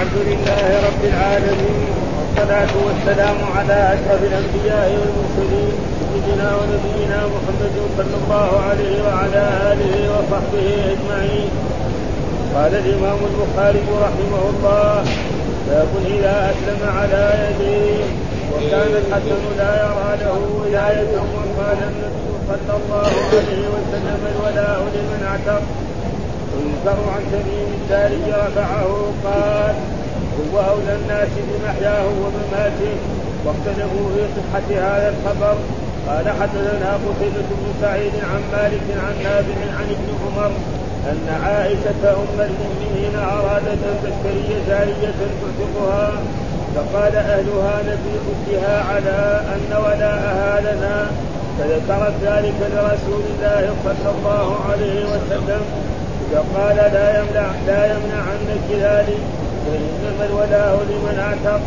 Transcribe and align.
الحمد 0.00 0.22
لله 0.32 0.66
رب 0.88 1.02
العالمين 1.12 1.88
والصلاة 2.16 2.72
والسلام 2.86 3.38
على 3.56 3.78
أشرف 3.94 4.20
الأنبياء 4.30 4.88
والمرسلين 5.00 5.72
سيدنا 6.10 6.48
ونبينا 6.58 7.20
محمد 7.34 7.76
صلى 7.96 8.16
الله 8.20 8.50
عليه 8.68 8.96
وعلى 9.06 9.42
آله 9.72 9.94
وصحبه 10.12 10.66
أجمعين. 10.94 11.50
قال 12.54 12.72
الإمام 12.82 13.18
البخاري 13.30 13.84
رحمه 14.06 14.42
الله 14.52 15.04
باب 15.68 15.90
إذا 16.06 16.36
أسلم 16.52 16.80
على 16.98 17.24
يديه 17.44 18.04
وكان 18.52 18.92
الحسن 19.02 19.42
لا 19.58 19.72
يرى 19.84 20.10
له 20.24 20.38
ولاية 20.60 21.14
وقال 21.34 21.78
النبي 21.90 22.28
صلى 22.48 22.74
الله 22.80 23.10
عليه 23.32 23.62
وسلم 23.74 24.20
الولاء 24.32 24.80
لمن 24.94 25.20
اعتق. 25.30 25.62
وينكر 26.60 26.98
عن 27.14 27.22
تميم 27.32 27.68
الداري 27.80 28.24
رفعه 28.28 28.92
قال 29.24 29.74
هو 30.38 30.58
أولى 30.72 30.94
الناس 31.00 31.28
بمحياه 31.48 32.06
ومماته 32.22 32.94
واختلفوا 33.44 34.06
في 34.14 34.22
صحة 34.36 34.68
هذا 34.68 35.14
الخبر. 35.14 35.56
قال 36.08 36.28
حدثنا 36.40 36.90
قتيبة 37.06 37.48
بن 37.60 37.66
سعيد 37.82 38.12
عن 38.32 38.42
مالك 38.52 38.86
عن 39.06 39.14
نافع 39.22 39.58
عن 39.78 39.86
ابن 39.96 40.08
عمر 40.22 40.50
أن 41.10 41.28
عائشة 41.44 42.02
أم 42.22 42.38
المؤمنين 42.48 43.14
أرادت 43.16 43.80
أن 43.90 43.96
تشتري 44.02 44.54
جارية 44.68 45.14
تعتقها 45.40 46.12
فقال 46.74 47.16
أهلها 47.16 47.82
نبي 47.82 48.14
ردها 48.28 48.84
على 48.90 49.40
أن 49.54 49.76
ولاءها 49.84 50.60
لنا. 50.60 51.06
فذكرت 51.58 52.14
ذلك 52.22 52.58
لرسول 52.74 53.22
الله 53.32 53.74
صلى 53.84 54.10
الله 54.18 54.46
عليه 54.70 55.04
وسلم. 55.04 55.62
فقال 56.32 56.76
لا 56.76 57.18
يمنع 57.18 57.48
لا 57.66 57.82
يمنعنك 57.92 58.66
ذلك 58.70 59.22
فإنما 59.66 60.24
الولاء 60.30 60.74
لمن 60.90 61.16
اعتق 61.26 61.60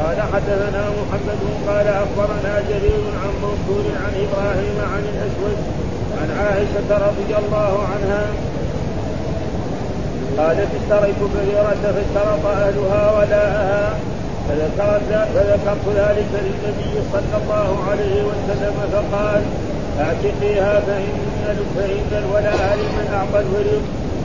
قال 0.00 0.18
حدثنا 0.32 0.82
محمد 1.00 1.40
قال 1.68 1.86
أخبرنا 2.04 2.52
جرير 2.68 3.02
عن 3.22 3.32
منصور 3.42 3.84
عن 4.04 4.12
إبراهيم 4.24 4.76
عن 4.92 5.02
الأسود 5.12 5.58
عن 6.20 6.28
عائشة 6.40 7.06
رضي 7.08 7.30
الله 7.46 7.72
عنها 7.92 8.26
قالت 10.38 10.68
اشتريت 10.78 11.20
بريرة 11.34 11.82
فاشترط 11.94 12.46
أهلها 12.46 13.12
ولاءها. 13.18 13.96
فذكرت 14.48 15.86
ذلك 15.96 16.30
للنبي 16.46 16.94
صلى 17.12 17.36
الله 17.42 17.84
عليه 17.90 18.22
وسلم 18.22 18.74
فقال 18.92 19.42
أعتقيها 20.00 20.80
فإن 21.46 21.64
فإن 21.76 22.24
الولاء 22.24 22.78
لمن 22.80 23.06
أعطى 23.14 23.46
الورق 23.46 23.82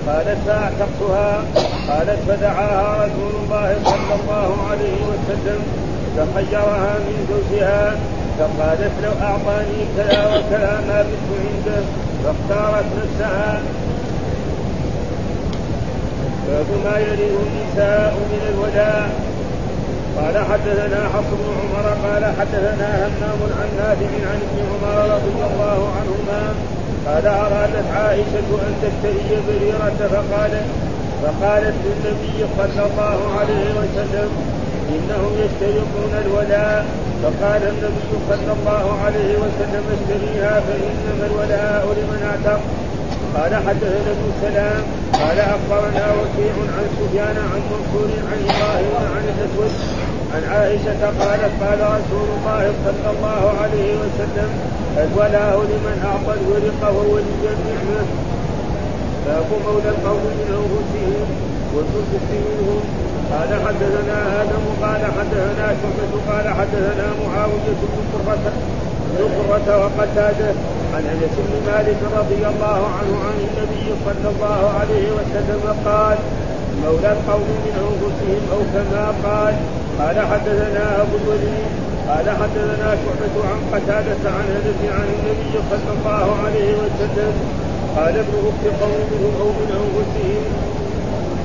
قالت 0.07 0.37
فأعتقتها. 0.47 1.43
قالت 1.89 2.19
فدعاها 2.27 3.05
رسول 3.05 3.33
الله 3.43 3.75
صلى 3.85 4.15
الله 4.21 4.67
عليه 4.69 4.99
وسلم. 5.11 5.59
فخيرها 6.17 6.93
من 6.99 7.17
زوجها. 7.29 7.95
فقالت 8.39 8.91
لو 9.03 9.11
أعطاني 9.27 9.79
كذا 9.97 10.25
وكذا 10.25 10.83
ما 10.87 11.01
بت 11.01 11.27
عنده 11.45 11.81
فاختارت 12.23 12.85
نفسها. 12.97 13.61
باب 16.47 16.65
ما 16.85 16.97
يليه 16.99 17.35
النساء 17.47 18.13
من 18.13 18.41
الوداع. 18.53 19.07
قال 20.17 20.37
حدثنا 20.37 21.09
حفص 21.13 21.31
بن 21.31 21.47
عمر 21.61 21.87
قال 22.07 22.25
حدثنا 22.39 23.07
همام 23.07 23.39
عن 23.59 23.69
نافع 23.77 24.11
عن 24.31 24.39
ابن 24.47 24.59
عمر 24.69 25.15
رضي 25.15 25.53
الله 25.53 25.89
عنهما 25.97 26.53
قال 27.07 27.25
أرادت 27.27 27.87
عائشة 27.97 28.49
أن 28.67 28.73
تشتري 28.83 29.41
بريرة 29.47 29.99
فقالت 30.13 30.67
فقالت 31.23 31.75
للنبي 31.85 32.37
صلى 32.57 32.83
الله 32.89 33.19
عليه 33.39 33.67
وسلم 33.79 34.29
إنهم 34.95 35.31
يشترطون 35.43 36.13
الولاء. 36.25 36.85
فقال 37.23 37.61
النبي 37.73 38.11
صلى 38.29 38.53
الله 38.57 38.85
عليه 39.05 39.31
وسلم 39.43 39.83
اشتريها 39.95 40.53
فإنما 40.67 41.25
الولاء 41.31 41.83
لمن 41.97 42.19
أعتق. 42.29 42.61
قال 43.35 43.55
حدثنا 43.67 44.11
ابن 44.15 44.27
سلام. 44.41 44.81
قال 45.13 45.39
أخبرنا 45.39 46.05
وكيع 46.17 46.55
عن 46.75 46.85
سفيان 46.97 47.37
عن 47.51 47.61
منصور 47.71 48.09
عن 48.29 48.39
إبراهيم 48.49 48.95
عن 49.15 49.23
الأسود. 49.33 49.71
عن 50.33 50.43
عائشة 50.53 51.01
قالت 51.23 51.53
قال 51.63 51.79
رسول 51.97 52.27
الله 52.37 52.63
صلى 52.85 53.09
الله 53.15 53.43
عليه 53.61 53.91
وسلم 54.01 54.49
الولاء 54.97 55.55
لمن 55.71 55.97
أعطى 56.09 56.33
الورق 56.39 56.81
وولي 56.97 57.45
النعمة 57.55 58.03
باب 59.25 59.49
مولى 59.65 59.89
القوم 59.89 60.23
من 60.39 60.47
أنفسهم 60.61 61.27
والنفس 61.73 62.27
منهم 62.31 62.81
قال 63.31 63.49
حدثنا 63.65 64.41
آدم 64.41 64.63
قال 64.83 65.01
حدثنا 65.17 65.67
شعبة 65.81 66.13
قال 66.29 66.45
حدثنا 66.59 67.07
معاوية 67.23 67.79
بن 67.81 68.03
قرة 68.13 68.53
بن 69.11 69.23
قرة 69.37 69.77
وقتادة 69.77 70.49
عن 70.93 71.03
أنس 71.13 71.33
بن 71.47 71.71
مالك 71.71 71.99
رضي 72.19 72.41
الله 72.51 72.79
عنه 72.97 73.13
عن 73.27 73.37
النبي 73.47 73.85
صلى 74.05 74.27
الله 74.33 74.71
عليه 74.79 75.07
وسلم 75.11 75.75
قال 75.85 76.17
مولى 76.83 77.11
القوم 77.11 77.47
من 77.65 77.75
أنفسهم 77.87 78.41
أو 78.53 78.59
كما 78.73 79.13
قال. 79.23 79.55
قال 79.99 80.19
حدثنا 80.31 81.01
أبو 81.01 81.15
الوليد 81.23 81.80
قال 82.09 82.29
حدثنا 82.29 82.89
شعبة 83.03 83.35
عن 83.49 83.59
قتادة 83.73 84.23
عن 84.37 84.45
أنس 84.57 84.79
عن 84.97 85.07
النبي 85.17 85.53
صلى 85.69 85.91
الله 85.97 86.25
عليه 86.45 86.69
وسلم 86.81 87.33
قال 87.95 88.15
ابن 88.17 88.35
أخت 88.49 88.81
قوم 88.81 88.99
منهم 89.11 89.33
أو 89.41 89.47
من 89.59 89.69
أنفسهم 89.81 90.43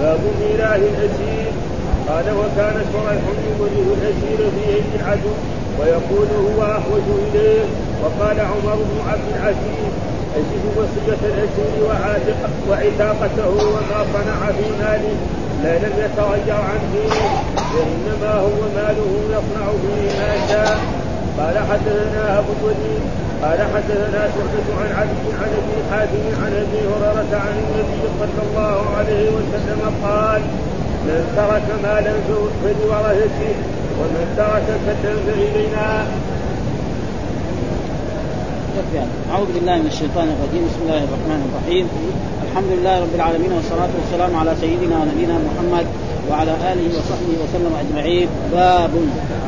باب 0.01 0.21
ميراث 0.41 0.83
الأسير. 0.93 1.53
قال 2.09 2.27
وكان 2.41 2.77
شريح 2.93 3.23
يمره 3.47 3.87
الأسير 3.97 4.39
في 4.55 4.63
يد 4.77 5.01
العدو 5.01 5.35
ويقول 5.81 6.29
هو 6.47 6.63
أحوج 6.63 7.07
إليه. 7.27 7.65
وقال 8.03 8.41
عمر 8.41 8.75
بن 8.75 9.11
عبد 9.11 9.29
العزيز 9.35 9.93
أجد 10.37 10.65
وصية 10.77 11.23
الأسير 11.33 11.79
وعتاقته 12.69 13.49
وما 13.49 13.99
صنع 14.15 14.53
في 14.57 14.67
ماله 14.81 15.17
لا 15.63 15.79
لم 15.79 15.93
يتغير 16.05 16.55
عن 16.55 16.81
دينه 16.93 17.46
وانما 17.75 18.33
هو 18.47 18.61
ماله 18.77 19.11
يصنع 19.35 19.67
فيه 19.83 20.07
ما 20.21 20.33
شاء. 20.51 20.79
قال 21.39 21.57
حدثنا 21.71 22.39
أبو 22.39 22.53
الوليد 22.61 23.03
قال 23.43 23.59
حدثنا 23.75 24.21
شعبة 24.35 24.69
عن 24.81 24.91
عبد 25.01 25.25
عن 25.41 25.51
ابي 25.61 25.77
حاتم 25.91 26.25
عن 26.43 26.53
أبي 26.65 26.81
هريرة 26.91 27.33
عن 27.45 27.55
النبي 27.65 28.03
صلى 28.21 28.43
الله 28.47 28.79
عليه 28.97 29.27
وسلم 29.37 29.81
قال 30.05 30.41
من 31.07 31.21
ترك 31.37 31.67
مالا 31.85 32.15
فلورثته 32.63 33.55
ومن 33.99 34.25
ترك 34.37 34.67
كدا 34.87 35.15
فإلينا 35.27 36.07
أعوذ 39.33 39.47
بالله 39.55 39.77
من 39.77 39.87
الشيطان 39.87 40.29
الرجيم. 40.35 40.63
بسم 40.69 40.81
الله 40.85 41.03
الرحمن 41.09 41.41
الرحيم. 41.49 41.87
الحمد 42.51 42.71
لله 42.79 42.95
رب 43.01 43.15
العالمين 43.15 43.53
والصلاة 43.53 43.93
والسلام 44.01 44.37
على 44.41 44.53
سيدنا 44.61 44.97
ونبينا 45.01 45.37
محمد 45.49 45.87
وعلى 46.31 46.53
آله 46.73 46.87
وصحبه 46.99 47.35
وسلم 47.43 47.73
أجمعين. 47.83 48.29
باب 48.53 48.91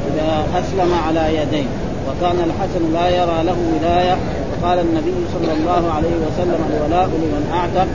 إذا 0.09 0.47
أسلم 0.61 0.91
على 1.07 1.25
يديه 1.39 1.69
وكان 2.09 2.39
الحسن 2.49 2.83
لا 2.93 3.09
يرى 3.09 3.39
له 3.49 3.57
ولاية. 3.75 4.17
وقال 4.51 4.79
النبي 4.79 5.19
صلى 5.35 5.53
الله 5.53 5.93
عليه 5.97 6.17
وسلم 6.27 6.61
الولاء 6.71 7.07
لمن 7.07 7.45
أعتق. 7.59 7.89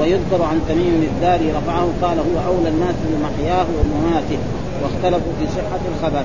ويذكر 0.00 0.40
عن 0.50 0.60
تميم 0.68 1.08
الداري 1.12 1.52
رفعه. 1.58 1.88
قال 2.02 2.18
هو 2.18 2.36
أولى 2.52 2.68
الناس 2.68 2.94
بمحياه 3.10 3.66
ومماته. 3.76 4.38
واختلفوا 4.82 5.32
في 5.40 5.46
صحة 5.56 5.82
الخبر. 5.92 6.24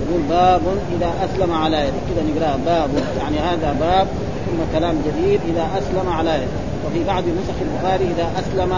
يقول 0.00 0.22
باب 0.28 0.60
إذا 0.96 1.10
أسلم 1.24 1.52
على 1.52 1.76
يده 1.76 2.00
كذا 2.08 2.22
نقرأ 2.28 2.58
باب 2.66 2.90
يعني 3.20 3.38
هذا 3.38 3.76
باب 3.80 4.06
ثم 4.46 4.78
كلام 4.78 4.94
جديد 5.06 5.40
إذا 5.52 5.68
أسلم 5.78 6.12
على 6.12 6.30
يده 6.30 6.60
وفي 6.86 7.04
بعض 7.04 7.22
نسخ 7.22 7.56
البخاري 7.66 8.04
إذا 8.04 8.26
أسلم 8.40 8.72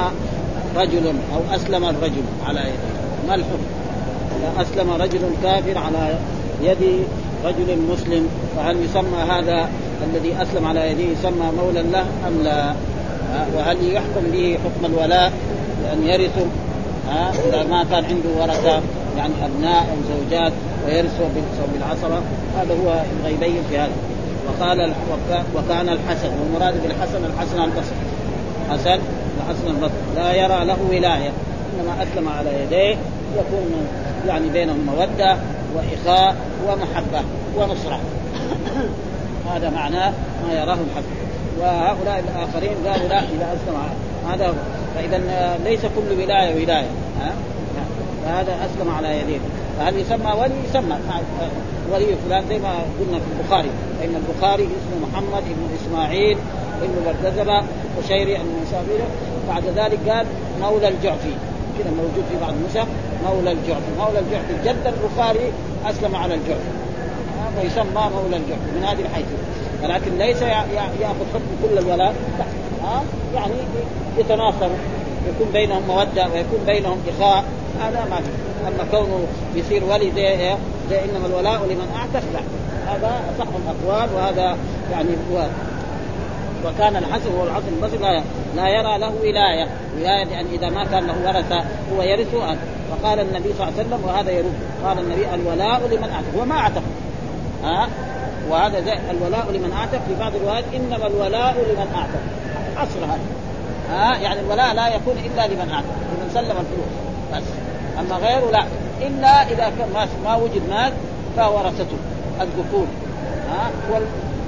رجل 0.76 1.06
أو 1.06 1.56
أسلم 1.56 1.84
الرجل 1.84 2.22
على 2.46 2.60
يده. 2.60 3.28
ما 3.28 3.34
الحكم؟ 3.34 3.62
إذا 4.38 4.62
أسلم 4.62 4.90
رجل 4.90 5.20
كافر 5.42 5.78
على 5.78 6.14
يد 6.62 7.04
رجل 7.44 7.78
مسلم 7.92 8.28
فهل 8.56 8.76
يسمى 8.84 9.18
هذا 9.30 9.68
الذي 10.04 10.42
أسلم 10.42 10.66
على 10.66 10.90
يده 10.90 11.02
يسمى 11.02 11.52
مولا 11.62 11.82
له 11.82 12.06
أم 12.28 12.42
لا؟ 12.42 12.74
وهل 13.56 13.92
يحكم 13.92 14.24
به 14.32 14.58
حكم 14.64 14.92
الولاء 14.92 15.32
بأن 15.82 16.06
يرثوا 16.06 16.46
إذا 17.48 17.62
ما 17.62 17.84
كان 17.90 18.04
عنده 18.04 18.28
ورثة 18.40 18.80
يعني 19.16 19.32
أبناء 19.44 19.80
أو 19.80 19.96
زوجات 20.14 20.52
ويرثوا 20.86 21.26
بالعصبة 21.74 22.20
هذا 22.58 22.74
هو 22.84 23.02
الغيبين 23.20 23.62
في 23.70 23.78
هذا. 23.78 23.92
وقال 24.46 24.92
وكان 25.56 25.88
الحسن 25.88 26.30
والمراد 26.40 26.82
بالحسن 26.82 27.24
الحسن 27.24 27.64
البصري. 27.64 27.96
حسن 28.72 28.98
الحسن 29.40 29.66
البصري 29.66 30.14
لا 30.16 30.32
يرى 30.34 30.64
له 30.64 30.76
ولاية 30.90 31.30
إنما 31.74 32.02
أسلم 32.02 32.28
على 32.28 32.50
يديه 32.62 32.96
يكون 33.36 33.86
يعني 34.26 34.48
بينهم 34.48 34.86
مودة 34.86 35.36
وإخاء 35.74 36.36
ومحبة 36.66 37.24
ونصرة. 37.56 38.00
هذا 39.54 39.70
معناه 39.70 40.12
ما 40.48 40.52
يراه 40.52 40.74
الحسن. 40.74 41.22
وهؤلاء 41.60 42.24
الآخرين 42.28 42.76
قالوا 42.86 43.08
لا 43.08 43.18
إذا 43.18 43.56
أسلم 43.56 43.78
هذا 44.30 44.54
فإذا 44.94 45.18
ليس 45.64 45.80
كل 45.80 46.22
ولاية 46.22 46.54
ولاية 46.54 46.88
ها؟ 47.20 47.32
فهذا 48.24 48.52
أسلم 48.52 48.94
على 48.94 49.20
يديه. 49.20 49.38
فهل 49.78 49.98
يسمى 49.98 50.32
ولي؟ 50.40 50.54
يسمى. 50.70 50.96
ولي 51.92 52.06
فلان 52.26 52.44
زي 52.48 52.58
ما 52.58 52.68
قلنا 53.00 53.18
في 53.18 53.40
البخاري. 53.40 53.70
فإن 54.00 54.14
البخاري 54.16 54.62
اسمه 54.62 55.08
محمد 55.08 55.42
بن 55.42 55.76
إسماعيل 55.80 56.38
ابن 56.84 56.96
بردزبة 57.06 57.62
وشيري 57.98 58.36
المسافر 58.36 59.04
بعد 59.48 59.64
ذلك 59.76 59.98
قال 60.08 60.26
مولى 60.60 60.88
الجعفي. 60.88 61.34
كذا 61.78 61.90
موجود 61.90 62.24
في 62.30 62.36
بعض 62.40 62.52
النسخ. 62.52 62.88
مولى 63.24 63.52
الجعفي. 63.52 63.90
مولى 63.98 64.18
الجعفي 64.18 64.52
جد 64.64 64.86
البخاري 64.86 65.52
أسلم 65.86 66.16
على 66.16 66.34
الجعفي. 66.34 66.72
فيسمى 67.60 68.10
مولى 68.14 68.36
الجعفي 68.36 68.70
من 68.76 68.84
هذه 68.84 69.00
الحيثيه 69.00 69.42
ولكن 69.82 70.18
ليس 70.18 70.42
يأخذ 70.42 71.24
حكم 71.34 71.52
كل 71.62 71.78
الولاء 71.78 72.14
ها؟ 72.82 73.02
يعني 73.34 73.54
يتناصروا 74.18 74.76
يكون 75.28 75.52
بينهم 75.52 75.82
مودة 75.88 76.28
ويكون 76.34 76.58
بينهم 76.66 76.98
إخاء. 77.08 77.44
هذا 77.80 78.06
ما 78.10 78.16
في. 78.16 78.30
أما 78.68 78.90
كونه 78.90 79.26
يصير 79.54 79.84
ولي 79.84 80.12
زي 80.90 81.04
إنما 81.04 81.26
الولاء 81.26 81.64
لمن 81.64 81.88
أعتق 81.96 82.24
لا 82.34 82.40
هذا 82.92 83.20
اصح 83.36 83.46
الأقوال. 83.46 84.08
وهذا 84.14 84.56
يعني 84.92 85.08
هو 85.32 85.46
وكان 86.64 86.96
الحسن 86.96 87.30
الحسن 87.46 87.68
البصري 87.68 87.98
لا, 87.98 88.22
لا 88.56 88.68
يرى 88.68 88.98
له 88.98 89.12
ولاية. 89.22 89.68
ولاية 89.96 90.28
يعني 90.28 90.54
إذا 90.54 90.70
ما 90.70 90.84
كان 90.84 91.06
له 91.06 91.14
ورثة 91.26 91.64
هو 91.96 92.02
يرثه 92.02 92.56
فقال 92.90 93.20
النبي 93.20 93.52
صلى 93.58 93.68
الله 93.68 93.78
عليه 93.78 93.88
وسلم 93.88 94.04
وهذا 94.04 94.30
يرد 94.30 94.52
قال 94.84 94.98
النبي 94.98 95.34
الولاء 95.34 95.80
لمن 95.80 96.10
أعتق. 96.10 96.38
هو 96.38 96.44
ما 96.44 96.58
أعتق. 96.58 96.82
ها؟ 97.64 97.88
وهذا 98.50 98.80
زي 98.80 98.92
الولاء 99.10 99.50
لمن 99.52 99.72
أعتق. 99.72 100.00
في 100.08 100.14
بعض 100.20 100.34
الروايات 100.34 100.64
إنما 100.74 101.06
الولاء 101.06 101.52
لمن 101.52 101.86
أعتق. 101.96 102.20
اصل 102.82 103.04
هذا. 103.04 103.20
ها؟ 103.90 104.16
يعني 104.18 104.40
الولاء 104.40 104.74
لا 104.74 104.88
يكون 104.88 105.14
إلا 105.18 105.46
لمن 105.46 105.70
أعتق. 105.72 105.94
لمن 106.12 106.30
سلم 106.34 106.56
الفلوس. 106.60 106.92
بس. 107.32 107.48
أما 107.98 108.16
غيره 108.16 108.50
لا. 108.50 108.64
إلا 109.06 109.42
إذا 109.42 109.72
كان 109.78 110.06
ما 110.24 110.36
وجد 110.36 110.62
مال 110.70 110.92
فورثته 111.36 111.96
الذكور. 112.40 112.86
ها؟ 113.50 113.70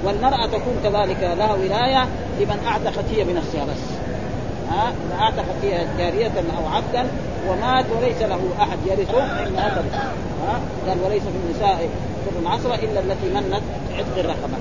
والمرأة 0.05 0.45
تكون 0.45 0.75
كذلك 0.83 1.35
لها 1.37 1.53
ولاية 1.53 2.07
لمن 2.39 2.59
أعتقت 2.67 3.05
هي 3.15 3.23
بنفسها 3.23 3.63
بس. 3.63 3.83
ها؟ 4.69 4.93
إذا 5.07 5.21
أعتقت 5.21 5.55
هي 5.63 5.85
جارية 5.97 6.31
أو 6.57 6.67
عبدا 6.67 7.07
ومات 7.47 7.85
وليس 7.97 8.21
له 8.21 8.39
أحد 8.59 8.77
يرثه 8.85 9.27
فإنها 9.27 9.69
ترث 9.69 9.93
ها؟ 10.47 10.59
قال 10.87 10.97
وليس 11.05 11.23
في 11.23 11.37
النساء 11.45 11.89
كل 12.39 12.47
عصرة 12.47 12.75
إلا 12.75 12.99
التي 12.99 13.29
منت 13.33 13.63
عتق 13.97 14.17
الرقبة. 14.17 14.57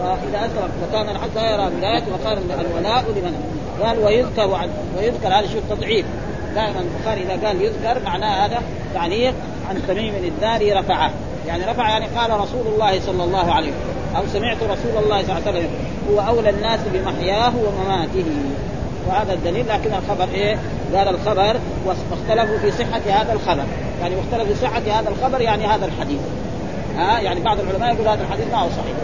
فإذا 0.00 0.46
أسلم 0.46 0.70
فكان 0.82 1.06
لا 1.34 1.50
يرى 1.50 1.76
ولاية 1.76 2.02
وقال 2.12 2.38
الولاء 2.60 3.04
لمن؟ 3.16 3.34
قال 3.82 3.98
ويذكر 3.98 4.54
عن 4.54 4.68
ويذكر 4.98 5.28
هذا 5.28 5.46
شو 5.46 5.58
تضعيف 5.70 6.06
دائما 6.54 6.80
البخاري 6.80 7.22
إذا 7.22 7.46
قال 7.46 7.62
يذكر 7.62 8.02
معناه 8.04 8.46
هذا 8.46 8.62
تعليق 8.94 9.34
عن 9.68 9.82
تميم 9.88 10.14
الداري 10.14 10.72
رفعه. 10.72 11.10
يعني 11.50 11.64
رفع 11.64 11.88
يعني 11.88 12.06
قال 12.06 12.40
رسول 12.40 12.66
الله 12.66 13.00
صلى 13.00 13.24
الله 13.24 13.52
عليه 13.52 13.68
وسلم 13.68 14.16
أو 14.16 14.22
سمعت 14.32 14.56
رسول 14.56 15.04
الله 15.04 15.22
صلى 15.22 15.38
الله 15.38 15.46
عليه 15.46 15.58
وسلم 15.58 15.68
هو 16.10 16.20
أولى 16.20 16.50
الناس 16.50 16.80
بمحياه 16.92 17.52
ومماته. 17.56 18.24
وهذا 19.08 19.32
الدليل 19.32 19.68
لكن 19.68 19.90
الخبر 19.94 20.28
إيه؟ 20.34 20.56
قال 20.94 21.08
الخبر 21.08 21.56
واختلفوا 21.86 22.58
في 22.58 22.70
صحة 22.70 23.20
هذا 23.20 23.32
الخبر، 23.32 23.64
يعني 24.02 24.14
واختلفوا 24.16 24.54
في 24.54 24.60
صحة 24.60 25.00
هذا 25.00 25.08
الخبر 25.08 25.40
يعني 25.40 25.66
هذا 25.66 25.86
الحديث. 25.86 26.20
ها؟ 26.96 27.20
يعني 27.20 27.40
بعض 27.40 27.60
العلماء 27.60 27.94
يقول 27.94 28.08
هذا 28.08 28.22
الحديث 28.22 28.46
ما 28.52 28.58
هو 28.58 28.68
صحيح. 28.68 28.96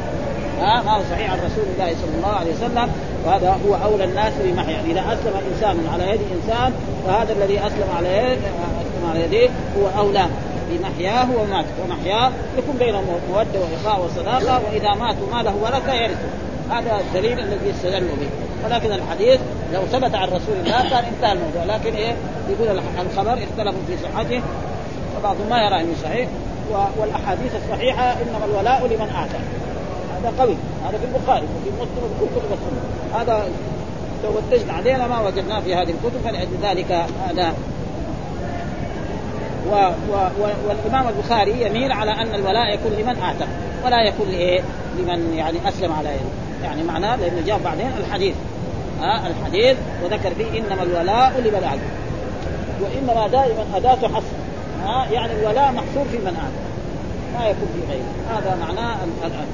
ها؟ 0.60 0.82
ما 0.82 0.96
هو 0.96 1.02
صحيح 1.10 1.30
عن 1.30 1.38
رسول 1.38 1.64
الله 1.74 1.94
صلى 2.02 2.16
الله 2.16 2.34
عليه 2.40 2.52
وسلم. 2.52 2.88
وهذا 3.26 3.58
هو 3.68 3.74
أولى 3.74 4.04
الناس 4.04 4.32
بمحيا 4.44 4.80
إذا 4.86 5.00
أسلم 5.00 5.34
إنسان 5.54 5.76
على 5.92 6.10
يد 6.10 6.20
إنسان 6.36 6.72
فهذا 7.06 7.32
الذي 7.32 7.58
أسلم 7.58 7.88
على 7.96 8.32
أسلم 8.32 9.10
على 9.10 9.24
يديه 9.24 9.48
هو 9.48 10.00
أولى. 10.00 10.26
بمحياه 10.70 11.26
ومات. 11.38 11.64
ومحياه 11.84 12.30
يكون 12.58 12.76
بينهم 12.78 13.04
موده 13.30 13.60
واخاء 13.60 14.04
وصداقه 14.04 14.60
وإذا 14.66 14.94
ماتوا 14.94 15.26
ما 15.32 15.42
له 15.42 15.56
ورثه 15.62 15.94
يرثه 15.94 16.28
هذا 16.70 17.00
الدليل 17.00 17.40
الذي 17.40 17.70
استدلوا 17.70 18.16
به. 18.20 18.28
ولكن 18.64 18.92
الحديث 18.92 19.40
لو 19.74 19.82
ثبت 19.82 20.14
عن 20.14 20.28
رسول 20.28 20.56
الله 20.64 20.88
كان 20.90 21.04
انتهى 21.04 21.32
الموضوع. 21.32 21.76
لكن 21.76 21.94
إيه؟ 21.94 22.14
يقول 22.48 22.78
الخبر 22.98 23.32
اختلفوا 23.32 23.80
في 23.86 23.96
صحته 24.02 24.42
وبعضهم 25.18 25.48
ما 25.50 25.62
يرى 25.62 25.80
إنه 25.80 25.94
صحيح 26.02 26.28
والأحاديث 26.98 27.52
الصحيحة 27.64 28.12
إنما 28.12 28.44
الولاء 28.44 28.86
لمن 28.86 29.10
اعتق 29.14 29.40
هذا 30.16 30.32
قوي. 30.38 30.56
هذا 30.88 30.98
في 30.98 31.04
البخاري 31.04 31.44
وفي 31.44 31.70
مسلم 31.76 32.04
وفي 32.04 32.34
كتب 32.34 32.52
السنة. 32.52 33.20
هذا 33.20 33.48
لو 34.24 34.30
فتشنا 34.32 34.72
علينا 34.72 35.06
ما 35.06 35.20
وجدناه 35.20 35.60
في 35.60 35.74
هذه 35.74 35.90
الكتب 35.90 36.20
فلأجل 36.24 36.56
ذلك 36.62 37.06
هذا 37.28 37.54
و 39.70 39.74
و 40.12 40.14
و 40.14 40.48
والإمام 40.68 41.08
البخاري 41.08 41.62
يميل 41.66 41.92
على 41.92 42.10
أن 42.10 42.34
الولاء 42.34 42.74
يكون 42.74 42.92
لمن 42.92 43.18
اعتق 43.22 43.48
ولا 43.84 44.02
يكون 44.02 44.28
لإيه؟ 44.28 44.60
لمن 44.98 45.34
يعني 45.34 45.68
أسلم 45.68 45.92
على 45.92 46.08
يده 46.08 46.66
يعني 46.68 46.82
معناه 46.82 47.16
لأنه 47.16 47.46
جاء 47.46 47.60
بعدين 47.64 47.90
الحديث. 47.98 48.34
ها 49.00 49.04
آه 49.04 49.26
الحديث 49.26 49.76
وذكر 50.04 50.34
فيه 50.34 50.58
إنما 50.58 50.82
الولاء 50.82 51.40
لمن 51.40 51.64
اعتق 51.64 51.80
وإنما 52.80 53.28
دائما 53.28 53.64
أداة 53.74 54.08
حصر. 54.08 54.36
ها 54.84 54.88
آه 54.88 55.12
يعني 55.12 55.32
الولاء 55.32 55.72
محصور 55.72 56.04
في 56.10 56.18
من 56.18 56.36
اعتق 56.36 56.66
ما 57.38 57.48
يكون 57.48 57.68
في 57.74 57.92
غيره. 57.92 58.38
هذا 58.38 58.56
معناه 58.66 58.96
الان 59.26 59.46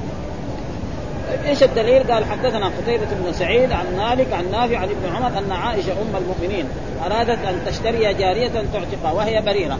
إيش 1.45 1.63
الدليل؟ 1.63 2.11
قال 2.11 2.25
حدثنا 2.25 2.65
قتيبة 2.65 3.05
بن 3.05 3.33
سعيد 3.33 3.71
عن 3.71 3.85
مالك 3.97 4.33
عن 4.33 4.51
نافع 4.51 4.77
عن 4.77 4.87
ابن 4.89 5.15
عمر 5.15 5.39
أن 5.39 5.51
عائشة 5.51 5.91
أم 5.91 6.15
المؤمنين 6.15 6.65
أرادت 7.05 7.45
أن 7.45 7.59
تشتري 7.65 8.13
جارية 8.13 8.47
تعتقها 8.47 9.11
وهي 9.11 9.41
بريرة. 9.41 9.79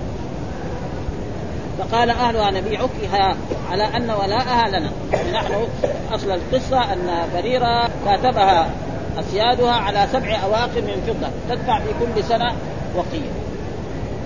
فقال 1.79 2.09
أهلها 2.09 2.51
نبيعكها 2.51 3.35
على 3.71 3.83
أن 3.83 4.09
ولاءها 4.11 4.67
لنا. 4.69 4.91
نحن 5.33 5.67
أصل 6.11 6.31
القصة 6.31 6.93
أن 6.93 7.27
بريرة 7.33 7.89
كاتبها 8.05 8.69
اسيادها 9.19 9.73
على 9.73 10.07
سبع 10.13 10.39
اواق 10.43 10.69
من 10.75 11.03
فضة 11.07 11.29
تدفع 11.49 11.79
في 11.79 11.89
كل 11.99 12.23
سنة 12.23 12.55
وقيه 12.95 13.42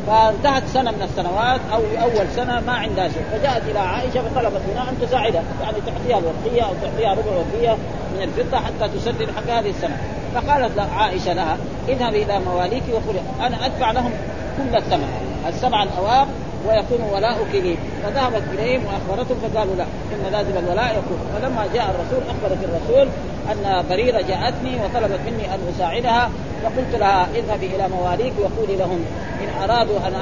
فانتهت 0.08 0.64
سنة 0.68 0.92
من 0.92 1.02
السنوات 1.02 1.62
أو 1.74 1.82
أول 2.02 2.28
سنة 2.36 2.60
ما 2.60 2.74
عندها 2.74 3.08
شيء. 3.08 3.24
فجاءت 3.32 3.64
إلى 3.70 3.80
عائشة 3.80 4.22
فطلبت 4.22 4.62
منها 4.72 4.90
أن 4.90 4.98
تساعدها 5.02 5.44
يعني 5.62 5.78
تعطيها 5.86 6.20
الوقية 6.20 6.62
أو 6.62 6.74
تعطيها 6.82 7.12
ربع 7.12 7.32
وقيه 7.32 7.78
من 8.16 8.22
الفضة 8.22 8.58
حتى 8.58 8.90
تسدد 8.98 9.28
حق 9.36 9.54
هذه 9.54 9.70
السنة. 9.70 9.98
فقالت 10.36 10.80
عائشة 10.80 11.34
لها 11.34 11.58
اذهبي 11.90 12.24
إلى 12.24 12.40
مواليك 12.40 12.84
وقولي 12.94 13.20
أنا 13.40 13.66
أدفع 13.66 13.92
لهم 13.92 14.12
كل 14.58 14.78
الثمن. 14.78 15.08
السبع 15.48 15.84
الاواق 15.84 16.28
ويكون 16.68 17.02
ولاؤك 17.14 17.54
لي 17.54 17.78
فذهبت 18.04 18.44
إليهم 18.54 18.82
وأخبرتهم 18.86 19.38
فقالوا 19.38 19.76
لا 19.76 19.84
إن 19.84 20.32
لازم 20.32 20.58
الولاء 20.58 20.92
يكون. 20.92 21.20
فلما 21.36 21.68
جاء 21.74 21.86
الرسول 21.86 22.22
أخبرت 22.30 22.64
الرسول 22.64 23.08
أن 23.52 23.86
بريرة 23.90 24.22
جاءتني 24.22 24.76
وطلبت 24.76 25.20
مني 25.28 25.46
أن 25.56 25.60
أساعدها 25.76 26.30
فقلت 26.64 26.96
لها 26.96 27.28
اذهبي 27.36 27.66
إلى 27.66 27.88
مواليك 27.88 28.34
وقولي 28.40 28.76
لهم 28.76 29.06
إن 29.42 29.70
أرادوا 29.70 29.98
أن 30.08 30.14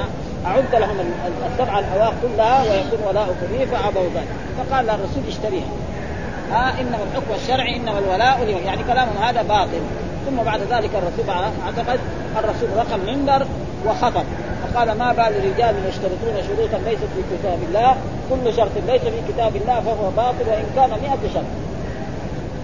أعد 0.46 0.74
لهم 0.74 0.96
السبع 1.52 1.78
الاواق 1.78 2.14
كلها 2.22 2.62
ويكون 2.62 3.08
ولاؤك 3.08 3.36
لي 3.52 3.66
فأبوا 3.66 4.08
ذلك. 4.14 4.28
فقال 4.58 4.90
الرسول 4.90 5.22
اشتريها. 5.28 5.72
ها 6.52 6.80
إنما 6.80 6.98
الحكم 7.10 7.34
الشرعي 7.42 7.76
إنما 7.76 7.98
الولاء 7.98 8.44
لي 8.44 8.52
يعني 8.52 8.82
كلامهم 8.82 9.16
هذا 9.22 9.42
باطل. 9.42 9.80
ثم 10.26 10.36
بعد 10.36 10.60
ذلك 10.60 10.90
الرسول 10.94 11.34
أعتقد 11.66 12.00
الرسول 12.38 12.68
رقم 12.76 13.00
منبر 13.06 13.46
وخطب. 13.86 14.24
فقال 14.72 14.98
ما 14.98 15.12
بال 15.12 15.36
الرجال 15.36 15.74
يشترطون 15.88 16.42
شروطا 16.48 16.78
ليست 16.78 17.02
في 17.16 17.36
كتاب 17.36 17.58
الله 17.68 17.96
كل 18.30 18.54
شرط 18.56 18.70
ليس 18.86 19.02
في 19.02 19.32
كتاب 19.32 19.56
الله 19.56 19.80
فهو 19.80 20.10
باطل 20.10 20.48
وإن 20.48 20.66
كان 20.76 20.90
100 20.90 21.32
شرط. 21.34 21.44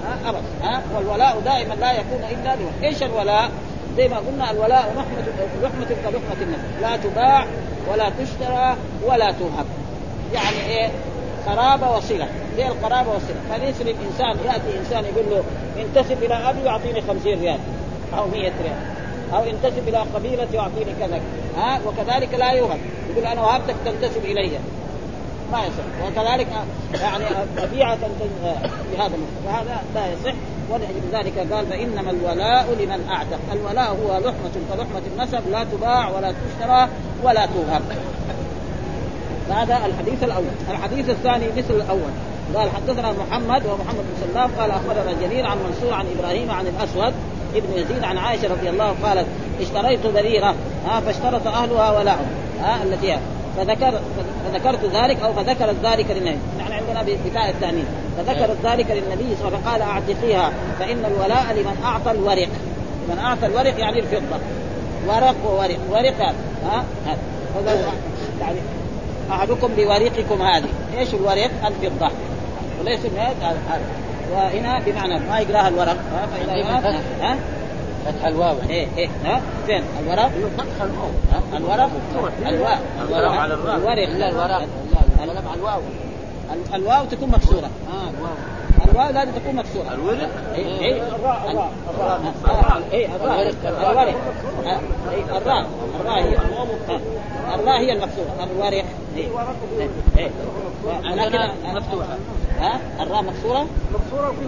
ها 0.04 0.30
ابدا 0.30 0.42
ها 0.62 0.82
والولاء 0.96 1.40
دائما 1.44 1.74
لا 1.74 1.92
يكون 1.92 2.20
إلا 2.30 2.54
لمن 2.54 2.72
إيش 2.84 3.02
الولاء؟ 3.02 3.50
زي 3.96 4.08
ما 4.08 4.16
قلنا 4.16 4.50
الولاء 4.50 4.92
لحمة 4.96 5.48
لحمة 5.62 5.86
كلحمة 6.04 6.42
النفس. 6.42 6.64
لا 6.82 6.96
تباع 6.96 7.46
ولا 7.92 8.10
تشترى 8.20 8.76
ولا 9.06 9.32
توهب 9.32 9.66
يعني 10.34 10.66
إيه؟ 10.68 10.90
قرابة 11.46 11.96
وصلة. 11.96 12.28
زي 12.56 12.66
القرابة 12.66 13.10
والصلة 13.10 13.40
فليس 13.50 13.80
للإنسان 13.80 14.46
يأتي 14.46 14.78
إنسان 14.78 15.04
يقول 15.04 15.24
له 15.30 15.42
انتسب 15.82 16.22
إلى 16.22 16.34
أبي 16.34 16.60
يعطيني 16.64 17.00
خمسين 17.00 17.40
ريال 17.40 17.58
أو 18.18 18.26
مئة 18.26 18.52
ريال. 18.62 19.01
أو 19.34 19.42
انتسب 19.44 19.88
إلى 19.88 19.98
قبيلة 19.98 20.48
يعطيني 20.54 20.92
كذا 21.00 21.20
ها 21.56 21.80
وكذلك 21.86 22.34
لا 22.34 22.50
يوهب. 22.50 22.78
يقول 23.10 23.26
أنا 23.26 23.42
وهبتك 23.42 23.74
تنتسب 23.84 24.24
إلي. 24.24 24.50
ما 25.52 25.58
يصح. 25.58 26.06
وكذلك 26.06 26.48
يعني 27.00 27.24
ابيعك 27.58 27.98
بهذا 28.92 29.16
فهذا 29.46 29.82
لا 29.94 30.12
يصح. 30.12 30.34
ولأجل 30.70 31.02
ذلك 31.12 31.52
قال 31.52 31.66
فإنما 31.66 32.10
الولاء 32.10 32.76
لمن 32.80 33.08
أعتق. 33.10 33.38
الولاء 33.52 33.90
هو 33.90 34.18
لحمة 34.18 34.54
كلحمة 34.70 35.02
النسب 35.12 35.50
لا 35.50 35.64
تباع 35.64 36.08
ولا 36.08 36.32
تشترى 36.32 36.88
ولا 37.22 37.46
توهب. 37.46 37.82
هذا 39.50 39.86
الحديث 39.86 40.24
الأول. 40.24 40.44
الحديث 40.70 41.10
الثاني 41.10 41.46
مثل 41.56 41.74
الأول. 41.74 42.12
قال 42.54 42.70
حدثنا 42.70 43.12
محمد 43.12 43.66
ومحمد 43.66 43.96
بن 43.96 44.32
سلام 44.32 44.50
قال 44.58 44.70
أخبرنا 44.70 45.12
جرير 45.22 45.46
عن 45.46 45.56
منصور 45.58 45.94
عن 45.94 46.06
إبراهيم 46.18 46.50
عن 46.50 46.66
الأسود 46.66 47.14
ابن 47.54 47.72
يزيد 47.74 48.04
عن 48.04 48.18
عائشة 48.18 48.48
رضي 48.48 48.70
الله 48.70 48.94
قالت 49.02 49.26
اشتريت 49.60 50.06
بريره 50.06 50.54
ها 50.86 51.00
فاشترط 51.00 51.46
أهلها 51.46 51.98
ولاهم 51.98 52.26
ها 52.60 52.82
التي 52.82 53.18
فذكر 53.56 54.00
فذكرت 54.44 54.84
ذلك 54.84 55.22
أو 55.22 55.32
فذكرت 55.32 55.76
ذلك 55.84 56.10
للنبي. 56.10 56.38
نحن 56.58 56.72
عندنا 56.72 57.02
بتاء 57.02 57.50
التأنيث. 57.50 57.84
فذكرت 58.18 58.56
ذلك 58.64 58.86
للنبي 58.90 59.36
صلى 59.36 59.48
الله 59.48 59.58
عليه 59.58 59.58
وسلم 59.58 59.60
فقال 59.64 59.82
اعتقيها 59.82 60.52
فإن 60.78 61.04
الولاء 61.04 61.52
لمن 61.52 61.82
أعطى 61.84 62.10
الورق. 62.10 62.48
من 63.08 63.18
أعطى 63.18 63.46
الورق 63.46 63.80
يعني 63.80 63.98
الفضة. 63.98 64.38
ورق 65.06 65.34
وورق. 65.46 65.78
ورق 65.90 66.34
ها 66.64 66.84
يعني 68.40 68.58
أحدكم 69.30 69.68
بورقكم 69.76 70.42
هذه. 70.42 70.68
إيش 70.98 71.14
الورق؟ 71.14 71.50
الفضة. 71.66 72.10
وليس 72.80 73.00
هذا. 73.16 73.56
وهنا 74.32 74.80
بمعنى 74.86 75.18
ما 75.18 75.38
يقراها 75.38 75.68
الورق 75.68 75.96
ها 76.12 76.26
فإذا 76.26 77.02
ها؟ 77.20 77.36
فتح 78.06 78.26
الواو. 78.26 78.54
إيه 78.70 78.86
إيه 78.98 79.08
ها؟ 79.24 79.40
فين 79.66 79.82
الورق؟ 80.00 80.30
فتح 80.58 80.82
الواو. 80.82 81.10
الورق؟ 81.56 81.90
الواو. 82.46 82.76
الورق. 83.08 83.32
على 83.32 83.54
الراء 83.54 83.76
الورق. 83.76 84.08
لا 84.08 84.28
الورق. 84.28 84.66
الورق. 85.22 85.50
على 85.50 85.54
الواو. 85.54 85.80
الواو 86.74 87.04
تكون 87.04 87.28
مكسورة. 87.28 87.66
آه. 87.66 88.10
الواو. 88.18 88.34
الواو 88.92 89.12
لازم 89.12 89.30
تكون 89.32 89.56
مكسورة. 89.56 89.94
الورق؟ 89.94 90.28
اي 90.54 90.84
اي 90.84 91.02
الراء 91.02 91.50
الراء. 91.50 91.70
اي 92.92 93.06
الراء. 93.06 93.54
الورق. 93.90 94.14
الراء. 95.36 95.66
الراء. 96.00 96.22
هي 96.22 96.36
الراء 97.54 97.80
هي 97.80 97.92
المكسورة. 97.92 98.48
الورق 98.52 98.84
اي 99.16 99.28
اي 100.18 100.30
لكن 101.16 101.38
مفتوحة. 101.64 102.16
ها؟ 102.60 102.80
الراء 103.00 103.22
مكسورة؟ 103.22 103.66
مكسورة 103.94 104.28
وفي 104.30 104.46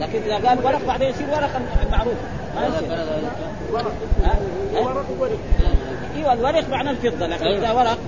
لكن 0.00 0.18
إذا 0.22 0.48
قال 0.48 0.64
ورق 0.64 0.86
بعدين 0.86 1.08
يصير 1.08 1.26
ورق 1.30 1.60
معروف. 1.92 2.14
ما 2.56 2.66
يصير. 2.66 2.90
ورق؟ 3.72 3.92
ورق. 4.74 5.06
وورق 5.20 5.38
إيوه 6.16 6.32
الورق 6.32 6.68
معنى 6.68 6.90
الفضة 6.90 7.26
لكن 7.26 7.46
إذا 7.46 7.72
ورق 7.72 7.98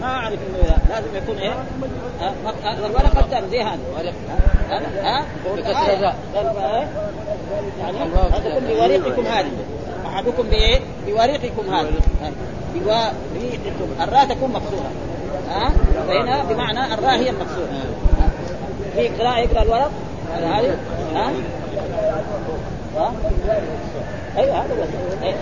ما 0.00 0.06
أعرف 0.06 0.32
إنه 0.48 0.76
لازم 0.90 1.16
يكون 1.16 1.36
إيه؟ 1.38 1.52
ها؟ 2.20 2.34
مك- 2.44 2.78
الورق 2.84 3.18
الثاني 3.18 3.48
زي 3.48 3.62
هذا 3.62 3.78
ورق. 3.98 4.14
ها؟ 5.02 5.18
ها؟ 5.18 5.24
يعني 7.80 7.98
احدكم 8.32 8.66
بوريقكم 8.66 9.26
هذه. 9.26 9.50
أحدكم 10.06 10.42
بإيه؟ 10.42 10.80
بوريقكم 11.06 11.74
هذه. 11.74 11.92
ها؟ 12.86 13.12
بوريقكم 13.34 14.02
الراء 14.02 14.24
تكون 14.26 14.52
مكسوره 14.52 14.90
ها؟ 15.50 15.72
فهنا 16.08 16.44
بمعنى 16.44 16.94
الراء 16.94 17.16
هي 17.16 17.30
المكسوره 17.30 17.68
ها؟ 18.18 18.30
في 18.94 19.08
قراءة 19.08 19.38
يقرأ 19.38 19.62
الورق 19.62 19.90
هذه 20.32 20.76
ها؟ 21.14 21.32
ها؟ 22.96 23.12
أيوه 24.38 24.64
هذا 24.64 24.74
هو 24.74 25.22
إيه. 25.22 25.34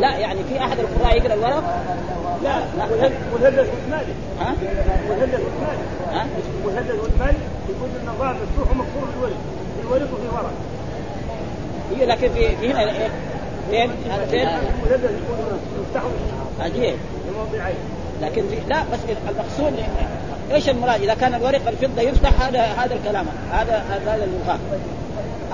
لا 0.00 0.16
يعني 0.16 0.44
في 0.44 0.58
أحد 0.60 0.78
القراء 0.78 1.16
يقرأ 1.16 1.34
الورق 1.34 1.64
لا 2.42 2.58
لا 2.78 2.86
مهلل 2.86 3.12
والمالي 3.32 4.12
ها؟ 4.40 4.54
مهلل 5.08 5.40
والمالي 5.44 5.84
ها؟ 6.12 6.26
مهلل 6.64 7.00
والمالي 7.00 7.38
يقول 7.68 7.90
إن 8.02 8.08
الراء 8.08 8.34
مفتوح 8.34 8.70
ومكسور 8.70 9.08
بالورق 9.14 9.36
الورق 9.82 10.14
وفي 10.14 10.28
ورق 10.34 10.52
هي 11.96 12.06
لكن 12.06 12.28
في 12.28 12.56
في 12.56 12.72
هنا 12.72 12.80
إيه؟ 12.80 13.10
فين؟ 13.70 13.90
فين؟ 14.30 14.48
مهلل 14.84 15.04
يقول 15.04 15.58
لكن 18.22 18.42
في 18.48 18.56
لا 18.68 18.82
بس 18.92 18.98
المقصود 19.28 19.74
إيش 20.52 20.68
المراد؟ 20.68 21.02
إذا 21.02 21.14
كان 21.14 21.34
الورق 21.34 21.68
الفضة 21.68 22.02
يفتح 22.02 22.42
هذا 22.42 22.62
هذا 22.62 22.94
الكلام. 22.94 23.26
هذا 23.52 23.84
هذا 23.90 24.24
المخاف 24.24 24.60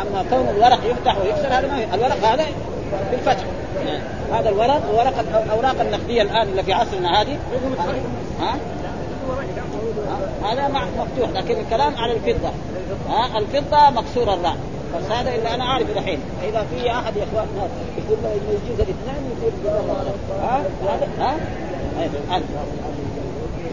أما 0.01 0.25
كون 0.31 0.49
الورق 0.57 0.79
يفتح 0.91 1.19
ويكسر 1.19 1.47
هذا 1.47 1.67
ما 1.67 1.77
في. 1.77 1.95
الورق 1.95 2.25
هذا 2.25 2.47
بالفتح. 3.11 3.45
هذا 4.33 4.49
الورق 4.49 4.91
وورق 4.95 5.19
الأوراق 5.45 5.81
النقدية 5.81 6.23
الآن 6.23 6.49
اللي 6.49 6.63
في 6.63 6.73
عصرنا 6.73 7.21
هذه. 7.21 7.39
ها؟ 8.41 8.57
هذا 10.45 10.69
مفتوح 10.69 11.31
لكن 11.31 11.61
الكلام 11.61 11.97
على 11.97 12.13
الفضة. 12.13 12.51
ها؟ 13.09 13.39
الفضة 13.39 13.91
مكسور 13.91 14.35
الراء 14.35 14.57
بس 14.97 15.11
هذا 15.11 15.35
اللي 15.35 15.55
أنا 15.55 15.65
عارفه 15.65 15.93
الحين 15.93 16.19
إذا 16.49 16.67
في 16.71 16.91
أحد 16.91 17.17
يا 17.17 17.25
اخواننا 17.25 17.69
يقول 17.99 18.19
له 18.23 18.33
إنه 18.33 18.51
يجوز 18.51 18.81
الاثنين 18.81 19.23
يقول 19.43 19.81
ها 20.41 20.63
ها. 21.19 21.37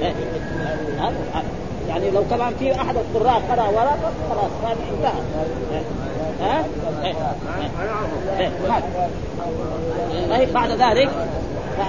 إيه. 0.01 0.13
هذا. 1.01 1.15
هذا. 1.33 1.43
يعني 1.89 2.11
لو 2.11 2.23
طبعا 2.31 2.53
في 2.59 2.75
أحد 2.75 2.95
القراء 2.97 3.41
قرأ 3.49 3.67
ورقة 3.67 4.11
خلاص 4.29 4.51
هذا 4.63 4.77
انتهى. 4.91 5.21
ها. 6.41 6.65
طيب 10.29 10.53
بعد 10.53 10.71
ذلك 10.71 11.09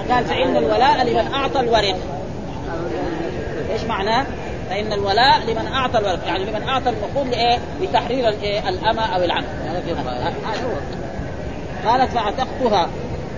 قال 0.09 0.25
فإن 0.25 0.57
الولاء 0.57 1.03
لمن 1.03 1.33
أعطى 1.33 1.59
الورق 1.59 1.95
إيش 3.71 3.83
معناه؟ 3.83 4.25
فإن 4.71 4.93
الولاء 4.93 5.39
لمن 5.47 5.67
أعطى 5.67 5.97
الورق 5.97 6.27
يعني 6.27 6.45
لمن 6.45 6.63
أعطى 6.63 6.89
النقود 6.89 7.27
لإيه؟ 7.27 7.57
لتحرير 7.81 8.29
هذا 9.69 9.79
في 9.79 9.91
هذا 9.93 10.63
هو 10.65 11.89
قالت 11.89 12.11
فأعتقتها. 12.11 12.87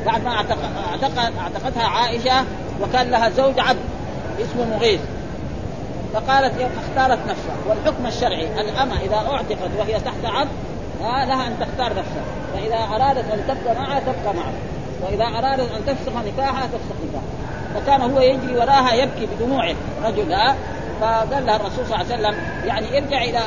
بعد 0.06 0.24
ما 0.24 0.32
اعتق... 0.32 0.58
اعتق... 0.92 1.40
أعتقتها 1.40 1.84
عائشة 1.84 2.46
وكان 2.82 3.12
لها 3.12 3.30
زوج 3.30 3.60
عبد 3.60 3.80
اسمه 4.42 4.78
مغيث. 4.78 5.02
فقالت 6.14 6.58
إيه؟ 6.58 6.68
اختارت 6.68 7.20
نفسها. 7.28 7.56
والحكم 7.68 8.06
الشرعي 8.06 8.62
الأمة 8.62 9.00
إذا 9.02 9.16
أعتقت 9.16 9.70
وهي 9.80 9.94
تحت 9.94 10.26
عبد 10.26 10.50
آه 11.02 11.26
لها 11.26 11.48
أن 11.48 11.56
تختار 11.60 11.90
نفسها. 11.90 12.24
فإذا 12.54 12.96
أرادت 12.96 13.32
أن 13.32 13.44
تبقى 13.48 13.76
معها 13.76 14.00
تبقى 14.00 14.34
معه 14.34 14.54
وإذا 15.02 15.26
أرادت 15.26 15.72
أن 15.72 15.86
تفسخ 15.86 16.14
نكاحها 16.28 16.68
تفسخ 16.68 16.96
نكاحها. 17.10 17.44
فكان 17.76 18.02
هو 18.02 18.20
يجري 18.20 18.58
وراها 18.58 18.94
يبكي 18.94 19.28
بدموعه. 19.36 19.76
رجل 20.06 20.34
آه 20.34 20.56
فقال 21.04 21.46
لها 21.46 21.56
الرسول 21.56 21.86
صلى 21.86 21.96
الله 22.02 22.14
عليه 22.14 22.16
وسلم 22.16 22.36
يعني 22.66 22.98
ارجع 22.98 23.22
إلى 23.24 23.40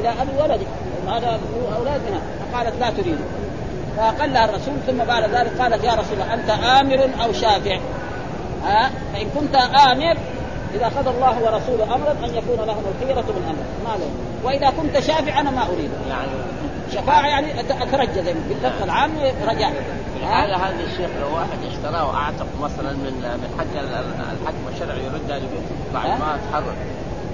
إلى 0.00 0.08
أبي 0.08 0.30
ولدك 0.42 0.66
هذا 1.08 1.40
أولادنا. 1.78 2.20
فقالت 2.52 2.74
لا 2.80 2.90
تريد. 2.90 3.18
فقال 3.96 4.32
لها 4.32 4.44
الرسول 4.44 4.74
ثم 4.86 5.04
بعد 5.04 5.22
ذلك 5.30 5.52
قالت 5.60 5.84
يا 5.84 5.92
رسول 5.92 6.12
الله 6.12 6.34
أنت 6.34 6.50
آمر 6.50 7.24
أو 7.24 7.32
شافع؟ 7.32 7.78
ها؟ 8.64 8.90
فإن 9.14 9.26
كنت 9.40 9.54
آمر 9.90 10.16
إذا 10.74 10.86
قضى 10.86 11.10
الله 11.10 11.38
ورسوله 11.42 11.94
أمرا 11.94 12.12
أن 12.12 12.34
يكون 12.34 12.66
لهم 12.66 12.82
الخيرة 12.94 13.20
من 13.20 13.44
أمر 13.48 13.90
ما 13.90 13.98
لهم 13.98 14.12
وإذا 14.44 14.70
كنت 14.82 14.98
شافع 14.98 15.40
أنا 15.40 15.50
ما 15.50 15.62
أريد. 15.66 15.90
يعني 16.08 16.28
شفاعة 16.92 17.26
يعني 17.26 17.60
أترجى 17.60 18.22
زي 18.22 18.34
ما 18.34 18.40
في 18.48 18.54
اللفظ 18.54 18.82
العام 18.82 19.10
رجاء 19.48 19.72
الحالة 20.22 20.56
هذه 20.56 20.84
الشيخ 20.92 21.10
لو 21.20 21.34
واحد 21.36 21.58
اشتراه 21.72 22.08
واعتق 22.08 22.46
مثلا 22.62 22.92
من 22.92 23.12
من 23.42 23.48
حق 23.58 23.80
ال- 23.80 23.94
ال- 23.94 24.38
الحكم 24.42 24.64
الشرعي 24.74 25.04
يردها 25.04 25.36
لبيته 25.38 25.74
بعد؟ 25.94 26.06
ما 26.08 26.38
تحرر 26.50 26.74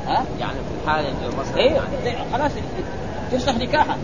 ها؟ 0.08 0.24
يعني 0.40 0.54
في 0.54 0.84
الحالة 0.84 1.08
اللي 1.08 1.36
مثلا 1.40 1.56
إيه. 1.56 1.70
يعني. 1.72 1.86
زي- 2.04 2.16
خلاص 2.32 2.52
تفسخ 3.32 3.54
نكاحها 3.54 3.96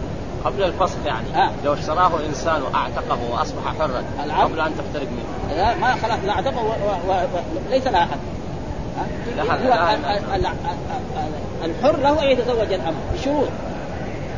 قبل 0.44 0.62
الفسخ 0.62 0.96
يعني. 1.06 1.26
ها. 1.34 1.50
لو 1.64 1.74
اشتراه 1.74 2.10
إنسان 2.28 2.62
وأعتقه 2.62 3.18
وأصبح 3.30 3.62
حرا. 3.78 4.02
قبل 4.44 4.60
أن 4.60 4.72
تفترق 4.78 5.08
منه. 5.10 5.54
لا 5.56 5.74
ما 5.76 5.94
خلاص 5.94 6.18
لا 6.26 6.32
أعتقه 6.32 6.62
و- 6.64 7.10
و- 7.10 7.12
و- 7.12 7.70
ليس 7.70 7.86
لها 7.86 8.04
حد 8.04 8.18
الحر 11.64 11.96
له 11.96 12.22
أن 12.22 12.28
يتزوج 12.30 12.72
الأمر 12.72 12.96
بشروط 13.14 13.48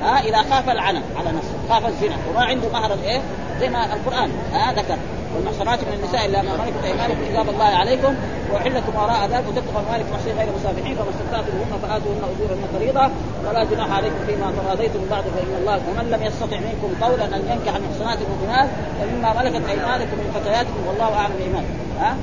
ها؟ 0.03 0.21
إذا 0.21 0.43
خاف 0.51 0.69
العنى 0.71 1.01
على 1.17 1.33
نفسه 1.33 1.55
خاف 1.71 1.87
الزنا 1.87 2.17
وما 2.31 2.45
عنده 2.45 2.69
مهر 2.73 2.95
الايه 2.95 3.21
زي 3.61 3.69
ما 3.69 3.95
القرآن 3.95 4.31
ها؟ 4.53 4.73
ذكر. 4.73 4.97
والمحصنات 5.37 5.79
من 5.79 5.93
النساء 5.99 6.27
إلا 6.27 6.43
ما 6.43 6.53
ملكت 6.57 6.85
أيمانكم 6.85 7.21
كتاب 7.31 7.49
الله 7.49 7.65
عليكم 7.65 8.15
واحلكم 8.53 8.93
وراء 8.97 9.21
ذلك 9.33 9.45
وتبقوا 9.49 9.81
اموالكم 9.81 10.13
محصنين 10.13 10.37
غير 10.39 10.49
مسافحين 10.59 10.97
فما 10.97 11.11
استمتعتم 11.11 11.53
بهن 11.59 11.79
فآتوهن 11.83 12.23
أجورهن 12.33 12.65
فريضة. 12.75 13.11
ولا 13.47 13.65
جناح 13.65 13.91
عليكم 13.97 14.21
فيما 14.27 14.53
تراضيتم 14.59 14.99
من 15.01 15.09
بعد 15.11 15.25
فإن 15.35 15.53
الله 15.61 15.81
ومن 15.89 16.11
لم 16.11 16.23
يستطع 16.23 16.57
منكم 16.69 17.05
قولا 17.05 17.25
أن 17.37 17.43
ينكح 17.51 17.77
المحصنات 17.77 18.19
المؤمنات 18.25 18.69
فمما 18.99 19.43
ملكت 19.43 19.69
أيمانكم 19.69 20.17
من 20.23 20.31
فتياتكم 20.35 20.87
والله 20.89 21.15
أعلم 21.15 21.35
بإيمانكم. 21.39 21.77
ها؟ 22.01 22.17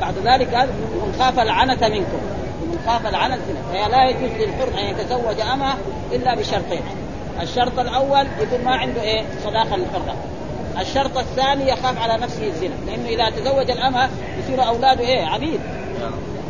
بعد 0.00 0.14
ذلك 0.24 0.54
قال 0.54 0.68
ومن 1.02 1.14
خاف 1.18 1.38
العنة 1.38 1.88
منكم. 1.88 2.20
ومن 2.62 2.78
خاف 2.86 3.06
العنة 3.06 3.34
الزنا 3.34 3.60
فهي 3.72 3.88
لا 3.90 4.10
يجوز 4.10 4.30
للحر 4.40 4.80
أن 4.80 4.84
يتزوج 4.84 5.40
أمة 5.40 5.74
إلا 6.12 6.34
بشرطين. 6.34 6.82
الشرط 7.42 7.78
الأول 7.78 8.26
يكون 8.40 8.64
ما 8.64 8.76
عنده 8.76 9.02
إيه؟ 9.02 9.24
صداقة 9.44 9.76
للحرة. 9.76 10.14
الشرط 10.80 11.18
الثاني 11.18 11.68
يخاف 11.68 11.98
على 12.02 12.22
نفسه 12.22 12.46
الزنا 12.46 12.74
لأنه 12.86 13.08
إذا 13.08 13.30
تزوج 13.30 13.70
الأمة 13.70 14.08
يصير 14.38 14.66
أولاده 14.68 15.00
إيه؟ 15.00 15.26
عبيد. 15.26 15.60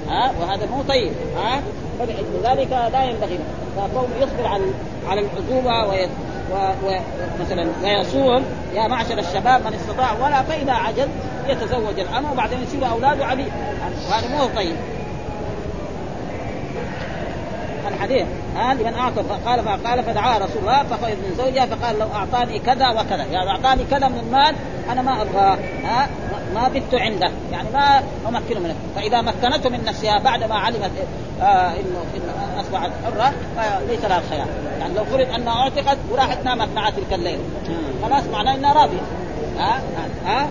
ها؟ 0.09 0.33
وهذا 0.41 0.67
مو 0.67 0.83
طيب 0.89 1.13
ها؟ 1.37 1.61
فلذلك 1.99 2.71
لا 2.93 3.05
ينبغي 3.05 3.39
فكونه 3.77 4.09
يصبر 4.21 4.47
على 4.47 4.65
على 5.09 5.21
العزوبه 5.21 5.89
وي 5.89 6.05
و- 6.53 6.75
ومثلا 7.41 7.67
ويصوم 7.85 8.45
يا 8.75 8.89
معشر 8.89 9.19
الشباب 9.19 9.61
من 9.67 9.75
استطاع 9.75 10.13
ولا 10.13 10.43
فاذا 10.43 10.73
عجز 10.73 11.09
يتزوج 11.49 11.99
الأمة 12.01 12.33
وبعدين 12.33 12.63
يصير 12.63 12.91
أولاده 12.91 13.27
عبيد. 13.27 13.53
وهذا 14.11 14.29
مو 14.29 14.47
طيب. 14.57 14.77
الحديث. 17.89 18.27
ها 18.59 18.75
لمن 18.75 18.95
اعطى 18.95 19.23
فقال 19.23 19.65
فقال 19.65 20.05
فدعا 20.05 20.39
رسول 20.39 20.59
الله 20.61 20.83
فخرج 20.83 21.13
من 21.13 21.35
زوجها 21.39 21.67
فقال 21.67 21.99
لو 21.99 22.07
أعطاني 22.15 22.59
كذا 22.59 22.91
وكذا. 22.91 23.25
يعني 23.25 23.51
أعطاني 23.51 23.85
كذا 23.91 24.09
من 24.09 24.19
المال 24.19 24.55
أنا 24.93 25.03
ما 25.03 25.23
ابغاه 25.23 25.59
ها؟ 25.85 26.09
ما 26.55 26.69
بت 26.69 26.95
عنده. 26.95 27.31
يعني 27.53 27.69
ما 27.75 28.03
أمكنه 28.29 28.61
منه. 28.61 28.75
فإذا 28.97 29.23
مكنته 29.23 29.71
من 29.71 29.85
نفسها 29.85 30.19
بعد 30.19 30.45
ما 30.45 30.55
علمت 30.55 30.91
آه 31.41 31.73
انه 31.73 32.05
أصبحت 32.61 32.91
حرة 33.05 33.33
فليس 33.57 34.05
لها 34.05 34.19
الخيار 34.19 34.47
يعني 34.81 34.95
لو 34.95 35.05
فرض 35.05 35.31
أنها 35.35 35.63
أعتقت 35.63 35.99
وراحت 36.11 36.45
نامت 36.45 36.69
مع 36.77 36.91
تلك 36.91 37.13
الليلة. 37.13 37.43
خلاص 38.03 38.25
معناه 38.33 38.55
إنها 38.55 38.73
راضية. 38.73 39.01
ها؟ 39.59 39.81
ها؟ 40.27 40.49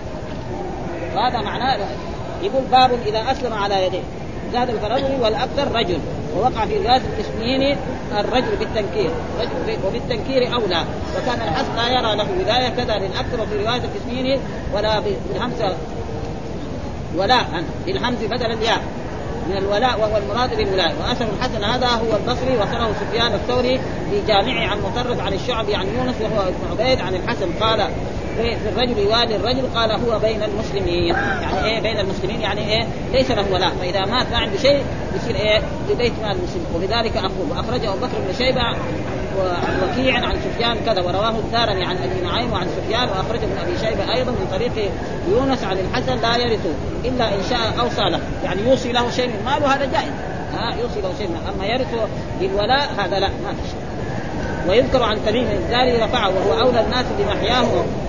هذا 1.16 1.42
معناه. 1.42 1.78
يقول 2.42 2.64
باب 2.72 2.92
إذا 3.06 3.32
أسلم 3.32 3.54
على 3.54 3.86
يديه. 3.86 4.04
زاد 4.54 4.70
الفرج 4.70 5.04
والأكثر 5.22 5.72
رجل. 5.76 6.00
ووقع 6.38 6.66
في 6.66 6.78
روايه 6.78 7.02
الاثنين 7.18 7.78
الرجل 8.20 8.56
بالتنكير. 8.60 9.10
رجل 9.40 9.78
وبالتنكير 9.88 10.54
أولى. 10.54 10.84
وكان 11.18 11.42
الحسن 11.48 11.76
لا 11.76 11.88
يرى 11.88 12.16
له 12.16 12.28
ولاية 12.40 12.70
كذا 12.70 12.98
للأكثر 12.98 13.42
وفي 13.42 13.58
رواية 13.64 13.82
الاثنين 13.82 14.40
ولا 14.74 15.00
بالهمزه 15.00 15.76
ولاء 17.16 17.64
بالهمز 17.86 18.24
بدل 18.24 18.52
الياء. 18.52 18.82
من 19.50 19.58
الولاء 19.58 20.00
وهو 20.00 20.18
المراد 20.18 20.58
بالولاء 20.58 20.96
واثر 21.02 21.26
الحسن 21.38 21.64
هذا 21.64 21.88
هو 21.88 22.16
البصري 22.16 22.58
وصله 22.58 22.94
سفيان 23.02 23.34
الثوري 23.34 23.80
في 24.12 24.22
جامعه 24.28 24.68
عن 24.68 24.78
مطرب 24.82 25.20
عن 25.20 25.34
الشعبي 25.34 25.76
عن 25.76 25.88
يونس 25.98 26.16
وهو 26.22 26.48
ابن 26.48 26.72
عبيد 26.72 27.02
عن 27.02 27.16
الحسن. 27.16 27.52
قال 27.62 27.90
في 28.38 28.70
الرجل 28.70 28.98
يوالي 28.98 29.36
الرجل 29.36 29.68
قال 29.76 29.92
هو 29.92 30.20
بين 30.20 30.44
المسلمين. 30.44 31.16
يعني 31.16 31.66
إيه 31.66 31.82
بين 31.82 32.00
المسلمين؟ 32.00 32.42
يعني 32.42 32.62
إيه؟ 32.70 32.88
ليس 33.12 33.32
له 33.32 33.46
ولاء 33.52 33.70
فإذا 33.70 34.06
مات 34.06 34.32
ما 34.32 34.38
عنده 34.38 34.58
شيء 34.58 34.84
يصير 35.16 35.36
إيه؟ 35.36 35.62
لبيت 35.90 36.14
مال 36.22 36.32
المسلمين 36.32 36.68
وبذلك 36.76 37.18
أقول 37.18 37.52
وأخرجه 37.52 37.94
أبو 37.94 38.00
بكر 38.00 38.18
بن 38.28 38.34
شيبة 38.38 38.62
وعن 39.38 39.82
وكيع 39.84 40.16
عن 40.16 40.36
سفيان 40.36 40.78
كذا 40.86 41.02
ورواه 41.02 41.30
الدارمي 41.30 41.86
عن 41.86 41.98
أبي 41.98 42.22
نعيم 42.24 42.52
وعن 42.52 42.68
سفيان 42.68 43.10
وأخرجه 43.10 43.44
ابن 43.44 43.58
أبي 43.58 43.78
شيبة 43.78 44.16
أيضا 44.16 44.32
من 44.32 44.48
طريق 44.52 44.92
يونس 45.30 45.64
عن 45.64 45.78
الحسن 45.78 46.22
لا 46.22 46.38
يرث 46.38 46.66
إلا 47.06 47.36
إن 47.36 47.44
شاء 47.50 47.80
أوصى 47.80 48.02
له. 48.02 48.20
يعني 48.44 48.62
يوصي 48.62 48.92
له 48.92 49.12
شيء 49.12 49.28
من 49.28 49.46
ماله 49.46 49.76
هذا 49.76 49.86
جائز. 49.86 50.12
ها 50.54 50.76
يوصي 50.82 51.02
له 51.02 51.14
شيء 51.18 51.28
من 51.28 51.54
أما 51.56 51.66
يرث 51.66 52.10
بالولاء 52.40 52.90
هذا 52.98 53.20
لا 53.20 53.28
ما 53.28 53.54
في 53.54 53.70
شيء. 53.70 53.87
ويذكر 54.70 55.04
عن 55.04 55.18
تميم 55.26 55.48
الداري 55.48 55.98
رفعه 55.98 56.30
وهو 56.30 56.62
أولى 56.62 56.82
الناس 56.82 57.06
بمحياه. 57.20 57.68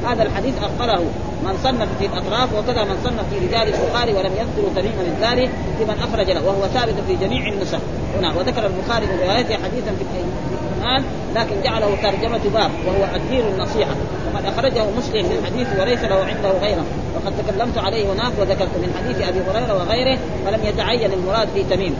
هذا 0.08 0.22
الحديث 0.22 0.54
أخبره 0.62 1.02
من 1.44 1.58
صنف 1.64 1.88
في 1.98 2.06
الأطراف 2.06 2.48
وكذا 2.58 2.84
من 2.84 2.96
صنف 3.04 3.24
في 3.30 3.46
رجال 3.46 3.74
البخاري 3.74 4.12
ولم 4.12 4.32
يذكر 4.32 4.80
تميم 4.80 4.92
الداري 5.00 5.50
لمن 5.80 5.96
أخرج 6.08 6.30
له 6.30 6.46
وهو 6.46 6.66
ثابت 6.66 6.94
في 7.06 7.16
جميع 7.16 7.48
النسخ. 7.52 7.78
هنا 8.18 8.34
وذكر 8.34 8.66
البخاري 8.66 9.06
من 9.06 9.18
روايته 9.24 9.54
حديثا 9.54 9.92
في 9.98 10.04
الإيمان 10.10 11.04
لكن 11.34 11.62
جعله 11.64 11.90
ترجمة 12.02 12.40
باب 12.54 12.70
وهو 12.86 13.16
الدين 13.16 13.44
النصيحة. 13.54 13.94
وقد 14.34 14.44
أخرجه 14.46 14.84
مسلم 14.98 15.24
من 15.26 15.42
حديث 15.46 15.68
وليس 15.80 16.00
له 16.00 16.24
عنده 16.24 16.58
غيره. 16.60 16.84
وقد 17.14 17.32
تكلمت 17.38 17.78
عليه 17.78 18.12
هناك 18.12 18.32
وذكرت 18.38 18.74
من 18.82 18.94
حديث 18.98 19.28
أبي 19.28 19.38
هريرة 19.50 19.74
وغيره 19.74 20.18
فلم 20.46 20.60
يتعين 20.64 21.12
المراد 21.12 21.48
في 21.54 21.64
تميم. 21.64 21.94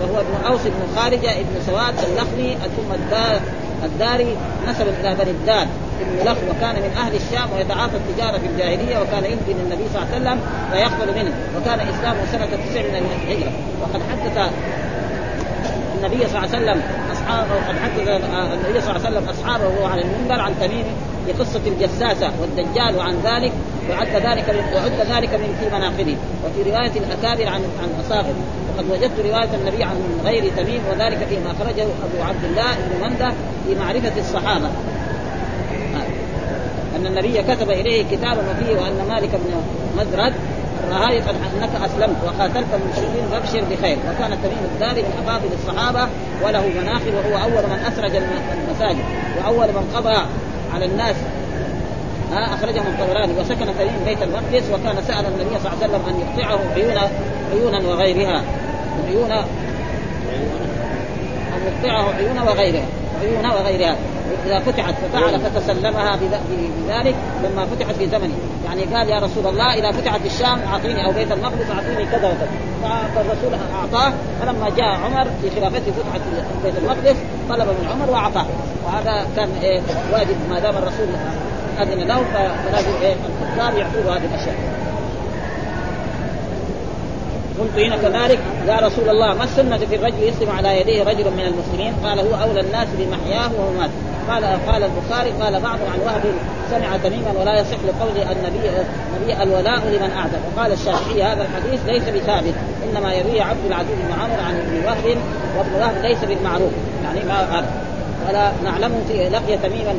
وهو 0.00 0.20
ابن 0.20 0.46
أوس 0.46 0.60
بن 0.60 0.96
خارجة 0.96 1.30
ابن 1.30 1.54
سواد 1.66 1.94
اللخمي 2.10 2.56
ثم 2.76 2.94
الداري 3.84 4.36
نسب 4.68 4.86
إلى 5.00 5.14
بني 5.14 5.30
الدار. 5.30 5.66
ابن 6.00 6.30
لخ 6.30 6.38
وكان 6.50 6.74
من 6.74 6.96
أهل 6.96 7.12
الشام 7.14 7.48
ويتعاطى 7.56 7.96
التجارة 7.96 8.38
في 8.38 8.46
الجاهلية 8.46 8.98
وكان 8.98 9.24
يمضي 9.24 9.52
للنبي 9.52 9.84
صلى 9.92 10.02
الله 10.02 10.14
عليه 10.14 10.20
وسلم 10.20 10.40
فيقبل 10.72 11.24
منه. 11.24 11.34
وكان 11.56 11.80
اسلامه 11.80 12.20
سنة 12.32 12.46
تسع 12.46 12.80
من 12.80 12.94
الهجرة. 12.96 13.52
وقد 13.82 14.00
حدث 14.10 14.50
النبي 15.98 16.26
صلى 16.26 16.38
الله 16.38 16.56
عليه 16.56 16.58
وسلم 16.58 16.82
أصحابه 17.12 17.54
وقد 17.54 17.78
حدث 17.82 18.08
النبي 18.08 18.80
صلى 18.80 18.96
الله 18.96 19.06
عليه 19.06 19.18
وسلم 19.18 19.28
أصحابه 19.28 19.64
وهو 19.64 19.86
على 19.86 20.02
المنبر 20.02 20.40
عن 20.40 20.52
تميم 20.60 20.84
قصة 21.38 21.60
الجساسة 21.66 22.30
والدجال 22.40 22.96
وعن 22.96 23.14
ذلك 23.24 23.52
وعد 23.90 24.08
ذلك 24.08 24.64
وعد 24.74 24.92
ذلك 25.16 25.34
من 25.34 25.56
في 25.60 25.76
مناقبه. 25.76 26.16
وفي 26.44 26.70
رواية 26.70 26.92
الأكابر 26.96 27.48
عن 27.48 27.60
عن 27.82 28.04
أصاغر. 28.06 28.34
وقد 28.68 28.90
وجدت 28.90 29.20
رواية 29.20 29.48
النبي 29.54 29.84
عن 29.84 29.96
غير 30.24 30.52
تميم 30.56 30.80
وذلك 30.90 31.18
فيما 31.28 31.50
أخرجه 31.50 31.82
أبو 31.82 32.22
عبد 32.22 32.44
الله 32.44 32.74
بن 32.74 33.08
منده 33.08 33.32
في 33.66 33.74
معرفة 33.74 34.20
الصحابة. 34.20 34.68
أن 36.96 37.06
النبي 37.06 37.42
كتب 37.42 37.70
إليه 37.70 38.04
كتابا 38.10 38.42
وفيه 38.50 38.80
وأن 38.80 39.08
مالك 39.08 39.30
بن 39.30 39.62
مزرد 39.96 40.32
رأيت 40.92 41.24
أنك 41.28 41.70
أسلمت 41.84 42.16
وقاتلت 42.24 42.66
المشركين 42.74 43.28
فابشر 43.30 43.64
بخير. 43.70 43.98
وكان 43.98 44.38
تميم 44.42 44.64
الداري 44.74 45.02
من 45.02 45.12
افاضل 45.26 45.48
الصحابة 45.52 46.08
وله 46.44 46.64
مناخب 46.82 47.14
وهو 47.14 47.42
أول 47.42 47.62
من 47.66 47.78
أسرج 47.92 48.16
المساجد 48.16 49.04
وأول 49.38 49.66
من 49.66 49.92
قضى 49.96 50.18
على 50.74 50.84
الناس. 50.84 51.16
أخرجه 52.32 52.80
الطبراني. 52.80 53.32
وسكن 53.40 53.66
تميم 53.78 54.04
بيت 54.06 54.22
المقدس 54.22 54.70
وكان 54.72 54.96
سأل 55.06 55.26
النبي 55.26 55.58
صلى 55.58 55.72
الله 55.72 55.82
عليه 55.82 55.86
وسلم 55.86 56.02
أن 56.08 56.20
يقطعه 56.20 56.60
عيون 56.74 56.98
عيونا 57.52 57.88
وغيرها. 57.88 58.42
عيون 59.08 59.32
أن 59.32 59.44
يقطعه 61.66 62.14
عيون 62.14 62.38
وغيرها 62.38 62.86
عيون 63.22 63.46
وغيرها. 63.46 63.96
إذا 64.46 64.58
فتحت 64.58 64.94
ففعل 64.94 65.40
فتسلمها 65.40 66.16
بذلك 66.16 67.14
لما 67.44 67.66
فتحت 67.66 67.94
في 67.94 68.06
زمنه 68.06 68.34
يعني 68.64 68.82
قال 68.82 69.08
يا 69.08 69.18
رسول 69.18 69.46
الله 69.46 69.74
إذا 69.74 69.92
فتحت 69.92 70.20
الشام 70.26 70.60
أعطيني 70.72 71.06
أو 71.06 71.12
بيت 71.12 71.32
المقدس 71.32 71.70
أعطيني 71.70 72.06
كذا 72.06 72.28
وكذا. 72.28 72.48
فالرسول 73.14 73.58
أعطاه. 73.74 74.12
فلما 74.40 74.70
جاء 74.76 74.86
عمر 74.86 75.26
في 75.42 75.60
خلافته 75.60 75.92
فتحت 75.92 76.20
بيت 76.64 76.78
المقدس 76.78 77.16
طلب 77.48 77.66
من 77.68 77.88
عمر 77.92 78.10
وأعطاه. 78.10 78.46
وهذا 78.86 79.26
كان 79.36 79.48
إيه 79.62 79.80
واجب 80.12 80.36
ما 80.50 80.58
دام 80.58 80.76
الرسول 80.76 81.08
أذن 81.80 82.08
له 82.08 82.24
فلازم 82.68 82.90
إيه 83.02 83.12
الكفار 83.12 83.78
يعطوه 83.78 84.16
هذه 84.16 84.24
الأشياء. 84.24 84.54
قلت 87.60 87.78
هنا 87.78 87.96
كذلك 87.96 88.38
يا 88.68 88.76
رسول 88.76 89.08
الله 89.08 89.34
ما 89.34 89.44
السنة 89.44 89.78
في 89.78 89.96
الرجل 89.96 90.22
يسلم 90.22 90.50
على 90.50 90.80
يديه 90.80 91.02
رجل 91.02 91.24
من 91.24 91.40
المسلمين؟ 91.40 91.94
قال 92.04 92.18
هو 92.18 92.42
أولى 92.42 92.60
الناس 92.60 92.88
بمحياه 92.98 93.50
ومماته 93.58 93.92
قال 94.30 94.44
قال 94.44 94.82
البخاري 94.82 95.30
قال 95.30 95.60
بعض 95.60 95.78
عن 95.92 95.98
وهب 96.04 96.22
سمع 96.70 96.96
تميما 96.96 97.40
ولا 97.40 97.60
يصح 97.60 97.78
لقول 97.88 98.10
النبي 98.10 98.68
النبي 99.16 99.42
الولاء 99.42 99.78
لمن 99.78 100.10
اعتق 100.16 100.40
وقال 100.56 100.72
الشافعي 100.72 101.22
هذا 101.22 101.42
الحديث 101.42 101.86
ليس 101.86 102.02
بثابت 102.02 102.54
إنما 102.84 103.14
يروي 103.14 103.40
عبد 103.40 103.64
العزيز 103.66 103.96
بن 104.08 104.12
عمرو 104.12 104.42
عن 104.46 104.54
ابن 104.54 104.86
وهب 104.86 105.18
وابن 105.58 105.74
وهب 105.80 106.02
ليس 106.02 106.24
بالمعروف. 106.24 106.72
يعني 107.04 107.20
ما 107.24 107.64
ولا 108.28 108.52
نعلمه 108.64 109.00
في 109.08 109.28
لقي 109.28 109.58
تميما 109.58 109.94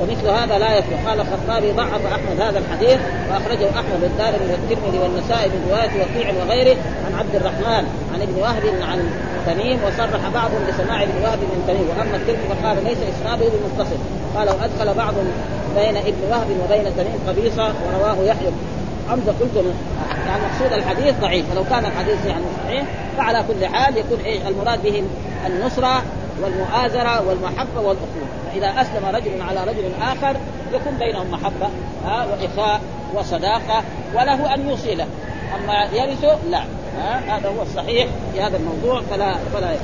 ومثل 0.00 0.28
هذا 0.28 0.58
لا 0.58 0.78
يكفي 0.78 0.94
قال 1.06 1.20
الخطابي 1.20 1.72
ضعف 1.72 2.06
أحمد 2.06 2.40
هذا 2.40 2.58
الحديث 2.58 3.00
وأخرجه 3.30 3.70
أحمد 3.70 4.02
الدارمي 4.02 4.46
والترمذي 4.52 4.98
والنسائي 4.98 5.48
من 5.48 5.66
روايه 5.70 5.90
وكيع 6.02 6.44
وغيره 6.44 6.76
عن 7.06 7.18
عبد 7.18 7.34
الرحمن 7.34 7.84
عن 8.14 8.22
ابن 8.22 8.34
وهب 8.40 8.62
عن 8.82 9.10
تميم 9.46 9.78
وصرح 9.84 10.28
بعضهم 10.34 10.60
بسماع 10.68 11.02
ابن 11.02 11.22
وهب 11.22 11.38
من 11.38 11.64
تميم. 11.68 11.88
وأما 11.88 12.16
الترمذي 12.16 12.48
فقال 12.48 12.84
ليس 12.84 12.98
إسناده 13.14 13.46
بمتصل 13.48 13.96
قال 14.36 14.48
وأدخل 14.48 14.94
بعض 14.94 15.14
بين 15.76 15.96
ابن 15.96 16.22
وهب 16.30 16.46
وبين 16.64 16.96
تميم 16.96 17.18
قبيصة 17.28 17.72
ورواه 17.86 18.16
يحيى. 18.24 18.50
حمزه 19.10 19.32
قلت 19.40 19.56
يعني 20.26 20.42
مقصود 20.44 20.72
الحديث 20.72 21.14
ضعيف. 21.20 21.50
فلو 21.50 21.64
كان 21.64 21.84
الحديث 21.84 22.26
يعني 22.26 22.44
صحيح 22.64 22.84
فعلى 23.16 23.44
كل 23.48 23.66
حال 23.66 23.96
يكون 23.96 24.18
إيش؟ 24.24 24.40
المراد 24.48 24.82
به 24.82 25.02
النصرة 25.46 26.02
والمؤازرة 26.42 27.28
والمحبة 27.28 27.80
والأخوة. 27.80 28.25
فاذا 28.60 28.80
أسلم 28.80 29.06
رجل 29.06 29.42
على 29.42 29.64
رجل 29.64 29.90
آخر 30.02 30.36
يكون 30.72 30.98
بينهم 30.98 31.30
محبة 31.30 31.68
ها 32.04 32.26
وإخاء 32.26 32.80
وصداقة 33.14 33.82
وله 34.14 34.54
أن 34.54 34.68
يوصي 34.68 34.94
له. 34.94 35.06
أما 35.54 35.84
يرثه 35.84 36.38
لا 36.50 36.62
ها 36.98 37.36
هذا 37.36 37.48
هو 37.48 37.62
الصحيح 37.62 38.08
في 38.32 38.40
هذا 38.40 38.56
الموضوع 38.56 39.00
فلا 39.00 39.34
فلا. 39.54 39.76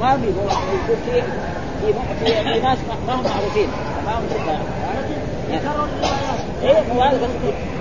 ما 0.00 0.16
في 0.16 0.26
يكون 0.26 0.96
في 1.06 1.22
في 1.80 1.92
في, 2.24 2.60
ناس 2.60 2.78
ما 3.06 3.14
هم 3.14 3.24
معروفين. 3.24 3.68
ما 4.06 4.18
هم 4.18 4.24
إيه 6.62 6.92
هو 6.92 7.02
هذا 7.02 7.28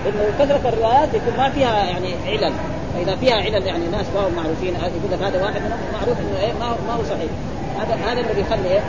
إنه 0.06 0.32
كثرة 0.40 0.70
الروايات 0.70 1.14
يكون 1.14 1.38
ما 1.38 1.50
فيها 1.50 1.84
يعني 1.84 2.16
علل. 2.28 2.54
فإذا 2.98 3.16
فيها 3.16 3.36
علل 3.36 3.68
يعني 3.68 3.88
ناس 3.88 4.06
ما 4.16 4.28
هم 4.28 4.34
معروفين 4.36 4.74
يقول 4.74 5.12
لك 5.12 5.22
هذا 5.22 5.44
واحد 5.44 5.62
منهم 5.62 5.80
معروف 5.94 6.18
إنه 6.20 6.40
إيه 6.40 6.54
ما 6.60 6.66
هو 6.66 6.76
ما 6.88 6.94
هو 6.94 7.04
صحيح. 7.04 7.32
هذا 7.80 7.96
هذا 8.12 8.22
اللي 8.22 8.34
بيخلي 8.34 8.70
إيه 8.70 8.82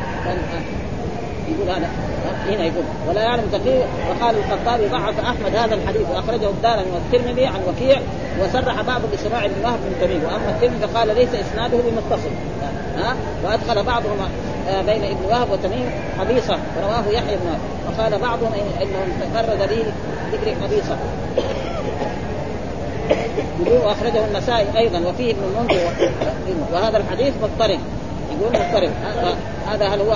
يقول 1.48 1.70
هذا. 1.70 1.90
هنا 2.46 2.64
يقول 2.64 2.84
ولا 3.08 3.22
يعلم 3.22 3.44
تقي 3.52 3.78
وقال 4.10 4.36
الخطابي 4.36 4.88
ضعف 4.88 5.20
أحمد 5.20 5.56
هذا 5.56 5.74
الحديث 5.74 6.02
وأخرجه 6.14 6.50
الدارمي 6.50 6.86
والترمذي 6.90 7.46
عن 7.46 7.60
وكيع 7.68 8.00
وصرح 8.42 8.82
بعض 8.82 9.00
بسماع 9.12 9.44
ابن 9.44 9.64
وهب 9.64 9.78
بن 9.86 10.06
تميم. 10.06 10.24
وأما 10.24 10.50
الترمذي 10.50 10.84
قال 10.94 11.08
ليس 11.08 11.34
إسناده 11.34 11.78
بمتصل. 11.78 12.30
ها؟ 12.98 13.16
وأدخل 13.44 13.82
بعضهم 13.82 14.16
بين 14.86 15.04
ابن 15.04 15.24
وهب 15.28 15.50
وتميم 15.50 15.90
قبيصه 16.20 16.58
رواه 16.82 17.08
يحيى 17.10 17.36
بن 17.36 17.46
وهب. 17.46 17.60
وقال 17.88 18.18
بعضهم 18.18 18.52
انه 18.82 18.98
تفرد 19.20 19.70
لي 19.70 19.84
ذكر 20.32 20.64
قبيصه 20.64 20.96
يقول 23.66 23.78
وأخرجه 23.86 24.24
النسائي 24.24 24.78
أيضا 24.78 24.98
وفيه 24.98 25.30
ابن 25.32 25.40
المنذر 25.44 26.10
وهذا 26.72 26.96
الحديث 26.96 27.34
مضطرب. 27.42 27.80
يقول 28.32 28.52
مضطرب. 28.52 28.90
هذا 29.66 29.88
هل 29.88 30.00
هو 30.00 30.12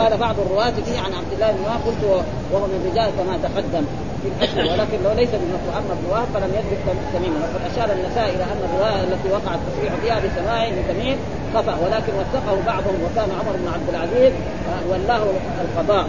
قال 0.00 0.16
بعض 0.16 0.34
الرواة 0.46 0.70
فيه 0.70 0.98
عن 0.98 1.12
عبد 1.14 1.32
الله 1.32 1.52
بن 1.52 1.62
وهب 1.64 1.80
قلت 1.86 2.24
وهو 2.52 2.66
من 2.66 2.84
الرجال 2.84 3.10
كما 3.18 3.38
تقدم 3.42 3.84
في 4.22 4.28
الأصل 4.28 4.60
ولكن 4.60 4.98
لو 5.04 5.12
ليس 5.20 5.30
بمثل 5.30 5.68
اما 5.78 5.94
بن 6.00 6.06
وهب 6.10 6.28
فلم 6.34 6.50
يدرك 6.58 6.96
تميما. 7.14 7.36
وقد 7.42 7.60
أشار 7.72 7.88
النسائي 7.96 8.30
إلى 8.36 8.44
أن 8.44 8.60
الرواية 8.68 9.00
التي 9.04 9.28
وقع 9.36 9.52
التصريح 9.54 9.92
فيها 10.02 10.18
بسماع 10.24 10.68
من 10.68 10.84
تميم 10.88 11.16
خطا 11.54 11.74
ولكن 11.84 12.12
وثقه 12.20 12.56
بعضهم 12.66 12.98
وكان 13.04 13.28
عمر 13.40 13.54
بن 13.62 13.68
عبد 13.74 13.88
العزيز 13.88 14.32
ولاه 14.90 15.24
القضاء. 15.64 16.06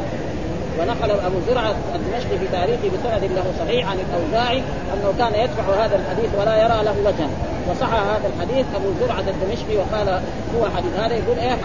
ونقل 0.80 1.12
أبو 1.12 1.36
زرعة 1.48 1.76
الدمشقي 1.96 2.40
في 2.40 2.48
تاريخه 2.52 2.88
بسند 2.88 3.32
له 3.32 3.46
صحيح 3.60 3.90
عن 3.90 3.98
الأوزاعي 4.00 4.58
أنه 4.94 5.14
كان 5.20 5.34
يدفع 5.44 5.86
هذا 5.86 5.96
الحديث 5.96 6.30
ولا 6.40 6.56
يرى 6.56 6.84
له 6.84 6.96
وجها. 7.06 7.30
وصح 7.70 7.94
هذا 7.94 8.28
الحديث 8.36 8.66
أبو 8.76 8.88
زرعة 9.02 9.24
الدمشقي 9.34 9.78
وقال 9.78 10.10
هو 10.56 10.66
حديث 10.78 10.94
هذا 11.00 11.16
يقول 11.16 11.38
إيه 11.38 11.58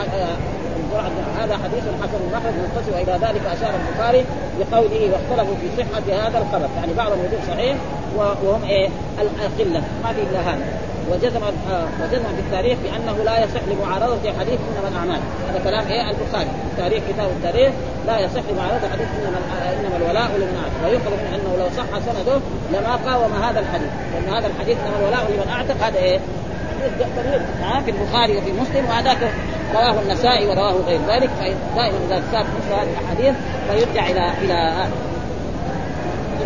هذا 1.39 1.57
حديث 1.65 1.83
حسن 2.03 2.19
المخرج 2.29 2.53
منقسم 2.55 2.93
وإلى 2.93 3.13
ذلك 3.13 3.43
أشار 3.47 3.75
البخاري 3.75 4.25
بقوله 4.59 5.11
واختلفوا 5.13 5.55
في 5.55 5.83
صحة 5.83 6.27
هذا 6.27 6.39
الخبر 6.39 6.69
يعني 6.77 6.93
بعضهم 6.93 7.19
يقول 7.19 7.41
صحيح 7.49 7.77
وهم 8.17 8.63
إيه 8.65 8.89
القله 9.21 9.83
ما 10.05 10.13
في 10.13 10.21
الا 10.23 10.41
هذا. 10.41 10.88
وجزم 11.11 11.41
آه، 11.45 11.87
وجزم 12.03 12.25
في 12.37 12.41
التاريخ 12.47 12.79
بأنه 12.85 13.25
لا 13.25 13.45
يصح 13.45 13.61
لمعارضة 13.71 14.33
حديث 14.41 14.59
إنما 14.69 14.89
الأعمال. 14.89 15.21
هذا 15.49 15.61
كلام 15.65 15.87
إيه؟ 15.87 16.11
البخاري. 16.11 16.49
تاريخ 16.77 17.03
كتاب 17.09 17.29
التاريخ 17.37 17.73
لا 18.07 18.19
يصح 18.21 18.43
لمعارضة 18.51 18.89
حديث 18.93 19.09
إنما 19.19 19.39
آه، 19.39 19.81
إنما 19.81 19.97
الولاء 19.97 20.31
لمن 20.37 20.57
اعتق 20.63 20.89
ويؤخذ 20.89 21.11
من 21.11 21.29
أنه 21.35 21.57
لو 21.59 21.69
صح 21.77 21.99
سنده 22.07 22.39
لما 22.73 22.97
قاوم 23.07 23.33
هذا 23.43 23.61
الحديث. 23.61 23.91
لأن 24.15 24.35
هذا 24.35 24.47
الحديث 24.47 24.77
إنما 24.87 24.99
الولاء 24.99 25.23
لمن 25.31 25.49
أعتق. 25.53 25.85
هذا 25.85 25.99
إيه؟ 25.99 26.19
في 27.85 27.91
البخاري 27.91 28.37
وفي 28.37 28.53
مسلم 28.53 28.85
وهذاك 28.89 29.19
رواه 29.75 30.01
النسائي 30.03 30.47
ورواه 30.47 30.73
غير 30.87 31.01
ذلك. 31.09 31.31
فدائما 31.41 31.99
إذا 32.07 32.23
كانت 32.33 32.47
مثل 32.59 32.73
هذه 32.73 32.89
الأحاديث 32.91 33.35
فيرجع 33.69 34.07
إلى 34.07 34.33
إلى 34.45 34.87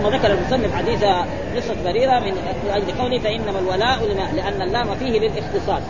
ثم 0.02 0.08
ذكر 0.08 0.32
المصنف 0.32 0.76
حديث 0.76 1.04
قصه 1.56 1.74
بريرة 1.84 2.18
من 2.20 2.34
أجل 2.70 2.98
قوله 3.00 3.18
فإنما 3.18 3.58
الولاء 3.58 4.04
لما 4.04 4.32
لأن 4.36 4.62
اللام 4.62 4.94
فيه 4.94 5.18
للاختصاص. 5.18 5.82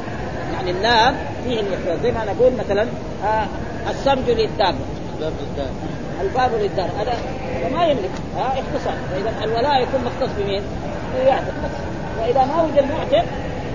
يعني 0.54 0.70
اللام 0.70 1.14
فيه 1.44 1.60
الاختصاص 1.60 2.02
زي 2.02 2.12
ما 2.12 2.24
نقول 2.24 2.52
مثلا 2.58 2.86
آه 3.24 3.46
السرج 3.90 4.30
للدابه 4.30 4.78
الباب 5.18 5.32
للدار 5.40 5.70
الباب 6.20 6.50
للدار 6.60 6.88
هذا 7.00 7.14
ما 7.72 7.86
يملك 7.86 8.10
ها 8.36 8.40
آه 8.40 8.60
اختصاص. 8.60 8.94
فإذا 9.10 9.44
الولاء 9.44 9.82
يكون 9.82 10.00
مختص 10.04 10.32
بمين؟ 10.38 10.62
يعتق 11.26 11.54
بس. 11.64 11.70
وإذا 12.20 12.44
ما 12.44 12.62
وجد 12.62 12.84
معتق 12.92 13.24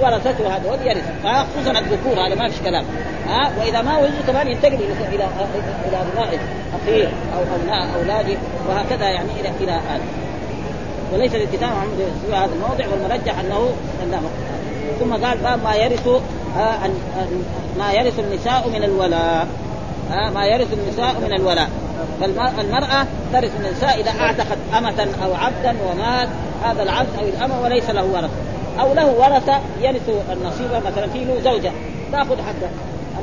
ورثته 0.02 0.56
هذول 0.56 0.88
يرث 0.88 1.04
خصوصا 1.24 1.80
الذكور 1.80 2.28
هذا 2.28 2.36
ما 2.36 2.50
فيش 2.50 2.62
كلام. 2.62 2.86
ها 3.28 3.52
وإذا 3.60 3.82
ما 3.82 3.98
وجد 3.98 4.14
كمان 4.28 4.48
ينتقل 4.48 4.74
إلى 4.74 5.16
إلى 5.16 5.28
إلى 5.88 5.98
ابناء 6.02 6.40
أخيه 6.82 7.08
أو 7.08 7.56
أبناء 7.56 7.88
أولاده 8.00 8.38
وهكذا 8.70 9.10
يعني 9.10 9.30
إلى 9.40 9.50
إلى 9.62 9.72
هذا 9.72 10.27
وليس 11.14 11.36
الالتزام 11.36 11.72
في 12.28 12.36
هذا 12.36 12.50
الموضع 12.56 12.86
والمرجح 12.92 13.40
أنه 13.40 13.70
ثم 15.00 15.26
قال 15.26 15.38
باب 15.38 15.64
ما 15.64 15.76
يرث 15.76 16.08
ما 17.78 17.92
يرث 17.92 18.20
النساء 18.20 18.70
من 18.70 18.84
الولاء. 18.84 19.48
ما 20.10 20.46
يرث 20.46 20.74
النساء 20.74 21.16
من 21.22 21.34
الولاء. 21.34 21.70
فالمرأة 22.58 23.06
ترث 23.34 23.52
النساء 23.60 24.02
إذا 24.02 24.12
أعتقت 24.12 24.58
أمة 24.78 25.08
أو 25.24 25.34
عبدا 25.34 25.76
ومات 25.86 26.30
هذا 26.64 26.84
العبد 26.84 27.10
أو 27.20 27.28
الأمة 27.28 27.62
وليس 27.62 27.90
له 27.90 28.06
ورثة 28.06 28.30
أو 28.80 28.94
له 28.94 29.06
ورثة 29.06 29.60
يرث 29.82 30.10
النصيب 30.32 30.86
مثلا 30.86 31.08
في 31.08 31.26
له 31.26 31.40
زوجة 31.44 31.72
تأخذ 32.12 32.42
حقه 32.42 32.70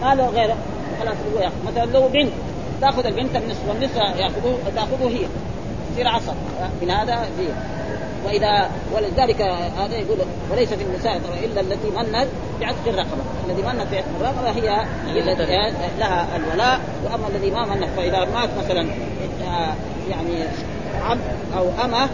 ما 0.03 0.15
له 0.15 0.27
غيره 0.27 0.57
خلاص 1.01 1.17
هو 1.35 1.51
مثلا 1.67 1.85
له 1.85 2.09
بنت 2.09 2.33
تأخذ 2.81 3.07
البنت 3.07 3.37
النصف 3.37 3.69
والنصف 3.69 3.97
يأخذه 3.97 4.59
تأخذه 4.77 5.09
هي. 5.09 5.27
يصير 5.95 6.09
عصر 6.09 6.33
من 6.83 6.91
هذا 6.91 7.15
هي 7.15 7.49
واذا 8.25 8.71
ولذلك 8.95 9.43
هذا 9.79 9.97
يقول 9.97 10.19
وليس 10.53 10.69
في 10.69 10.83
النساء 10.83 11.21
إلا 11.45 11.61
التي 11.61 11.91
منت 11.91 12.29
بعتق 12.61 12.87
الرقبة، 12.87 13.23
الذي 13.49 13.63
منت 13.63 13.87
بعتق 13.93 14.07
الرقبة 14.21 14.51
هي 14.51 14.87
لها 15.99 16.27
الولاء 16.37 16.81
وأما 17.05 17.29
الذي 17.29 17.51
ما 17.51 17.65
منت 17.67 17.89
فإذا 17.97 18.19
مات 18.35 18.49
مثلا 18.65 18.87
آه، 19.43 19.75
يعني 20.11 20.45
عبد 21.03 21.21
أو 21.57 21.85
أمة 21.85 22.09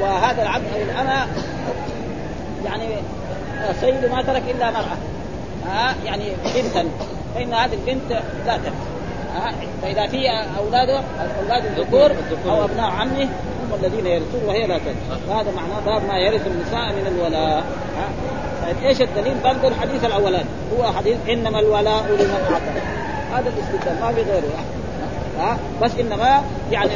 وهذا 0.00 0.42
العبد 0.42 0.64
أو 0.74 0.82
الأمة 0.82 1.26
يعني 2.64 2.88
سيد 3.80 4.10
ما 4.10 4.22
ترك 4.22 4.42
إلا 4.50 4.70
مرأة. 4.70 4.96
يعني 6.04 6.24
بنتا. 6.54 6.84
فإن 7.34 7.54
هذه 7.54 7.74
البنت 7.74 8.22
لا 8.46 8.56
ترك 8.56 8.72
فإذا 9.82 10.06
في 10.06 10.28
اولاده 10.58 11.00
أولاد 11.42 11.64
الذكور 11.66 12.12
أو 12.46 12.64
أبناء 12.64 12.90
عمه 12.90 13.22
هم 13.22 13.74
الذين 13.84 14.06
يرثون 14.06 14.44
وهي 14.46 14.66
لا 14.66 14.78
ترث 14.78 15.20
وهذا 15.28 15.52
معناه 15.56 15.80
باب 15.86 16.08
ما 16.08 16.18
يرث 16.18 16.46
النساء 16.46 16.92
من 16.92 17.06
الولاء. 17.06 17.64
طيب 18.62 18.76
إيش 18.88 19.02
الدليل؟ 19.02 19.34
برضه 19.44 19.68
الحديث 19.68 20.04
الاولاني 20.04 20.48
هو 20.78 20.92
حديث 20.92 21.16
إنما 21.28 21.60
الولاء 21.60 22.02
لمن 22.02 22.46
أعطى. 22.50 22.80
هذا 23.32 23.52
الاستدلال 23.56 24.00
ما 24.00 24.12
في 24.12 24.22
غيره. 24.22 24.64
ها؟ 25.38 25.58
بس 25.82 25.90
إنما 26.00 26.42
يعني 26.70 26.90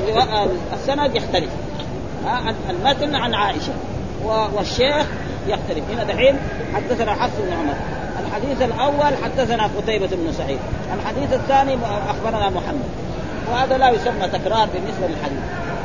السند 0.72 1.16
يختلف. 1.16 1.50
ها؟ 2.26 2.54
المتن 2.70 3.14
عن 3.14 3.34
عائشة. 3.34 3.72
والشيخ 4.24 5.06
يختلف. 5.46 5.84
هنا 5.90 6.04
دحين 6.04 6.38
حدثنا 6.74 7.14
حفص 7.14 7.36
بن 7.38 7.52
عمر. 7.52 7.74
الحديث 8.30 8.62
الأول 8.62 9.16
حدثنا 9.24 9.70
قتيبة 9.78 10.06
بن 10.06 10.32
سعيد. 10.32 10.58
الحديث 10.94 11.32
الثاني 11.32 11.78
أخبرنا 12.10 12.50
محمد. 12.50 12.90
وهذا 13.52 13.78
لا 13.78 13.90
يسمى 13.90 14.28
تكرار 14.32 14.68
بالنسبة 14.74 15.06
للحديث. 15.08 15.38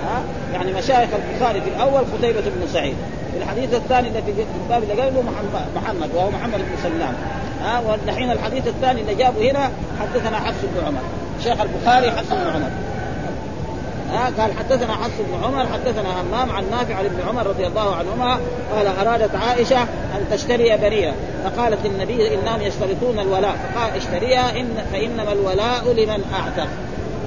ها؟ 0.08 0.22
يعني 0.54 0.74
مشايخ 0.74 1.10
البخاري 1.14 1.62
في 1.62 1.68
الأول 1.70 2.04
قتيبة 2.18 2.42
بن 2.42 2.68
سعيد. 2.74 2.96
في 3.32 3.38
الحديث 3.38 3.74
الثاني 3.74 4.08
الذي 4.08 4.34
في 4.34 4.44
الباب 4.64 4.84
اللي 4.84 5.02
قبله 5.02 5.24
محمد 5.76 6.10
وهو 6.16 6.30
محمد 6.30 6.60
بن 6.60 6.78
سلام. 6.84 7.14
ها؟ 7.64 7.80
والحين 7.80 8.32
الحديث 8.32 8.68
الثاني 8.68 9.02
اللي 9.02 9.16
جابه 9.16 9.52
هنا 9.52 9.70
حدثنا 10.02 10.40
حفص 10.40 10.62
بن 10.76 10.88
عمر. 10.88 11.02
شيخ 11.44 11.62
البخاري 11.62 12.12
حفص 12.12 12.30
بن 12.30 12.50
عمر. 12.56 12.70
ها 14.12 14.32
قال 14.38 14.54
حدثنا 14.54 14.94
حفص 14.94 15.18
بن 15.20 15.44
عمر 15.44 15.66
حدثنا 15.74 16.22
همام 16.22 16.52
عن 16.52 16.64
نافع 16.72 16.96
عن 16.96 17.06
ابن 17.06 17.28
عمر 17.30 17.48
رضي 17.48 17.68
الله 17.68 17.96
عنهما 17.96 18.40
قال 18.76 18.88
أرادت 18.88 19.36
عائشة 19.36 19.82
أن 19.82 20.26
تشتري 20.32 20.78
بريرة 20.78 21.14
فقالت 21.44 21.86
للنبي 21.86 22.34
إنهم 22.34 22.62
يشترطون 22.62 23.20
الولاء 23.20 23.56
فقال 23.56 23.96
اشتريها 23.96 24.60
إن 24.60 24.86
فإنما 24.92 25.32
الولاء 25.32 25.94
لمن 25.94 26.24
أعتق. 26.34 26.68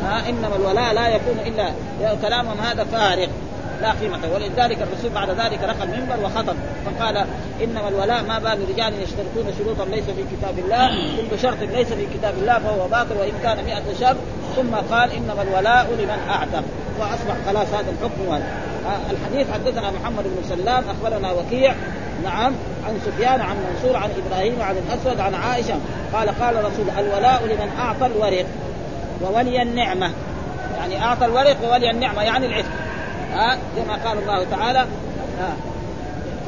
ها 0.04 0.28
إنما 0.28 0.56
الولاء 0.56 0.94
لا 0.94 1.08
يكون 1.08 1.38
إلا 1.46 1.72
كلامهم 2.22 2.60
هذا 2.60 2.84
فارغ 2.84 3.28
لا 3.82 3.92
قيمة 3.92 4.18
ولذلك 4.34 4.78
الرسول 4.82 5.10
بعد 5.14 5.30
ذلك 5.30 5.62
رقى 5.62 5.84
المنبر 5.84 6.16
وخطب. 6.24 6.56
فقال 6.86 7.26
إنما 7.64 7.88
الولاء 7.88 8.22
ما 8.22 8.38
بال 8.38 8.58
رجال 8.68 9.02
يشترطون 9.02 9.54
شروطا 9.58 9.84
ليس 9.84 10.04
في 10.04 10.24
كتاب 10.36 10.58
الله 10.58 10.88
كل 11.30 11.38
شرط 11.38 11.56
ليس 11.60 11.86
في 11.86 12.06
كتاب 12.14 12.34
الله 12.40 12.58
فهو 12.58 12.88
باطل 12.88 13.16
وإن 13.16 13.32
كان 13.42 13.64
100 13.64 13.76
شرط. 14.00 14.16
ثم 14.56 14.74
قال 14.94 15.12
إنما 15.12 15.42
الولاء 15.42 15.86
لمن 15.98 16.18
أعتق. 16.30 16.64
وأصبح 16.98 17.36
خلاص 17.46 17.68
هذا 17.68 17.90
الحكم. 17.90 18.34
هذا 18.34 18.44
آه، 18.86 19.10
الحديث 19.10 19.52
حدثنا 19.52 19.90
محمد 19.90 20.24
بن 20.24 20.56
سلام 20.56 20.84
أخبرنا 20.88 21.32
وكيع 21.32 21.74
نعم 22.24 22.52
عن 22.86 23.00
سفيان 23.06 23.40
عن 23.40 23.56
منصور 23.56 23.96
عن 23.96 24.10
إبراهيم 24.10 24.62
عن 24.62 24.76
الأسود 24.76 25.20
عن 25.20 25.34
عائشة. 25.34 25.74
قال 26.12 26.28
قال 26.40 26.56
رسول 26.64 26.86
الولاء 26.98 27.44
لمن 27.44 27.70
أعطى 27.78 28.06
الورق 28.06 28.46
وولي 29.22 29.62
النعمة. 29.62 30.10
يعني 30.78 31.04
أعطى 31.04 31.24
الورق 31.24 31.56
وولي 31.64 31.90
النعمة 31.90 32.22
يعني 32.22 32.46
العتق. 32.46 32.68
ها 33.32 33.52
آه 33.52 33.58
زي 33.76 33.82
ما 33.88 34.08
قال 34.08 34.18
الله 34.18 34.46
تعالى. 34.50 34.80
آه. 35.40 35.67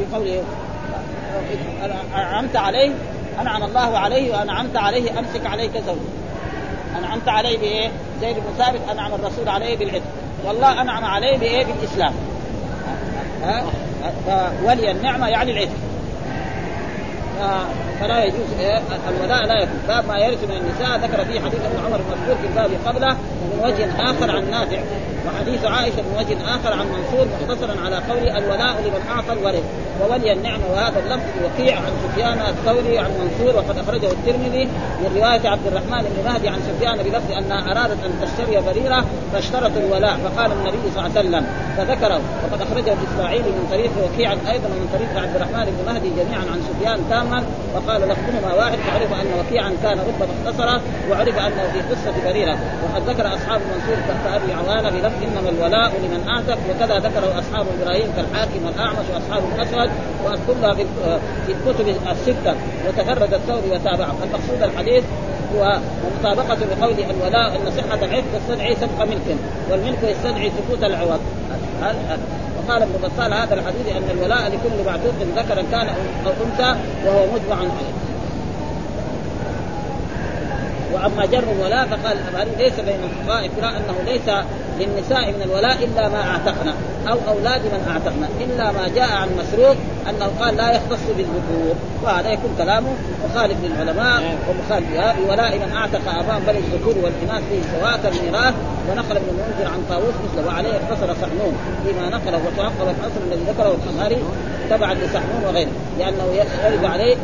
في 0.01 0.17
قوله 0.17 0.43
أنعمت 2.15 2.57
عليه 2.57 2.93
أنعم 3.41 3.63
الله 3.63 3.99
عليه 3.99 4.33
وأنعمت 4.33 4.77
عليه 4.77 5.19
أمسك 5.19 5.47
عليك 5.47 5.73
زوجك 5.87 5.99
أنعمت 6.99 7.29
عليه 7.29 7.59
بإيه؟ 7.59 7.91
زيد 8.21 8.37
بن 8.37 8.65
ثابت 8.65 8.81
أنعم 8.91 9.15
الرسول 9.15 9.49
عليه 9.49 9.77
بالعتق. 9.77 10.03
والله 10.45 10.81
أنعم 10.81 11.05
عليه 11.05 11.39
بإيه؟ 11.39 11.65
بالإسلام. 11.65 12.13
ها؟ 13.43 13.65
فولي 14.65 14.91
النعمة 14.91 15.29
يعني 15.29 15.53
العتق. 15.53 15.77
فلا 18.01 18.25
يجوز 18.25 18.51
إيه؟ 18.61 18.79
الولاء 19.09 19.47
لا 19.47 19.63
يكون. 19.63 19.81
باب 19.89 20.09
ما 20.09 20.19
يرث 20.19 20.45
من 20.45 20.57
النساء 20.57 20.99
ذكر 20.99 21.25
فيه 21.25 21.41
حديث 21.41 21.61
ابن 21.65 21.85
عمر 21.87 22.01
المذكور 22.01 22.37
في 22.43 22.47
الباب 22.47 22.71
قبله 22.87 23.17
من 23.51 23.61
وجه 23.65 24.11
آخر 24.11 24.31
عن 24.37 24.51
نافع. 24.51 24.79
وحديث 25.27 25.65
عائشة 25.65 26.03
من 26.03 26.15
وجه 26.19 26.37
آخر 26.57 26.73
عن 26.73 26.87
منصور 26.87 27.27
مختصرا 27.35 27.75
على 27.85 27.97
قول 27.97 28.29
الولاء 28.29 28.75
لمن 28.85 29.03
أعطى 29.15 29.33
الورث. 29.33 29.65
وولي 30.01 30.33
النعمة 30.33 30.65
وهذا 30.73 30.99
اللفظ 30.99 31.31
وقيع 31.45 31.77
عن 31.77 31.93
سفيان 32.05 32.39
الثوري 32.49 32.99
عن 32.99 33.11
منصور 33.21 33.57
وقد 33.57 33.79
أخرجه 33.79 34.11
الترمذي 34.11 34.65
من 35.01 35.11
رواية 35.17 35.49
عبد 35.49 35.67
الرحمن 35.67 36.03
بن 36.03 36.31
مهدي 36.31 36.49
عن 36.49 36.61
سفيان 36.69 36.97
بلفظ 36.97 37.33
أنها 37.33 37.61
أرادت 37.73 37.99
أن 38.07 38.13
تشتري 38.23 38.61
بريرة 38.61 39.05
فاشترت 39.33 39.77
الولاء. 39.77 40.17
فقال 40.25 40.53
النبي 40.53 40.79
صلى 40.95 41.07
الله 41.07 41.19
عليه 41.19 41.21
وسلم 41.21 41.45
فذكره. 41.77 42.21
وقد 42.45 42.61
أخرجه 42.63 42.93
الاسماعيلي 42.99 43.51
من 43.59 43.65
طريق 43.71 43.91
وقيع 44.05 44.33
أيضا 44.33 44.69
من 44.69 44.89
طريق 44.95 45.23
عبد 45.25 45.37
الرحمن 45.37 45.65
بن 45.75 45.93
مهدي 45.93 46.11
جميعا 46.19 46.45
عن 46.53 46.59
سفيان 46.69 46.99
تاما. 47.11 47.45
وقال 47.75 47.90
لفظهما 47.99 48.55
واحد 48.55 48.79
فعرف 48.79 49.13
أن 49.13 49.27
وقيعا 49.39 49.73
كان 49.83 49.99
ربما 49.99 50.27
اختصر 50.35 50.81
وعرف 51.11 51.39
أنه 51.39 51.73
في 51.73 51.81
قصة 51.81 52.15
بريرة. 52.25 52.59
وقد 52.85 53.11
ذكر 53.11 53.27
أصحاب 53.35 53.61
منصور 53.61 53.97
تحت 54.09 54.43
ابي 54.43 54.53
عوانة 54.53 54.91
بلفظ 54.91 55.23
إنما 55.23 55.49
الولاء 55.49 55.93
لمن 56.03 56.29
اعتق 56.29 56.59
وكذا 56.71 56.99
ذكره 56.99 57.39
أصحاب 57.39 57.67
إبراهيم 57.81 58.13
كالحاكم 58.17 58.67
والاعمش 58.67 59.07
وأصحاب 59.15 59.43
الأسود 59.55 59.91
واذكرها 60.25 60.75
في 61.47 61.53
الكتب 61.53 61.89
الستة 62.11 62.55
وتفرد 62.89 63.35
الثوري 63.35 63.71
وتابعه. 63.71 64.15
المقصود 64.25 64.63
الحديث 64.63 65.05
هو 65.57 65.79
ومطابقة 66.05 66.55
لقول 66.55 66.95
الولاء 67.11 67.57
أن 67.57 67.71
صحة 67.71 68.05
العتق 68.05 68.25
تستدعي 68.39 68.75
سبق 68.75 69.05
ملك 69.05 69.37
والملك 69.71 70.03
يستدعي 70.03 70.51
سقوط 70.51 70.85
العوض. 70.85 71.21
وقال 72.71 72.83
ابن 72.83 72.93
بطال 73.03 73.35
هذا 73.35 73.55
الحديث 73.55 73.89
أن 73.97 74.11
الولاء 74.11 74.49
لكل 74.49 74.85
معتوق 74.87 75.15
ذكرا 75.37 75.63
كان 75.71 75.89
أو 76.27 76.33
أنثى 76.47 76.81
وهو 77.07 77.27
متبع 77.35 77.57
عليه. 77.57 78.00
واما 80.93 81.27
جر 81.27 81.45
الولاء 81.53 81.87
فقال 81.87 82.19
الابهري 82.19 82.51
ليس 82.59 82.81
بين 82.81 82.99
الفقهاء 83.05 83.47
افتراء 83.47 83.71
انه 83.71 84.13
ليس 84.13 84.45
للنساء 84.81 85.33
من 85.33 85.43
الولاء 85.43 85.85
إلا 85.85 86.09
ما 86.09 86.31
أعتقنا 86.31 86.75
أو 87.09 87.19
أولاد 87.29 87.61
من 87.61 87.89
أعتقنا 87.91 88.29
إلا 88.41 88.73
ما 88.73 88.89
جاء 88.95 89.13
عن 89.13 89.29
مسروق 89.39 89.77
أنه 90.11 90.31
قال 90.41 90.57
لا 90.57 90.71
يختص 90.71 91.07
بالذكور 91.17 91.75
وهذا 92.03 92.31
يكون 92.31 92.51
كلامه 92.59 92.89
مخالف 93.25 93.57
للعلماء 93.65 94.39
ومخالف 94.49 94.87
بولاء 94.91 95.59
من 95.59 95.73
أعتق 95.77 96.01
اباهم 96.09 96.43
بل 96.47 96.57
الذكور 96.57 96.95
والاناث 97.05 97.43
فيه 97.51 97.79
سواء 97.79 98.01
كالميراث 98.03 98.55
ونقل 98.91 99.17
ابن 99.17 99.29
المنذر 99.29 99.73
عن 99.73 99.85
طاووس 99.91 100.15
مثله 100.25 100.47
وعليه 100.47 100.71
اختصر 100.71 101.15
سحنون 101.15 101.55
فيما 101.87 102.09
نقله 102.09 102.41
وتوقف 102.47 102.83
الحصر 102.83 103.21
الذي 103.27 103.45
ذكره 103.49 103.77
الحماري 103.85 104.19
تبعا 104.71 104.95
لسحنون 104.95 105.45
وغيره 105.47 105.71
لأنه 105.99 106.25
يرد 106.65 106.85
عليه 106.85 107.17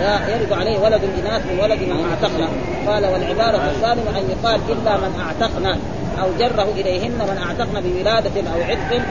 يرد 0.00 0.52
عليه 0.52 0.78
ولد 0.78 1.00
الاناث 1.04 1.46
من 1.46 1.60
ولد 1.60 1.80
من 1.80 2.04
أعتقنا. 2.10 2.48
قال 2.86 3.06
والعبارة 3.06 3.70
السالمه 3.70 4.18
أن 4.18 4.24
يقال 4.30 4.60
إلا 4.68 4.96
من 4.96 5.20
أعتقنا 5.26 5.78
أو 6.22 6.28
جره 6.38 6.68
إليهن 6.80 7.10
من 7.10 7.38
أعتقنا 7.46 7.80
بولادة 7.80 8.50
أو 8.54 8.62
عتق. 8.62 9.02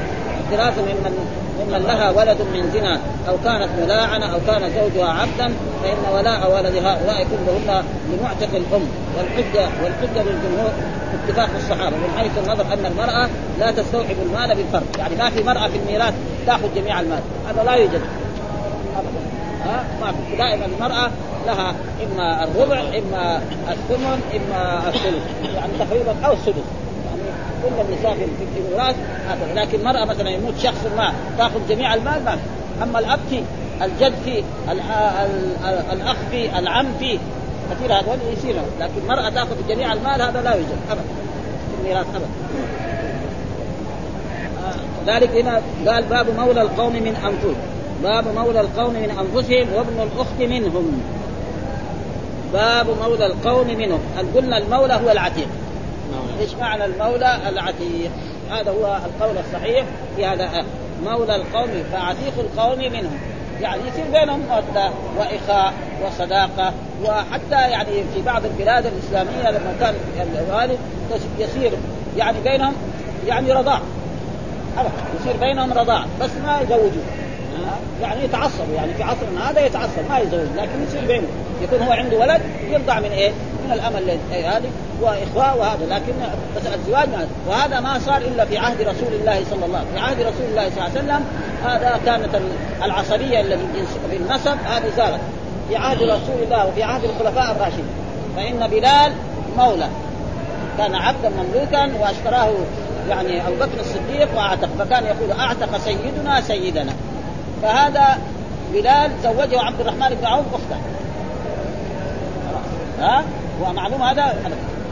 احترازا 0.45 0.81
ممن 0.81 1.13
ممن 1.59 1.83
لها 1.87 2.09
ولد 2.11 2.37
من 2.41 2.71
زنا. 2.73 2.99
أو 3.29 3.37
كانت 3.43 3.69
ملاعنه 3.83 4.25
أو 4.25 4.39
كان 4.47 4.71
زوجها 4.75 5.09
عبدا 5.09 5.53
فإن 5.83 5.97
ولاء 6.13 6.51
ولد 6.55 6.75
هؤلاء 6.75 7.27
كلهن 7.31 7.83
لمعتق 8.11 8.55
الأم. 8.55 8.87
والحجه 9.17 9.67
والحجة 9.83 10.23
للجمهور 10.23 10.71
اتفاق 11.13 11.49
الصحابة. 11.55 11.97
من 11.97 12.13
حيث 12.17 12.31
النظر 12.37 12.73
أن 12.73 12.85
المرأة 12.85 13.29
لا 13.59 13.71
تستوعب 13.71 14.15
المال 14.25 14.55
بالفرق 14.55 14.87
يعني 14.97 15.15
ما 15.15 15.29
في 15.29 15.43
مرأة 15.43 15.67
في 15.67 15.77
الميراث 15.77 16.13
تأخذ 16.47 16.75
جميع 16.75 16.99
المال. 16.99 17.21
هذا 17.49 17.63
لا 17.63 17.75
يوجد. 17.75 18.01
ها 19.65 19.83
ما 20.01 20.11
في 20.11 20.35
دائما 20.37 20.65
المرأة 20.65 21.11
لها 21.45 21.73
إما 22.03 22.43
الربع 22.43 22.79
إما 22.79 23.41
الثمن 23.69 24.21
إما 24.35 24.89
الثلث 24.89 25.55
يعني 25.55 25.71
تقريبا 25.79 26.25
أو 26.25 26.33
السدس 26.33 26.63
يعني 27.05 27.21
كل 27.63 27.93
النساء 27.93 28.13
في 28.53 28.59
الميراث 28.59 28.95
هذا 29.27 29.61
لكن 29.61 29.79
المراه 29.79 30.05
مثلا 30.05 30.29
يموت 30.29 30.57
شخص 30.57 30.85
ما 30.97 31.13
تأخذ 31.37 31.67
جميع 31.69 31.93
المال 31.93 32.23
ما 32.25 32.37
أما 32.83 32.99
الأب 32.99 33.19
في 33.29 33.43
الجد 33.81 34.13
في 34.25 34.43
الأخ 35.91 36.15
في 36.31 36.59
العم 36.59 36.85
في 36.99 37.19
كثير 37.71 37.93
هذول 37.93 38.17
يصير؟ 38.37 38.55
لكن 38.79 38.93
المراه 39.03 39.29
تأخذ 39.29 39.67
جميع 39.69 39.93
المال 39.93 40.21
هذا 40.21 40.41
لا 40.41 40.53
يوجد 40.53 40.77
ابدا 40.89 41.03
في 41.69 41.81
الميراث 41.81 42.05
ابدا. 42.15 42.27
ذلك 45.07 45.29
هنا 45.29 45.61
قال 45.87 46.03
باب 46.03 46.25
مولى 46.37 46.61
القوم 46.61 46.93
من 46.93 47.15
أنفسهم. 47.25 47.74
باب 48.03 48.35
مولى 48.35 48.61
القوم 48.61 48.93
من 48.93 49.09
أنفسهم 49.09 49.73
وابن 49.73 50.09
الأخت 50.13 50.39
منهم. 50.39 51.01
باب 52.53 52.87
مولى 53.03 53.25
القوم 53.25 53.67
منهم. 53.67 53.99
قلنا 54.35 54.57
المولى 54.57 54.93
هو 54.93 55.11
العتيق؟ 55.11 55.47
إيش 56.39 56.53
معنى 56.53 56.85
المولى 56.85 57.39
العتيق؟ 57.49 58.11
هذا 58.51 58.71
هو 58.71 58.99
القول 59.05 59.37
الصحيح 59.37 59.85
في 60.15 60.25
هذا. 60.25 60.65
مولى 61.05 61.35
القوم 61.35 61.69
فعتيق 61.91 62.33
القوم 62.39 62.79
منهم. 62.79 63.19
يعني 63.61 63.81
يصير 63.87 64.05
بينهم 64.19 64.39
مودة 64.39 64.89
وإخاء 65.17 65.73
وصداقة 66.05 66.73
وحتى 67.03 67.71
يعني 67.71 68.03
في 68.13 68.21
بعض 68.25 68.45
البلاد 68.45 68.85
الإسلامية 68.85 69.49
لما 69.49 69.75
كان 69.79 69.95
الوالد 70.17 70.77
يصير 71.39 71.71
يعني 72.17 72.37
بينهم 72.43 72.73
يعني 73.27 73.51
رضاع. 73.51 73.79
يصير 75.19 75.37
بينهم 75.37 75.73
رضاع. 75.73 76.05
بس 76.21 76.29
ما 76.45 76.61
يزوجوا. 76.61 77.24
يعني 78.01 78.23
يتعصبوا 78.23 78.75
يعني 78.75 78.93
في 78.93 79.03
عصرنا 79.03 79.51
هذا 79.51 79.65
يتعصب 79.65 80.09
ما 80.09 80.19
يزوج 80.19 80.47
لكن 80.57 80.83
يصير 80.87 81.05
بينه. 81.07 81.27
يكون 81.61 81.81
هو 81.81 81.91
عنده 81.91 82.17
ولد 82.17 82.41
يرضع 82.69 82.99
من 82.99 83.11
إيه؟ 83.11 83.31
من 83.65 83.71
الأمل 83.73 84.17
هذه 84.31 84.69
وإخوة 85.01 85.57
وهذا. 85.57 85.85
لكن 85.89 86.13
بس 86.55 86.73
الزواج 86.75 87.07
وهذا 87.47 87.79
ما 87.79 87.99
صار 87.99 88.17
إلا 88.17 88.45
في 88.45 88.57
عهد 88.57 88.81
رسول 88.81 89.13
الله 89.19 89.43
صلى 89.49 89.65
الله 89.65 89.77
عليه 89.77 89.87
وسلم، 89.87 89.93
في 89.93 89.99
عهد 89.99 90.19
رسول 90.19 90.45
الله 90.49 90.69
صلى 90.69 90.87
الله 90.87 90.89
عليه 90.89 90.99
وسلم. 90.99 91.25
هذا 91.65 91.99
كانت 92.05 92.41
العصبية 92.83 93.41
التي 93.41 93.85
في 94.09 94.17
النسب 94.17 94.57
هذه 94.65 94.91
زالت. 94.97 95.21
في 95.69 95.75
عهد 95.75 96.01
رسول 96.03 96.43
الله 96.43 96.67
وفي 96.67 96.83
عهد 96.83 97.03
الخلفاء 97.03 97.51
الراشدين. 97.51 97.89
فإن 98.35 98.67
بلال 98.67 99.11
مولى. 99.57 99.87
كان 100.77 100.95
عبدا 100.95 101.29
مملوكا 101.29 102.01
وأشتراه 102.01 102.51
يعني 103.09 103.47
أبو 103.47 103.55
بكر 103.55 103.79
الصديق 103.79 104.37
واعتق 104.37 104.69
فكان 104.79 105.03
يقول 105.03 105.39
أعتق 105.39 105.77
سيدنا 105.77 106.41
سيدنا. 106.41 106.93
فهذا 107.65 108.17
بلال 108.73 109.11
زوجه 109.23 109.61
عبد 109.61 109.79
الرحمن 109.79 110.09
بن 110.09 110.25
عوف 110.25 110.45
أخته. 110.53 110.77
ها؟ 112.99 113.23
ومعلوم 113.61 114.01
هذا 114.01 114.35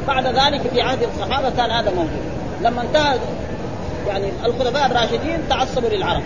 بعد 0.07 0.27
ذلك 0.27 0.61
في 0.73 0.81
عهد 0.81 1.03
الصحابة 1.03 1.49
كان 1.49 1.71
هذا 1.71 1.89
موجود. 1.89 2.21
لما 2.61 2.81
انتهى 2.81 3.17
يعني 4.07 4.31
الخلفاء 4.45 4.85
الراشدين 4.85 5.39
تعصبوا 5.49 5.89
للعرب. 5.89 6.21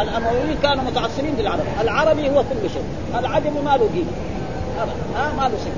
الأمويين 0.00 0.56
كانوا 0.62 0.84
متعصبين 0.84 1.34
للعرب. 1.38 1.64
العربي 1.80 2.30
هو 2.30 2.42
كل 2.42 2.70
شيء. 2.72 2.84
العجم 3.18 3.64
ما 3.64 3.76
له 3.76 3.88
دين. 3.92 4.06
ها؟ 5.16 5.32
ما 5.36 5.48
له 5.48 5.56
شيء. 5.64 5.74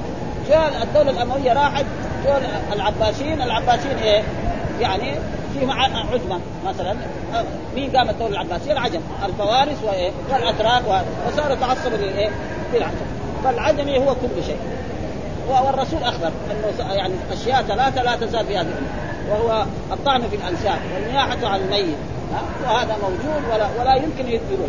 جاء 0.49 0.83
الدولة 0.83 1.11
الأموية 1.11 1.53
راحت. 1.53 1.85
جاء 2.25 2.63
العباسيين. 2.73 3.43
العباسيين 3.43 3.99
إيه؟ 3.99 4.23
يعني 4.81 5.15
في 5.55 5.73
عجمة 6.13 6.41
مثلا. 6.67 6.97
مين 7.75 7.91
قام 7.97 8.11
الدولة 8.11 8.31
العباسية؟ 8.31 8.73
العجم. 8.73 9.01
الفوارس 9.25 9.77
وإيه؟ 9.85 10.11
والأتراك 10.33 10.83
وصار 11.27 11.53
يتعصب 11.53 11.93
للايه؟ 11.93 12.31
للعجم 12.75 13.07
فالعجمي 13.45 13.99
هو 13.99 14.15
كل 14.15 14.45
شيء. 14.47 14.59
والرسول 15.49 16.03
أخبر 16.03 16.31
أنه 16.51 16.93
يعني 16.93 17.15
أشياء 17.33 17.63
ثلاثة 17.63 18.03
لا 18.03 18.17
تزال 18.17 18.47
في 18.47 18.59
هذه 18.59 18.75
وهو 19.31 19.65
الطعن 19.93 20.23
في 20.29 20.37
الأنساب 20.37 20.79
والنياحة 20.95 21.47
على 21.47 21.65
الميت. 21.65 21.97
وهذا 22.65 22.97
موجود 23.03 23.43
ولا 23.53 23.69
ولا 23.81 23.95
يمكن 23.95 24.27
يديروه 24.27 24.69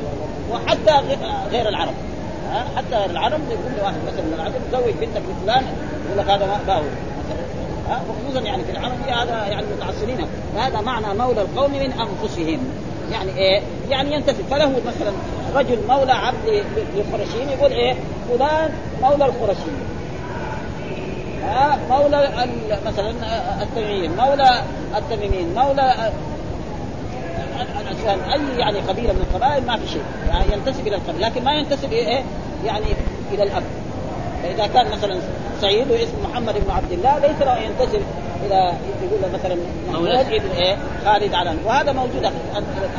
وحتى 0.52 1.18
غير 1.52 1.70
العرب. 1.70 1.94
حتى 2.78 3.06
العرب 3.06 3.40
يقول 3.50 3.84
واحد 3.84 3.96
مثلا 4.08 4.22
من 4.22 4.34
العرب 4.34 4.54
زوج 4.72 4.94
بنتك 4.94 5.22
لفلان 5.30 5.66
يقول 6.06 6.18
لك 6.18 6.30
هذا 6.30 6.60
باهو 6.68 6.84
وخصوصا 7.90 8.46
يعني 8.46 8.64
في 8.64 8.72
العربية 8.72 9.24
هذا 9.24 9.48
يعني 9.48 9.66
متعصبين 9.78 10.28
فهذا 10.56 10.82
معنى 10.82 11.14
مولى 11.14 11.42
القوم 11.42 11.72
من 11.72 11.92
أنفسهم. 11.92 12.60
يعني 13.12 13.38
إيه؟ 13.38 13.62
يعني 13.90 14.14
ينتسب 14.14 14.46
فله 14.52 14.70
مثلا 14.70 15.12
رجل 15.56 15.78
مولى 15.90 16.12
عبد 16.12 16.64
للقرشيين 16.96 17.50
يقول 17.50 17.72
إيه؟ 17.72 17.96
فلان 18.30 18.70
مولى 19.02 19.26
القرشيين. 19.26 19.80
مولى 21.90 22.48
مثلا 22.86 23.14
التميميين 23.62 24.16
مولى 24.16 24.62
التميميين 24.98 25.56
مولى 25.56 26.12
أي 28.08 28.60
يعني 28.60 28.80
قبيلة 28.80 29.14
من 29.14 29.26
القبائل 29.30 29.66
ما 29.66 29.78
في 29.78 29.88
شيء. 29.88 30.04
يعني 30.30 30.54
ينتسب 30.54 30.88
إلى 30.88 30.96
القبيلة. 30.96 31.28
لكن 31.28 31.44
ما 31.44 31.54
ينتسب 31.54 31.92
إيه؟ 31.92 32.24
يعني 32.66 32.86
إلى 33.32 33.44
الأب. 33.44 33.64
فإذا 34.44 34.68
كان 34.68 34.92
مثلا 34.92 35.20
سيده 35.66 36.04
اسمه 36.04 36.30
محمد 36.30 36.54
بن 36.66 36.72
عبد 36.72 36.92
الله. 36.92 37.20
ليس 37.20 37.42
له 37.42 37.58
ينتسب 37.58 38.02
إلى 38.46 38.74
يقول 39.04 39.34
مثلا 39.34 39.56
محمود 39.88 40.08
ابن 40.10 40.50
إيه؟ 40.58 40.78
خالد 41.06 41.34
علم 41.34 41.60
وهذا 41.66 41.92
موجود 41.92 42.32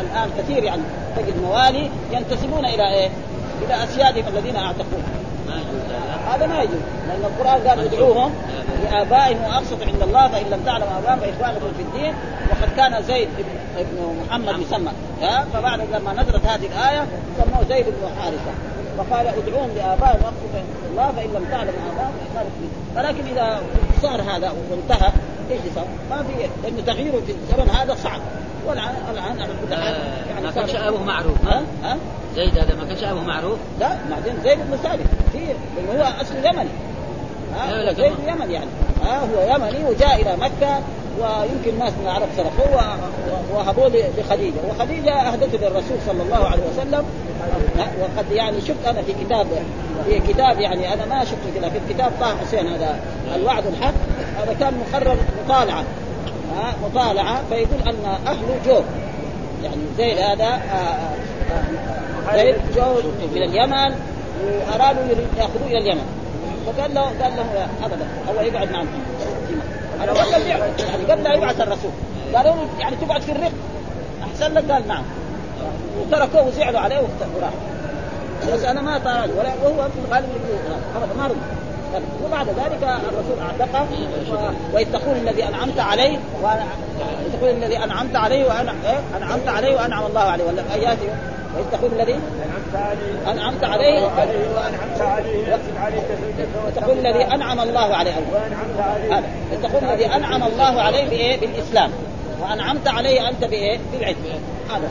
الآن. 0.01 0.31
كثير 0.39 0.65
يعني. 0.65 0.83
تجد 1.17 1.43
موالي 1.43 1.91
ينتسبون 2.13 2.65
إلى 2.65 2.95
إيه؟ 2.95 3.11
إلى 3.63 3.85
أسيادهم 3.85 4.25
الذين 4.29 4.57
أعتقوه. 4.57 5.03
هذا 6.35 6.47
ما 6.47 6.63
يجوز. 6.63 6.81
لأن 7.09 7.25
القرآن 7.25 7.69
قال 7.69 7.81
ادعوهم 7.81 8.33
لآبائهم 8.85 9.43
واقسط 9.45 9.83
عند 9.83 10.03
الله 10.03 10.29
فإن 10.29 10.47
لم 10.51 10.61
تعلم 10.67 10.87
ابائهم 10.99 11.21
فاخوانكم 11.21 11.67
في 11.77 11.83
الدين. 11.83 12.15
وقد 12.51 12.77
كان 12.77 13.03
زيد 13.03 13.29
بن 13.79 14.17
محمد 14.27 14.61
يسمى. 14.61 14.91
فبعد 15.53 15.81
لما 15.81 16.13
نزلت 16.13 16.47
هذه 16.47 16.67
الآية 16.67 17.07
سموه 17.39 17.65
زيد 17.69 17.87
بن 17.87 18.23
حارثة. 18.23 18.53
فقال 18.99 19.27
ادعوهم 19.27 19.71
لآبائهم 19.77 20.23
واقسط 20.25 20.55
عند 20.55 20.67
الله 20.91 21.13
فإن 21.13 21.31
لم 21.35 21.47
تعلم 21.51 21.75
ابائهم 21.93 22.13
الدين 22.37 22.71
ولكن 22.97 23.27
إذا 23.27 23.63
صار 24.03 24.23
هذا 24.23 24.53
وانتهى 24.71 25.13
إيش 25.51 25.61
صار؟ 25.75 25.87
ما 26.11 26.23
في 26.23 26.49
لأنه 26.63 26.81
تغييره 26.87 27.21
في 27.27 27.33
الزمن 27.33 27.71
هذا 27.71 27.95
صعب. 27.95 28.21
والان 28.67 28.95
الآن 29.13 29.41
على 29.41 29.53
كل 29.63 29.75
حال 29.75 29.95
آه، 29.95 30.27
يعني 30.31 30.47
ما 30.47 30.51
كانش 30.51 30.75
أبوه 30.75 31.05
معروف. 31.05 31.47
ها؟ 31.47 31.63
ها؟ 31.83 31.97
زيد 32.35 32.59
هذا 32.59 32.75
ما 32.75 32.85
كانش 32.85 33.05
أبوه 33.05 33.25
معروف؟ 33.25 33.59
لا 33.81 33.97
بعدين 34.11 34.35
زيد 34.45 34.59
بن 34.59 34.77
ثابت. 34.77 35.07
في 35.33 35.39
هو 35.99 36.03
اصله 36.21 36.39
يمني. 36.39 36.69
ها؟ 37.57 37.93
زيد 37.93 38.13
يمني 38.29 38.55
يعني. 38.55 38.71
ها 39.03 39.19
هو 39.21 39.55
يمني 39.55 39.85
وجاء 39.85 40.23
إلى 40.23 40.37
مكة 40.37 40.81
ويمكن 41.21 41.79
ناس 41.79 41.93
من 41.93 42.03
العرب 42.05 42.29
سرقوه 42.37 42.97
وهبوه 43.55 43.93
لخديجة. 44.19 44.55
وخديجة 44.69 45.13
أهدته 45.13 45.59
للرسول 45.59 45.99
صلى 46.07 46.23
الله 46.23 46.47
عليه 46.47 46.63
وسلم. 46.73 47.05
وقد 48.01 48.33
يعني 48.33 48.61
شفت 48.61 48.87
أنا 48.87 49.03
في 49.03 49.13
كتاب 49.25 49.47
في 50.07 50.19
كتاب 50.33 50.61
يعني 50.61 50.95
أنا 50.95 51.07
ما 51.07 51.25
شفته 51.25 51.61
كذا 51.61 51.69
في 51.69 51.95
كتاب 51.95 52.13
طه 52.21 52.37
حسين 52.37 52.67
هذا 52.67 53.01
الوعد 53.35 53.67
الحق. 53.67 53.95
هذا 54.39 54.57
كان 54.61 54.75
مخرج 54.89 55.17
مطالعة. 55.45 55.85
مطالعة 56.85 57.43
فيقول 57.49 57.81
أن 57.87 58.17
اهله 58.27 58.59
جو 58.67 58.81
يعني 59.65 59.83
زيد 59.99 60.19
هذا 60.19 60.45
آه، 60.45 61.17
آه، 62.33 62.37
زيد 62.37 62.57
جو 62.77 62.83
من 63.35 63.43
اليمن 63.43 63.95
وأرادوا 64.45 65.03
يأخذوه 65.39 65.67
إلى 65.67 65.79
اليمن. 65.79 66.07
فقال 66.67 66.95
له 66.95 67.03
قال 67.03 67.33
له 67.37 67.69
أبدا 67.85 68.07
هو 68.29 68.41
يقعد 68.41 68.69
معهم 69.99 70.17
هذا 70.17 70.35
قبل 70.35 70.47
يعني 70.47 71.05
قبل 71.13 71.23
لا 71.23 71.35
يبعث 71.35 71.61
الرسول. 71.61 71.91
قالوا 72.35 72.55
له 72.55 72.69
يعني 72.79 72.97
تقعد 72.97 73.23
في 73.23 73.33
الرق. 73.33 73.53
أحسن 74.23 74.55
لك؟ 74.55 74.71
قال 74.71 74.89
نعم. 74.89 75.03
وتركوه 76.01 76.47
وزعلوا 76.47 76.81
عليه 76.81 76.99
وراح. 77.37 77.53
بس 78.53 78.65
أنا 78.65 78.81
ما 78.81 78.99
طال 78.99 79.31
ولا 79.31 79.53
وهو 79.63 79.89
في 79.89 79.99
الغالب 80.09 80.29
خلاص 80.95 81.09
ما 81.19 81.27
رد. 81.27 81.37
وبعد 82.25 82.47
ذلك 82.49 82.83
الرسول 82.83 83.39
أعتقه. 83.41 83.87
واذ 84.73 84.93
تقول 84.93 85.17
الذي 85.17 85.49
أنعمت 85.49 85.79
عليه. 85.79 86.19
وأنا 86.43 86.65
تقول 87.33 87.51
الذي 87.51 87.79
أنعمت 87.79 88.17
عليه 88.17 88.45
وأنا 88.45 88.75
إيه؟ 88.85 89.01
أنعمت 89.17 89.49
عليه 89.49 89.77
وأنعم 89.77 90.07
الله 90.07 90.21
عليه. 90.21 90.45
ولا 90.45 90.63
ايات 90.75 90.99
تقول 91.73 91.91
الذي؟ 91.93 92.15
أنعمت 93.27 93.65
عليه. 93.65 94.03
وانعمت 94.03 95.01
عليه 95.01 95.57
وتقول 96.67 96.99
الذي 96.99 97.25
أنعم 97.35 97.61
الله 97.61 97.95
عليه. 97.95 98.13
هذا. 99.11 99.25
تقول 99.63 99.85
الذي 99.85 100.07
أنعم 100.07 100.43
الله 100.43 100.83
عليه 100.83 101.05
بإيه؟ 101.05 101.41
بالإسلام. 101.41 101.91
وأنعمت 102.43 102.89
عليه 102.89 103.29
أنت 103.29 103.45
بإيه؟ 103.45 103.79
بالعلم. 103.93 104.17
هذا. 104.71 104.91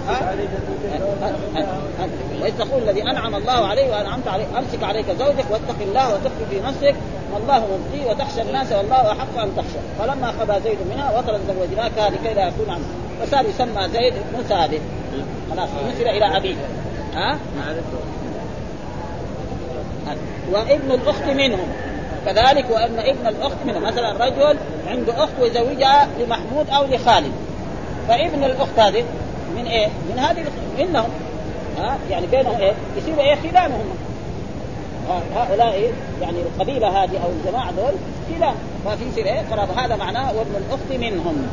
وإذ 2.41 2.57
تقول 2.57 2.83
الذي 2.83 3.03
أنعم 3.03 3.35
الله 3.35 3.67
عليه 3.67 3.91
وأنعمت 3.91 4.27
عليه. 4.27 4.45
أمسك 4.57 4.83
عليك 4.83 5.05
زوجك 5.19 5.45
واتق 5.51 5.81
الله 5.81 6.13
وتخفي 6.13 6.45
في 6.49 6.59
نفسك. 6.67 6.95
والله 7.35 7.59
مبدي 7.59 8.05
وتخشى 8.05 8.41
الناس 8.41 8.71
والله 8.71 9.11
أحق 9.11 9.39
أن 9.39 9.51
تخشى. 9.57 9.79
فلما 9.99 10.33
خبى 10.39 10.53
زيد 10.63 10.77
منها 10.89 11.17
وطرا 11.17 11.39
زوجناك 11.47 11.91
لكي 11.97 12.33
لا 12.33 12.47
يكون 12.47 12.69
عنه. 12.69 12.85
فصار 13.21 13.45
يسمى 13.45 13.89
زيد 13.89 14.13
بن 14.33 14.43
ثابت. 14.43 14.81
خلاص 15.51 15.69
نسب 15.89 16.01
إلى 16.01 16.37
أبيه. 16.37 16.55
ها؟ 17.15 17.39
وابن 20.51 20.91
الأخت 20.91 21.23
منهم 21.23 21.67
كذلك 22.25 22.65
وأن 22.69 22.99
ابن 22.99 23.27
الأخت 23.27 23.57
منهم 23.65 23.83
مثلا 23.83 24.25
رجل 24.25 24.57
عنده 24.87 25.23
أخت 25.23 25.33
ويزوجها 25.41 26.07
لمحمود 26.19 26.69
أو 26.69 26.83
لخالد. 26.83 27.31
فابن 28.07 28.43
الأخت 28.43 28.79
هذه 28.79 29.03
من 29.55 29.65
إيه؟ 29.65 29.87
من 29.87 30.19
هذه 30.19 30.45
منهم. 30.77 31.09
ها؟ 31.77 31.97
يعني 32.09 32.27
بينهم 32.27 32.61
إيه؟ 32.61 32.73
يصيروا 32.97 33.23
إيه؟ 33.23 33.35
خلانهم. 33.35 33.85
هؤلاء؟ 35.35 35.91
يعني 36.21 36.37
القبيلة 36.41 36.87
هذه 36.87 37.17
أو 37.23 37.29
الجماعة 37.39 37.71
دول 37.71 37.93
خلان 38.29 38.55
ما 38.85 38.95
في 38.95 39.05
يصير 39.09 39.25
إيه؟ 39.25 39.41
قرابه 39.51 39.85
هذا 39.85 39.95
معناه 39.95 40.33
وابن 40.33 40.55
الأخت 40.55 40.99
منهم. 40.99 41.47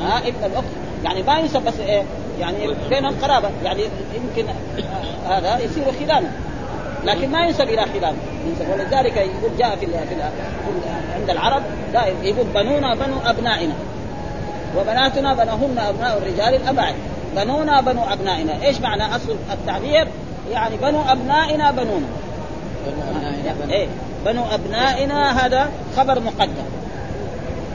ها؟ 0.00 0.18
ابن 0.18 0.44
الأخت. 0.44 0.68
يعني 1.04 1.22
ما 1.22 1.38
ينسب 1.38 1.64
بس 1.64 1.80
إيه؟ 1.80 2.02
يعني 2.40 2.56
بينهم 2.90 3.14
قرابه 3.22 3.48
يعني 3.64 3.82
يمكن 4.14 4.52
هذا 5.28 5.58
يصير 5.58 5.84
خلانا 6.00 6.30
لكن 7.04 7.30
ما 7.30 7.46
ينسب 7.46 7.64
إلى 7.64 7.82
خلان 7.82 8.14
ينسب. 8.46 8.70
ولذلك 8.72 9.16
يقول 9.16 9.56
جاء 9.58 9.76
في, 9.76 9.86
في, 9.86 10.22
عند 11.14 11.30
العرب 11.30 11.62
يقول 12.22 12.46
بنونا 12.54 12.94
بنو 12.94 13.16
أبنائنا. 13.24 13.74
وبناتنا 14.78 15.34
بنوهن 15.34 15.78
أبناء 15.78 16.18
الرجال 16.18 16.54
الأبعد. 16.54 16.94
بنونا 17.36 17.80
بنو 17.80 18.02
أبنائنا. 18.12 18.66
إيش 18.66 18.80
معنى 18.80 19.16
أصل 19.16 19.36
التعبير؟ 19.52 20.08
يعني 20.52 20.76
بنو 20.76 21.00
أبنائنا 21.08 21.70
بنونا. 21.70 22.06
إيه. 23.70 23.88
بنو 24.26 24.44
أبنائنا 24.44 25.46
هذا 25.46 25.68
خبر 25.96 26.20
مقدم. 26.20 26.66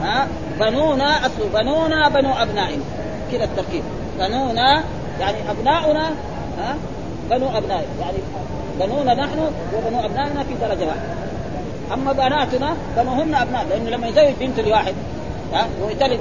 ها؟ 0.02 0.28
بنونا 0.60 1.26
اصل 1.26 1.50
بنونا 1.54 2.10
بنو 2.10 2.34
أبنائنا. 2.34 2.84
كذا 3.32 3.44
التركيب. 3.44 3.84
بنونا 4.20 4.84
يعني 5.20 5.38
أبناؤنا 5.50 6.10
ها؟ 6.60 6.76
بنو 7.30 7.58
ابنائنا 7.58 7.88
يعني 8.02 8.18
بنونا 8.80 9.14
نحن 9.14 9.40
وبنو 9.76 10.06
أبنائنا 10.06 10.44
في 10.44 10.54
درجة 10.62 10.86
واحدة. 10.86 11.02
أما 11.94 12.12
بناتنا 12.12 12.76
بنوهن 12.98 13.36
أبناء. 13.36 13.66
لأنه 13.70 13.90
لما 13.90 14.08
يزوج 14.08 14.34
بنت 14.40 14.60
لواحد 14.60 14.94
ها؟ 15.54 15.68
وتلد 15.84 16.20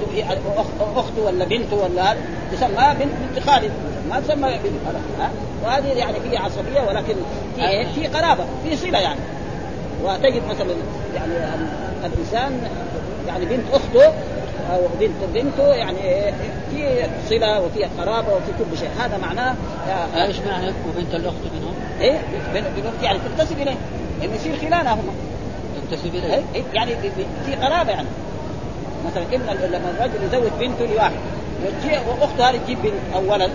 أخته 0.96 1.22
ولا 1.26 1.44
بنته 1.44 1.76
ولا 1.76 2.16
تسمى 2.52 2.94
بنت 3.00 3.12
بنت 3.34 3.46
خالد. 3.46 3.72
ما 4.10 4.20
تسمى 4.20 4.48
بنت 4.48 4.96
ها؟ 5.20 5.30
وهذه 5.64 5.86
يعني 5.86 6.20
في 6.20 6.36
عصبية 6.36 6.80
ولكن 6.88 7.14
في 7.56 7.68
إيه؟ 7.68 7.86
في 7.92 8.06
قرابة 8.06 8.44
في 8.64 8.76
صلة 8.76 8.98
يعني. 8.98 9.20
وتجد 10.04 10.42
مثلا 10.50 10.74
يعني 11.14 11.32
الإنسان 12.04 12.60
يعني 13.28 13.44
بنت 13.44 13.64
أخته 13.72 14.04
أو 14.72 14.80
بنت 15.00 15.16
بنته 15.34 15.74
يعني 15.74 16.32
في 16.70 17.06
صلة 17.28 17.60
وفي 17.60 17.84
قرابة 17.84 18.28
وفي 18.28 18.52
كل 18.58 18.78
شيء. 18.78 18.88
هذا 18.98 19.18
معناه 19.18 19.54
إيش 20.14 20.36
معنى 20.38 20.66
وبنت 20.66 21.14
الأخت 21.14 21.36
منهم؟ 21.54 21.74
إيه؟ 22.00 22.18
بنت 22.54 22.66
الاخت 22.78 23.02
يعني 23.02 23.18
تنتسب 23.18 23.58
إليه. 23.58 23.76
يعني 24.20 24.34
يصير 24.34 24.56
خلانها 24.56 24.94
هم. 24.94 25.14
تنتسب 25.90 26.14
إليه. 26.14 26.34
إيه؟ 26.54 26.62
يعني 26.74 26.96
في 27.46 27.54
قرابة 27.54 27.90
يعني. 27.90 28.08
مثلا 29.06 29.22
إبن 29.22 29.72
لما 29.72 29.90
الرجل 29.98 30.24
يزوج 30.24 30.50
بنته 30.60 30.94
لواحد 30.94 31.12
واخته 32.20 32.50
هذه 32.50 32.56
تجيب 32.56 32.78
بنت 32.82 33.14
أو 33.14 33.32
ولد 33.32 33.50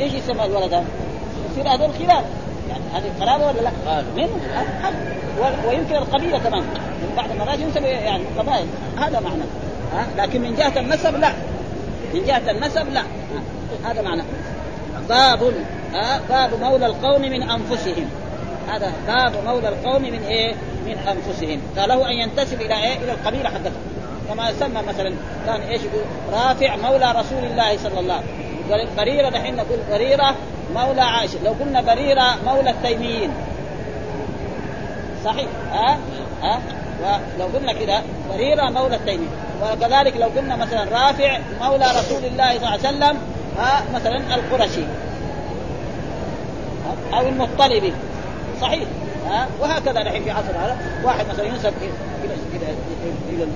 إيش 0.00 0.12
يسمى 0.12 0.44
الولد 0.44 0.74
هذا؟ 0.74 0.84
يصير 1.52 1.74
هذول 1.74 1.90
خلاف. 1.94 2.24
يعني 2.68 2.82
هذه 2.94 3.12
قرابه 3.20 3.46
ولا 3.46 3.60
لا؟ 3.60 4.02
من؟ 4.16 4.28
ويمكن 5.68 5.94
القبيلة 5.94 6.38
كمان 6.38 6.62
من 7.02 7.12
بعض 7.16 7.30
المرات 7.30 7.58
ينسب 7.58 7.82
يعني 7.82 8.24
قبائل 8.38 8.66
هذا 8.98 9.20
معنى. 9.20 9.42
ها؟ 9.94 10.06
لكن 10.16 10.40
من 10.40 10.54
جهة 10.54 10.80
النسب 10.80 11.16
لا. 11.16 11.32
من 12.14 12.24
جهة 12.26 12.50
النسب 12.50 12.88
لا. 12.92 13.02
هذا 13.84 14.02
معنى. 14.02 14.22
باب 15.08 15.52
باب 16.28 16.50
مولى 16.60 16.86
القوم 16.86 17.22
من 17.22 17.42
أنفسهم. 17.42 18.10
هذا 18.68 18.92
باب 19.06 19.32
مولى 19.46 19.68
القوم 19.68 20.02
من 20.02 20.22
إيه؟ 20.22 20.54
من 20.86 20.96
أنفسهم. 21.08 21.60
فله 21.76 22.10
أن 22.10 22.12
ينتسب 22.12 22.60
إلى 22.60 22.74
إيه؟ 22.74 22.96
إلى 22.96 23.12
القبيلة 23.12 23.48
حقته 23.48 23.72
كما 24.28 24.52
سمى 24.52 24.82
مثلا. 24.88 25.14
كان 25.46 25.60
إيش 25.60 25.80
يقول؟ 25.82 26.04
رافع 26.32 26.76
مولى 26.76 27.12
رسول 27.12 27.44
الله 27.50 27.76
صلى 27.76 28.00
الله 28.00 28.14
عليه 28.14 28.24
وسلم. 28.24 28.49
بريره 28.96 29.28
دحين 29.28 29.56
نقول 29.56 29.78
بريره 29.90 30.34
مولى 30.74 31.00
عائشه 31.00 31.38
لو 31.44 31.52
قلنا 31.60 31.80
بريره 31.80 32.36
مولى 32.46 32.70
التيميين 32.70 33.30
صحيح. 35.24 35.46
ها؟ 35.72 35.98
ها؟ 36.42 36.60
ولو 37.02 37.46
قلنا 37.46 37.72
كذا 37.72 38.02
بريره 38.34 38.70
مولى 38.70 38.96
التيميين 38.96 39.30
وكذلك 39.62 40.16
لو 40.16 40.28
قلنا 40.36 40.56
مثلا 40.56 40.84
رافع 40.84 41.38
مولى 41.60 41.84
رسول 41.84 42.24
الله 42.24 42.58
صلى 42.58 42.58
الله 42.58 42.68
عليه 42.68 42.80
وسلم 42.80 43.18
ها؟ 43.58 43.82
مثلا 43.94 44.34
القرشي. 44.34 44.84
أو 47.14 47.28
المطلبي 47.28 47.92
صحيح. 48.60 48.88
ها؟ 49.30 49.46
وهكذا 49.60 50.02
نحن 50.02 50.24
في 50.24 50.30
عصر 50.30 50.50
هذا. 50.50 50.76
واحد 51.04 51.26
مثلا 51.28 51.44
ينسب 51.44 51.72
إلى 52.24 52.34
إلى 53.30 53.46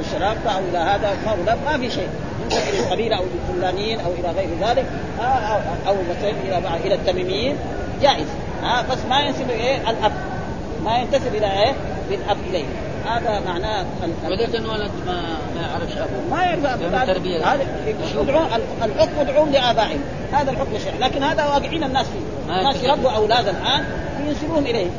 الشراب 0.00 0.36
أو 0.46 0.58
إلى 0.70 0.78
هذا 0.78 1.16
ما 1.66 1.78
في 1.78 1.90
شيء. 1.90 2.08
ينسب 2.44 2.68
إلى 2.68 2.80
القبيله 2.80 3.16
أو 3.16 3.24
الفلانيين 3.50 4.00
أو 4.00 4.12
إلى 4.12 4.30
غير 4.30 4.48
ذلك 4.60 4.86
أو 5.20 5.60
أو 5.88 5.96
مثلا 6.10 6.30
إلى 6.30 6.76
إلى 6.84 6.94
التميميين 6.94 7.56
جائز. 8.02 8.26
بس 8.90 8.98
ما 9.08 9.20
ينسب 9.20 9.50
إيه؟ 9.50 9.90
الأب. 9.90 10.12
ما 10.84 10.98
ينتسب 10.98 11.34
إلى 11.34 11.52
إيه؟ 11.52 11.72
بالاب 12.10 12.36
إليه. 12.50 12.64
هذا 13.06 13.42
معناه 13.46 13.84
ولكن 14.24 14.54
الولد 14.54 14.90
ما 15.06 15.22
ما 15.54 15.60
يعرفش 15.62 15.92
أبوه. 15.96 16.36
ما 16.36 16.42
يعرف 16.42 16.64
أبوه. 16.64 17.02
التربيه 17.02 17.44
هذا 17.44 17.66
الحكم 18.84 19.20
يدعون 19.20 19.52
لآبائهم. 19.52 20.00
هذا 20.32 20.50
الحكم 20.50 20.76
الشرعي 20.76 20.98
لكن 20.98 21.22
هذا 21.22 21.44
واقعين 21.44 21.84
الناس 21.84 22.06
فيه. 22.06 22.52
الناس 22.60 22.84
يربوا 22.84 23.10
أولاد 23.10 23.48
الآن 23.48 23.84
وينسبوهم 24.20 24.66
إليه. 24.66 24.90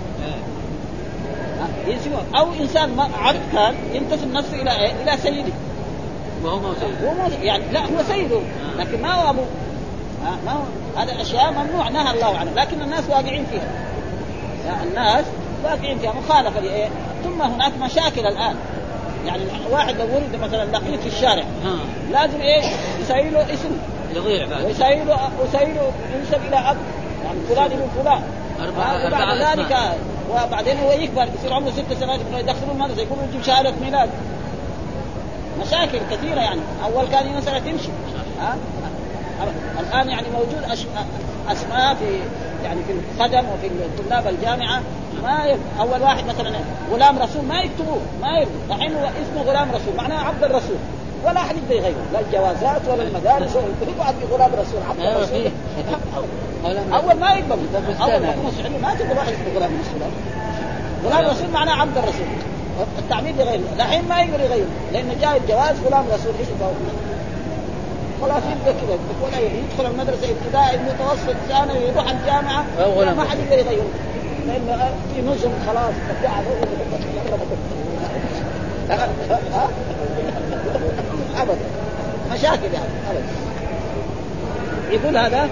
ينسبون. 1.87 2.25
أو 2.35 2.47
إنسان 2.61 2.95
ما 2.95 3.09
عبد 3.21 3.39
كان 3.53 3.75
ينتسب 3.93 4.33
نفسه 4.33 4.61
إلى 4.61 4.71
إيه؟ 4.71 4.91
إلى 5.03 5.17
سيده. 5.17 5.53
ما 6.43 6.49
هو 6.49 6.73
سيد 6.73 7.05
هو 7.05 7.43
يعني 7.43 7.63
لا 7.71 7.79
هو 7.79 8.03
سيده 8.07 8.39
لكن 8.77 9.01
ما 9.01 9.13
هو 9.13 9.29
ابوه 9.29 9.45
ها 10.25 10.37
ما 10.45 10.51
هو 10.51 10.63
هذه 11.01 11.21
أشياء 11.21 11.51
ممنوع 11.51 11.89
نهى 11.89 12.13
الله 12.13 12.37
عنها 12.37 12.53
لكن 12.55 12.81
الناس 12.81 13.03
واقعين 13.09 13.45
فيها. 13.45 13.67
يعني 14.65 14.83
الناس 14.89 15.25
واقعين 15.63 15.99
فيها 15.99 16.13
مخالفة 16.13 16.59
لإيه؟ 16.59 16.89
ثم 17.23 17.41
هناك 17.41 17.71
مشاكل 17.81 18.27
الآن. 18.27 18.55
يعني 19.25 19.41
واحد 19.71 19.95
لو 19.97 20.05
ولد 20.05 20.35
مثلا 20.43 20.65
لقيت 20.65 20.99
في 20.99 21.07
الشارع 21.07 21.43
ها 21.43 21.75
لازم 22.11 22.41
إيه؟ 22.41 22.63
يسوي 23.01 23.29
له 23.29 23.53
اسم 23.53 23.77
يضيع 24.15 24.47
بعد. 24.47 24.65
ويسوي 24.65 25.03
له 25.03 25.29
ويسوي 25.41 25.73
له 25.73 25.91
ينسب 26.15 26.39
إلى 26.47 26.57
أب. 26.57 26.77
يعني 27.25 27.39
فلان 27.49 27.65
ابن 27.65 27.87
فلان. 28.03 28.21
أربعة 28.61 29.05
أربعة 29.05 29.53
ذلك 29.53 29.77
وبعدين 30.31 30.77
هو 30.77 30.91
يكبر 30.91 31.27
يصير 31.39 31.53
عمره 31.53 31.71
ست 31.71 31.99
سنوات 31.99 32.19
يبغى 32.19 32.39
يدخلوه 32.39 32.71
المدرسة 32.71 33.01
يقولوا 33.01 33.23
يجيب 33.29 33.43
شهادة 33.43 33.73
ميلاد. 33.81 34.09
مشاكل 35.61 35.99
كثيرة 36.11 36.39
يعني. 36.39 36.61
أول 36.83 37.07
كان 37.07 37.35
مثلا 37.37 37.59
تمشي. 37.59 37.89
ها؟ 38.39 38.57
الآن 39.79 40.09
يعني 40.09 40.27
موجود 40.33 40.63
أش... 40.71 40.85
أسماء 41.49 41.95
في 41.95 42.19
يعني 42.63 42.79
في 42.83 42.93
الخدم 42.93 43.45
وفي 43.49 43.69
طلاب 44.09 44.27
الجامعة 44.27 44.81
ما 45.23 45.45
يب... 45.45 45.59
أول 45.79 46.01
واحد 46.01 46.25
مثلا 46.25 46.51
غلام 46.91 47.19
رسول 47.19 47.45
ما 47.45 47.61
يكتبوه 47.61 48.01
ما 48.21 48.37
يرضوا 48.37 48.75
الحين 48.75 48.93
هو 48.93 49.05
اسمه 49.05 49.51
غلام 49.51 49.69
رسول 49.69 49.95
معناه 49.97 50.27
عبد 50.27 50.43
الرسول. 50.43 50.77
ولا 51.25 51.39
أحد 51.39 51.55
يقدر 51.55 51.75
يغيره 51.75 52.05
لا 52.13 52.19
الجوازات 52.19 52.81
ولا 52.87 53.03
المدارس 53.03 53.55
ولا 53.55 53.65
يقعد 53.97 54.15
غلام 54.31 54.51
رسول 54.51 54.81
عبد 54.89 54.99
أيوة 54.99 55.17
الرسول. 55.17 55.51
أول 56.93 57.19
ما 57.19 57.33
يقبل 57.33 57.57
أول 58.01 58.21
ما. 58.21 58.29
يكون 58.29 58.45
مسلم 58.45 58.81
ما 58.81 58.95
تقول 58.95 59.17
واحد 59.17 59.33
اسمه 59.33 59.55
غلام 59.55 59.71
رسول. 59.79 60.01
غلام 61.05 61.31
رسول 61.31 61.49
معناه 61.49 61.81
عبد 61.81 61.97
الرسول. 61.97 62.27
التعبير 62.99 63.33
لغيره. 63.35 63.61
الحين 63.75 64.07
ما 64.07 64.21
يقدر 64.21 64.39
يغيره 64.39 64.67
لأنه 64.93 65.13
جاء 65.21 65.37
الجواز 65.37 65.75
غلام 65.85 66.05
رسول 66.13 66.33
إيش؟ 66.39 66.47
خلاص 68.21 68.43
يبدا 68.43 68.71
كذا. 68.71 68.97
ولا 69.23 69.39
يدخل 69.39 69.85
المدرسة 69.85 70.27
ابتدائي 70.31 70.77
متوسط 70.77 71.35
ثانوي 71.49 71.87
يروح 71.87 72.09
الجامعة 72.09 72.65
ما 73.13 73.23
حد 73.23 73.37
يقدر 73.39 73.57
يغيره. 73.57 73.87
لأنه 74.47 74.89
في 75.15 75.21
نظم 75.21 75.51
خلاص. 75.67 75.93
ابدا. 81.37 81.57
مشاكل 82.33 82.73
يعني. 82.73 82.93
ابدا. 83.09 83.23
يقول 84.91 85.17
هذا 85.17 85.49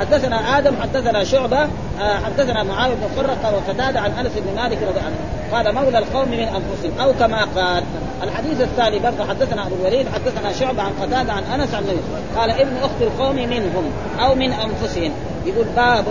حدثنا 0.00 0.58
آدم 0.58 0.74
حدثنا 0.82 1.24
شعبة 1.24 1.68
آه، 2.00 2.18
حدثنا 2.24 2.62
معاوية 2.62 2.94
بن 2.94 3.22
فرقة 3.22 3.54
وقتادة 3.54 4.00
عن 4.00 4.10
أنس 4.10 4.32
بن 4.36 4.62
مالك 4.62 4.78
رضي 4.82 4.90
الله 4.90 5.02
عنه. 5.02 5.16
قال 5.52 5.74
مولى 5.74 5.98
القوم 5.98 6.28
من 6.28 6.38
أنفسهم. 6.40 7.00
أو 7.00 7.12
كما 7.12 7.44
قال 7.56 7.82
الحديث 8.22 8.60
الثاني 8.60 8.98
برضه 8.98 9.28
حدثنا 9.28 9.66
أبو 9.66 9.74
الوليد 9.80 10.06
حدثنا 10.08 10.52
شعبة 10.52 10.82
عن 10.82 10.90
قتادة 11.02 11.32
عن 11.32 11.42
أنس 11.42 11.74
عن 11.74 11.82
النبي 11.82 12.00
قال 12.36 12.50
ابن 12.50 12.76
أخت 12.76 13.02
القوم 13.02 13.36
منهم 13.36 13.90
أو 14.20 14.34
من 14.34 14.52
أنفسهم. 14.52 15.12
يقول 15.46 15.66
باب. 15.76 16.04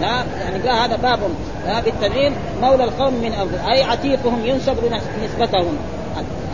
لا 0.00 0.24
يعني 0.40 0.68
قال 0.68 0.90
هذا 0.90 0.96
باب. 0.96 1.18
لا 1.66 2.32
مولى 2.62 2.84
القوم 2.84 3.14
من 3.14 3.32
أنفسهم. 3.32 3.70
أي 3.70 3.82
عتيقهم 3.82 4.46
ينسب 4.46 4.76
نسبتهم. 5.24 5.76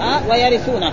ها؟ 0.01 0.21
ويرثونه. 0.31 0.93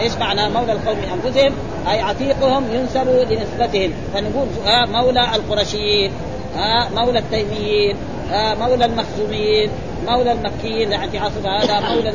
إيش 0.00 0.12
معنى 0.14 0.50
مولى 0.50 0.72
القوم 0.72 0.96
من 0.96 1.20
أنفسهم؟ 1.24 1.52
أي 1.90 2.00
عتيقهم 2.00 2.64
ينسب 2.74 3.08
لنسبتهم. 3.30 3.92
فنقول 4.14 4.46
آه 4.66 4.86
مولى 4.86 5.20
القرشيين 5.34 6.12
آه 6.58 6.88
مولى 6.88 7.18
التيميين 7.18 7.96
آه 8.32 8.54
مولى 8.54 8.84
المخزوميين 8.84 9.70
مولى 10.08 10.32
المكيين 10.32 10.92
يعني 10.92 11.10
في 11.10 11.18
عصر 11.18 11.40
هذا 11.62 11.80
مولى 11.94 12.08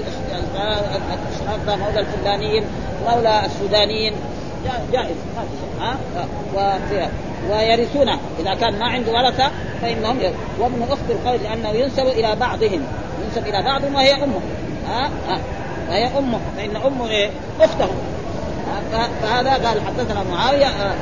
آه، 0.58 0.80
الإشراف 1.14 1.80
مولى 1.80 2.00
الفلانيين 2.00 2.64
مولى 3.10 3.42
السودانيين. 3.46 4.14
جا- 4.66 4.92
جائز 4.94 5.16
ها؟ 5.82 5.96
آه، 6.58 7.10
ويرثونه 7.50 8.20
إذا 8.40 8.54
كان 8.54 8.80
ما 8.80 8.88
عنده 8.88 9.12
ورثة 9.12 9.52
فإنهم 9.82 10.18
وابن 10.60 10.82
أخت 10.90 11.02
القول 11.10 11.40
لأنه 11.44 11.70
ينسب 11.70 12.08
إلى 12.08 12.36
بعضهم. 12.36 12.82
ينسب 13.26 13.48
إلى 13.48 13.62
بعضهم 13.64 13.96
وهي 13.96 14.14
أمه. 14.24 14.40
ها؟ 14.90 15.10
ها؟ 15.30 15.40
وهي 15.90 16.08
أمه. 16.18 16.40
فإن 16.58 16.76
أمه 16.76 17.10
إيه؟ 17.10 17.30
أختهم. 17.62 17.90
ها، 17.90 18.21
فهذا 19.22 19.52
قال 19.52 19.82
حدثنا 19.88 20.24
معاوية 20.32 20.68
آه، 20.68 20.94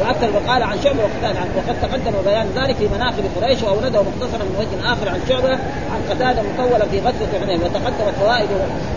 وأكثر 0.00 0.28
وقال 0.34 0.62
عن 0.62 0.76
شعبة 0.84 0.98
وقتاده 0.98 1.40
عن 1.40 1.48
وقد 1.56 1.76
تقدم 1.82 2.12
بيان 2.24 2.46
ذلك 2.56 2.76
في 2.76 2.88
مناقب 2.88 3.24
قريش 3.36 3.62
وأورده 3.62 4.02
مختصرا 4.02 4.44
من 4.44 4.56
وجه 4.58 4.92
آخر 4.92 5.08
عن 5.08 5.20
شعبة 5.28 5.50
عن 5.92 6.00
قتادة 6.10 6.42
مطولا 6.42 6.84
في 6.84 7.00
غزوة 7.00 7.40
حنين 7.42 7.60
وتقدمت 7.60 8.14
فوائد 8.20 8.48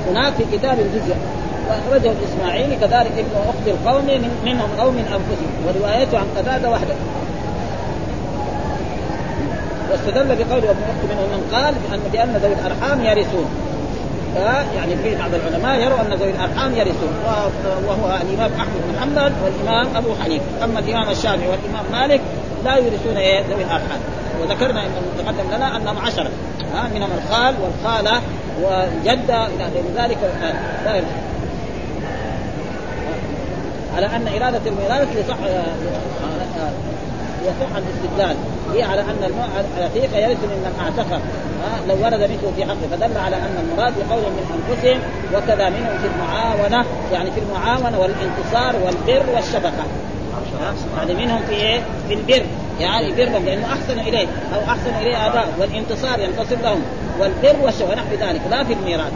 هناك 0.09 0.33
في 0.33 0.57
كتاب 0.57 0.79
الجزية. 0.79 1.15
وأخرجه 1.69 2.11
الاسماعيلي 2.11 2.75
كذلك 2.75 3.11
ابن 3.17 3.49
أخت 3.49 3.67
القوم 3.67 4.05
من 4.05 4.29
منهم 4.45 4.69
أو 4.79 4.91
من 4.91 5.05
أنفسهم 5.13 5.51
وروايته 5.67 6.17
عن 6.17 6.25
قتادة 6.37 6.71
وحده. 6.71 6.95
واستدل 9.91 10.27
بقوله 10.35 10.71
ابن 10.71 10.83
أخت 10.83 11.03
منهم 11.09 11.29
من 11.29 11.49
قال 11.53 11.73
بان 11.73 11.99
بأن 12.13 12.41
ذوي 12.41 12.53
الأرحام 12.53 13.05
يرثون. 13.05 13.64
يعني 14.75 14.95
في 15.03 15.15
بعض 15.15 15.29
العلماء 15.33 15.79
يروا 15.79 16.01
أن 16.01 16.13
ذوي 16.13 16.29
الأرحام 16.29 16.73
يرثون. 16.75 17.13
وهو 17.87 18.19
الإمام 18.21 18.51
أحمد 18.53 18.81
بن 18.87 18.99
حنبل 19.01 19.31
والإمام 19.43 19.87
أبو 19.95 20.15
حنيفة. 20.23 20.45
أما 20.63 20.79
الإمام 20.79 21.09
الشافعي 21.09 21.47
والإمام 21.47 21.85
مالك 21.91 22.21
لا 22.65 22.77
يرثون 22.77 23.17
إيه؟ 23.17 23.39
ذوي 23.39 23.63
الأرحام. 23.63 23.99
وذكرنا 24.41 24.81
إن 24.85 24.91
تقدم 25.17 25.55
لنا 25.55 25.77
أنهم 25.77 25.97
عشرة. 25.97 26.29
ها 26.73 26.89
منهم 26.95 27.09
الخال 27.17 27.55
والخالة 27.61 28.21
والجدة 28.61 29.45
إلى 29.45 29.65
غير 29.73 29.83
ذلك. 29.95 30.17
على 33.95 34.05
أن 34.05 34.27
إرادة 34.27 34.61
الميراث 34.65 35.07
يصح 35.15 35.37
يصح 37.45 37.75
الاستدلال. 37.75 38.35
هي 38.73 38.83
على 38.83 39.01
أن 39.01 39.31
العتيق 39.77 40.17
يرث 40.17 40.37
ممن 40.43 40.73
اعتقه 40.79 41.19
ها 41.63 41.79
لو 41.87 42.03
ورد 42.03 42.13
مثله 42.13 42.51
في 42.55 42.65
حقه 42.65 42.87
فدل 42.91 43.17
على 43.17 43.35
أن 43.35 43.57
المراد 43.63 43.93
بقول 43.97 44.21
من 44.21 44.45
أنفسهم 44.55 44.99
وكذا 45.33 45.69
منهم 45.69 45.97
في 46.01 46.07
المعاونة 46.07 46.85
يعني 47.13 47.31
في 47.31 47.39
المعاونة 47.39 47.99
والانتصار 47.99 48.75
والبر 48.85 49.25
والشبكة. 49.35 49.85
يعني 50.97 51.13
منهم 51.13 51.41
في 51.49 51.55
إيه؟ 51.55 51.81
في 52.07 52.13
البر. 52.13 52.45
يعني 52.79 53.11
برهم 53.11 53.45
لأنه 53.45 53.65
أحسن 53.65 53.99
إليه. 53.99 54.27
أو 54.55 54.59
أحسن 54.71 54.95
إليه 55.01 55.27
اباء 55.27 55.53
والانتصار 55.59 56.19
ينتصر 56.19 56.55
لهم. 56.63 56.81
والبر 57.19 57.55
والشبكة. 57.63 57.91
ونحو 57.91 58.15
ذلك. 58.21 58.41
لا 58.51 58.63
في 58.63 58.73
الميراث. 58.73 59.11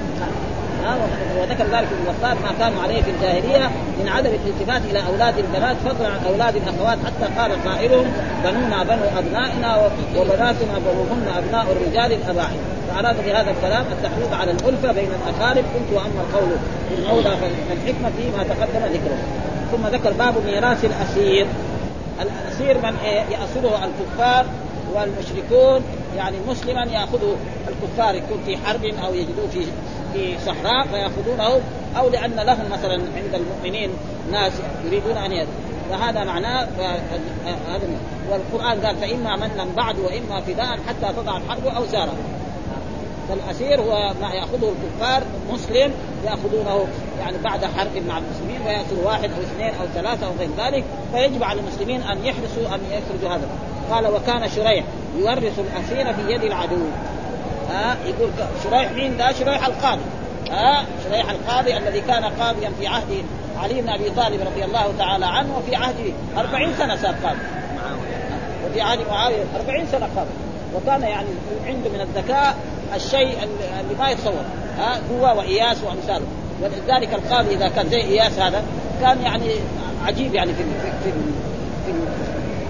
وذكر 1.39 1.63
ذلك 1.63 1.87
ابن 1.91 2.03
الوفار 2.03 2.35
ما 2.43 2.51
كانوا 2.59 2.81
عليه 2.83 3.01
في 3.01 3.11
الجاهلية 3.11 3.69
من 3.99 4.09
عدم 4.09 4.29
الالتفات 4.29 4.81
إلى 4.91 5.03
أولاد 5.07 5.37
البنات 5.37 5.77
فضلا 5.77 6.07
عن 6.07 6.19
أولاد 6.29 6.55
الأخوات 6.55 6.97
حتى 7.05 7.39
قال 7.39 7.63
قائلهم 7.65 8.05
بنونا 8.43 8.83
بنو 8.83 9.19
أبنائنا 9.19 9.89
وبناتنا 10.17 10.79
بنوهن 10.79 11.27
أبناء 11.37 11.65
الرجال 11.71 12.11
الاباعد 12.13 12.59
فاراد 12.89 13.15
بهذا 13.25 13.51
الكلام 13.51 13.85
التحريض 13.91 14.33
على 14.33 14.51
الألفة 14.51 14.91
بين 14.91 15.09
الأقارب 15.21 15.63
قلت 15.75 15.93
وأما 15.93 16.21
القول 16.29 16.49
في 16.89 16.95
المولى 16.95 17.37
فالحكمة 17.69 18.09
فيما 18.17 18.43
تقدم 18.43 18.85
ذكره. 18.93 19.17
ثم 19.71 19.87
ذكر 19.87 20.11
باب 20.11 20.33
ميراث 20.45 20.85
الأسير. 20.85 21.47
الأسير 22.21 22.77
من 22.77 22.95
إيه؟ 23.05 23.21
يأسره 23.21 23.85
الكفار 23.85 24.45
والمشركون 24.93 25.81
يعني 26.17 26.37
مسلما 26.47 26.83
ياخذه 26.83 27.35
الكفار 27.67 28.15
يكون 28.15 28.37
في 28.45 28.57
حرب 28.57 28.85
أو 28.85 29.13
يجدوه 29.13 29.47
في 29.47 29.65
في 30.13 30.39
صحراء 30.45 30.87
فيأخذونه 30.87 31.61
أو 31.97 32.09
لأن 32.09 32.35
لهم 32.35 32.69
مثلا 32.71 32.93
عند 32.93 33.35
المؤمنين 33.35 33.89
ناس 34.31 34.53
يريدون 34.85 35.17
أن 35.17 35.31
يد 35.31 35.47
فهذا 35.89 36.23
معناه 36.23 36.67
هذا 37.67 37.87
والقرآن 38.29 38.85
قال 38.85 38.95
فإما 38.95 39.35
منا 39.35 39.67
بعد 39.77 39.99
وإما 39.99 40.41
فداء 40.41 40.79
حتى 40.87 41.13
تضع 41.17 41.37
الحرب 41.37 41.67
اوزارها 41.67 42.15
فالأسير 43.29 43.81
هو 43.81 44.13
ما 44.21 44.33
يأخذه 44.33 44.73
الكفار 44.73 45.23
مسلم 45.51 45.93
يأخذونه 46.25 46.87
يعني 47.19 47.37
بعد 47.43 47.65
حرب 47.65 47.97
مع 48.07 48.17
المسلمين 48.17 48.61
وياسر 48.65 48.95
واحد 49.05 49.29
أو 49.31 49.41
اثنين 49.41 49.73
أو 49.81 49.85
ثلاثة 49.95 50.27
أو 50.27 50.31
غير 50.39 50.49
ذلك 50.57 50.83
فيجب 51.13 51.43
على 51.43 51.59
المسلمين 51.59 52.01
أن 52.01 52.25
يحرصوا 52.25 52.75
أن 52.75 52.79
يخرجوا 52.91 53.35
هذا 53.35 53.49
قال 53.91 54.07
وكان 54.07 54.49
شريح 54.49 54.85
يورث 55.19 55.59
الأسير 55.59 56.13
في 56.13 56.33
يد 56.33 56.43
العدو. 56.43 56.85
ها 57.69 57.97
يقول 58.05 58.29
شريح 58.63 58.91
مين 58.91 59.17
ده؟ 59.17 59.31
شريح 59.31 59.65
القاضي. 59.65 60.01
ها 60.51 60.85
شريح 61.03 61.29
القاضي 61.29 61.77
الذي 61.77 62.01
كان 62.01 62.23
قاضيا 62.23 62.71
في 62.79 62.87
عهد 62.87 63.23
علي 63.57 63.81
بن 63.81 63.89
أبي 63.89 64.09
طالب 64.09 64.41
رضي 64.41 64.65
الله 64.65 64.93
تعالى 64.97 65.25
عنه 65.25 65.57
وفي 65.57 65.75
عهده 65.75 66.13
40 66.37 66.73
سنة 66.77 66.95
صار 66.95 67.15
قاضي. 67.23 67.39
وفي 68.65 68.81
عهد 68.81 68.99
معاوية 69.09 69.43
40 69.55 69.87
سنة 69.91 70.07
قاضي. 70.15 70.29
وكان 70.75 71.01
يعني 71.01 71.27
عنده 71.65 71.89
من 71.89 72.01
الذكاء 72.01 72.55
الشيء 72.95 73.37
اللي 73.79 73.95
ما 73.99 74.09
يتصور. 74.09 74.43
ها 74.77 74.99
هو 75.11 75.37
وإياس 75.37 75.77
وأمثاله. 75.83 76.25
ولذلك 76.61 77.13
القاضي 77.13 77.55
إذا 77.55 77.67
كان 77.67 77.89
زي 77.89 78.01
إياس 78.01 78.39
هذا 78.39 78.63
كان 79.01 79.21
يعني 79.21 79.49
عجيب 80.05 80.33
يعني 80.33 80.53
في 80.53 80.63
في 80.63 80.91
في, 81.03 81.11
في 81.85 81.91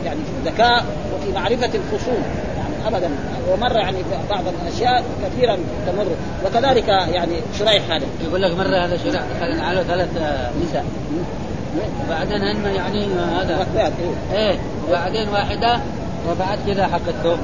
يعني 0.05 0.19
في 0.19 0.49
الذكاء. 0.49 0.85
وفي 1.21 1.31
معرفة 1.31 1.69
الخصوم. 1.75 2.23
يعني 2.57 2.95
ابدا. 2.95 3.09
ومر 3.51 3.77
يعني 3.77 3.97
بعض 4.29 4.43
الأشياء 4.47 5.03
كثيرا 5.23 5.57
تمر. 5.87 6.07
وكذلك 6.45 6.87
يعني 6.87 7.35
شريح 7.59 7.91
هذا. 7.91 8.05
يقول 8.27 8.41
لك 8.41 8.51
مره 8.57 8.85
هذا 8.85 8.97
شريح. 8.97 9.21
دخل 9.35 9.61
على 9.61 9.83
ثلاث 9.83 10.09
نساء. 10.61 10.85
وبعدين 12.07 12.41
هم 12.41 12.65
يعني 12.75 13.05
هذا. 13.41 13.67
إيه. 14.33 14.57
وبعدين 14.89 15.29
واحدة 15.29 15.79
رفعت 16.31 16.57
كذا 16.67 16.87
حق 16.87 17.07
الثوب 17.07 17.39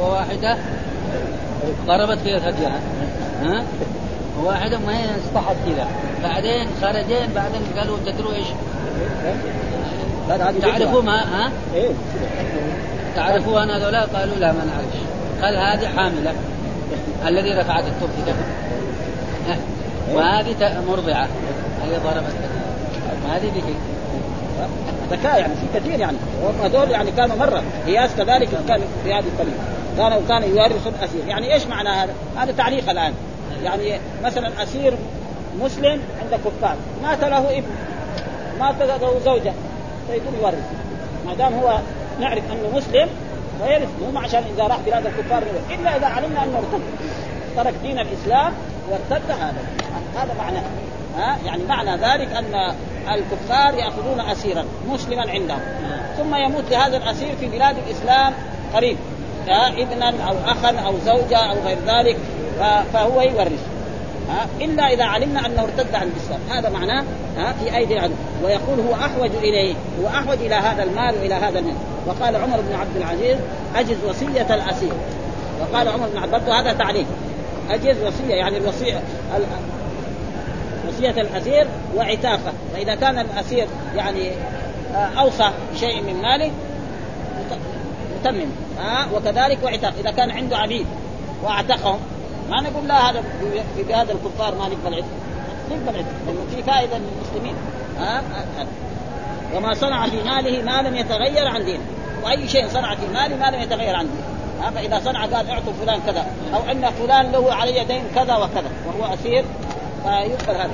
وواحدة 0.00 0.56
ضربت 1.86 2.18
كذا 2.24 2.38
ثديها 2.38 2.80
ها؟ 3.42 3.62
وواحدة 4.40 4.78
ما 4.78 4.98
هي 4.98 5.04
اصطحت 5.04 5.56
كذا. 5.66 5.86
بعدين 6.22 6.66
خرجين 6.82 7.32
بعدين 7.34 7.62
قالوا 7.78 7.98
تدروا 8.06 8.32
إيش؟ 8.32 8.46
تعرفوا 10.62 11.02
ما 11.02 11.22
ها؟ 11.22 11.50
إيه. 11.74 11.90
تعرفوا 13.16 13.62
ان 13.62 13.70
هذولا؟ 13.70 14.00
قالوا 14.00 14.36
لا 14.36 14.52
ما 14.52 14.64
نعرفش 14.64 14.98
قال 15.42 15.56
هذه 15.56 15.88
حاملة 15.96 16.32
الذي 17.26 17.52
رفعت 17.52 17.84
الثوب 17.84 18.10
كذا 18.26 18.36
وهذه 20.12 20.82
مرضعة. 20.88 21.28
هي 21.84 21.98
ضربت 22.04 22.34
هذه 23.30 23.50
به 23.54 23.74
ذكاء 25.10 25.40
يعني 25.40 25.54
في 25.54 25.78
كثير 25.80 26.00
يعني. 26.00 26.16
هذول 26.64 26.90
يعني 26.90 27.10
كانوا 27.10 27.36
مرة. 27.36 27.62
قياس 27.86 28.10
كذلك 28.16 28.48
كان 28.68 28.80
في 29.04 29.14
هذه 29.14 29.24
الطريقة 29.26 29.56
كانوا 29.96 30.20
كان 30.28 30.42
يورث 30.42 30.86
الاسير 30.86 31.28
يعني 31.28 31.54
إيش 31.54 31.66
معنى 31.66 31.88
هذا؟ 31.88 32.12
هذا 32.36 32.52
تعليق 32.52 32.90
الآن. 32.90 33.12
يعني 33.62 34.00
مثلا 34.24 34.62
أسير 34.62 34.94
مسلم 35.60 36.00
عند 36.22 36.40
كفار. 36.44 36.76
مات 37.02 37.24
له 37.24 37.58
ابن. 37.58 37.70
مات 38.60 38.82
له 38.82 39.20
زوجة. 39.24 39.52
فيقول 40.06 40.34
يورث 40.42 40.64
ما 41.26 41.34
دام 41.34 41.54
هو 41.54 41.78
نعرف 42.20 42.42
أنه 42.52 42.76
مسلم 42.76 43.08
فيرث 43.62 43.88
مو 44.00 44.20
عشان 44.20 44.42
إذا 44.54 44.64
راح 44.64 44.78
بلاد 44.86 45.06
الكفار 45.06 45.42
إلا 45.70 45.96
إذا 45.96 46.06
علمنا 46.06 46.44
أنه 46.44 46.58
ارتد. 46.58 46.82
ترك 47.56 47.74
دين 47.82 47.98
الإسلام 47.98 48.52
وارتد 48.90 49.30
هذا. 49.30 49.62
هذا 50.16 50.34
معناه 50.38 50.62
ها؟ 51.18 51.38
يعني 51.46 51.62
معنى 51.64 51.90
ذلك 51.90 52.28
أن 52.36 52.74
الكفار 53.14 53.74
يأخذون 53.74 54.20
اسيرا 54.20 54.64
مسلما 54.88 55.30
عندهم. 55.30 55.60
ثم 56.16 56.34
يموت 56.34 56.70
لهذا 56.70 56.96
الأسير 56.96 57.36
في 57.40 57.46
بلاد 57.46 57.76
الإسلام 57.86 58.32
قريب. 58.74 58.96
ابنا 59.48 60.08
أو 60.28 60.34
اخا 60.46 60.78
أو 60.86 60.94
زوجة 61.06 61.38
أو 61.38 61.56
غير 61.64 61.78
ذلك 61.86 62.16
فهو 62.92 63.20
يورث. 63.20 63.75
ها؟ 64.28 64.46
إلا 64.60 64.82
إذا 64.92 65.04
علمنا 65.04 65.46
أنه 65.46 65.62
ارتد 65.62 65.94
عن 65.94 66.08
الإسلام. 66.08 66.40
هذا 66.50 66.68
معناه 66.68 67.04
ها 67.36 67.52
في 67.52 67.76
ايدي 67.76 67.94
العدو 67.94 68.14
ويقول 68.44 68.80
هو 68.80 68.94
أحوج 68.94 69.30
إليه. 69.42 69.74
هو 70.02 70.08
أحوج 70.08 70.38
إلى 70.38 70.54
هذا 70.54 70.82
المال 70.82 71.14
وإلى 71.14 71.34
هذا 71.34 71.58
المال. 71.58 71.74
وقال 72.06 72.36
عمر 72.36 72.60
بن 72.60 72.74
عبد 72.74 72.96
العزيز 72.96 73.36
أجز 73.76 73.96
وصية 74.08 74.54
الأسير. 74.54 74.92
وقال 75.60 75.88
عمر 75.88 76.08
بن 76.08 76.18
عبد 76.18 76.48
هذا 76.48 76.72
تعليم. 76.72 77.06
أجز 77.70 77.96
وصية 78.02 78.34
يعني 78.34 78.56
الوصية 78.56 79.02
وصية 80.88 81.20
الأسير 81.20 81.66
وعتاقة. 81.96 82.52
فإذا 82.74 82.94
كان 82.94 83.18
الأسير 83.18 83.66
يعني 83.96 84.30
آه، 84.94 85.20
أوصى 85.20 85.50
بشيء 85.74 86.02
من 86.02 86.22
ماله 86.22 86.50
متمم. 88.20 88.46
ها 88.78 89.06
وكذلك 89.14 89.58
وعتاق. 89.64 89.92
إذا 90.00 90.10
كان 90.10 90.30
عنده 90.30 90.56
عبيد 90.56 90.86
وأعتقهم 91.42 91.98
ما 92.50 92.60
نقول 92.60 92.88
لا 92.88 93.10
هذا 93.10 93.22
في 93.76 93.82
بلاد 93.82 94.10
الكفار 94.10 94.54
ما 94.54 94.68
نقبل 94.68 94.94
عتق. 94.94 95.06
نقبل 95.70 95.98
عتق. 95.98 96.06
لأنه 96.26 96.46
في 96.56 96.62
فائدة 96.62 96.98
للمسلمين. 96.98 97.54
ها؟ 97.98 98.22
وما 99.54 99.74
صنع 99.74 100.08
في 100.08 100.22
ماله 100.22 100.62
ما 100.62 100.88
لم 100.88 100.96
يتغير 100.96 101.48
عن 101.48 101.64
دينه. 101.64 101.84
وأي 102.24 102.48
شيء 102.48 102.68
صنع 102.68 102.94
في 102.94 103.06
ماله 103.14 103.36
ما 103.36 103.56
لم 103.56 103.62
يتغير 103.62 103.96
عن 103.96 104.06
دينه. 104.06 104.70
فإذا 104.74 105.00
صنع 105.04 105.26
قال 105.26 105.50
اعطوا 105.50 105.72
فلان 105.80 106.00
كذا. 106.06 106.26
أو 106.54 106.70
إن 106.70 106.90
فلان 106.90 107.32
له 107.32 107.54
علي 107.54 107.84
دين 107.84 108.02
كذا 108.14 108.36
وكذا. 108.36 108.70
وهو 108.86 109.14
أسير 109.14 109.44
فيقبل 110.02 110.54
هذا. 110.54 110.70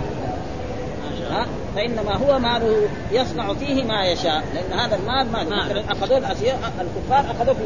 ها؟ 1.31 1.47
فإنما 1.77 2.17
هو 2.17 2.39
ماله 2.39 2.89
يصنع 3.13 3.55
فيه 3.55 3.85
ما 3.85 4.05
يشاء. 4.05 4.43
لأن 4.55 4.79
هذا 4.79 4.97
المال 4.97 5.33
ما 5.33 5.65
مثلا 5.65 5.93
أخذوه 5.93 6.19
الأسير 6.19 6.55
الكفار 6.81 7.31
أخذوه 7.31 7.55
في 7.55 7.63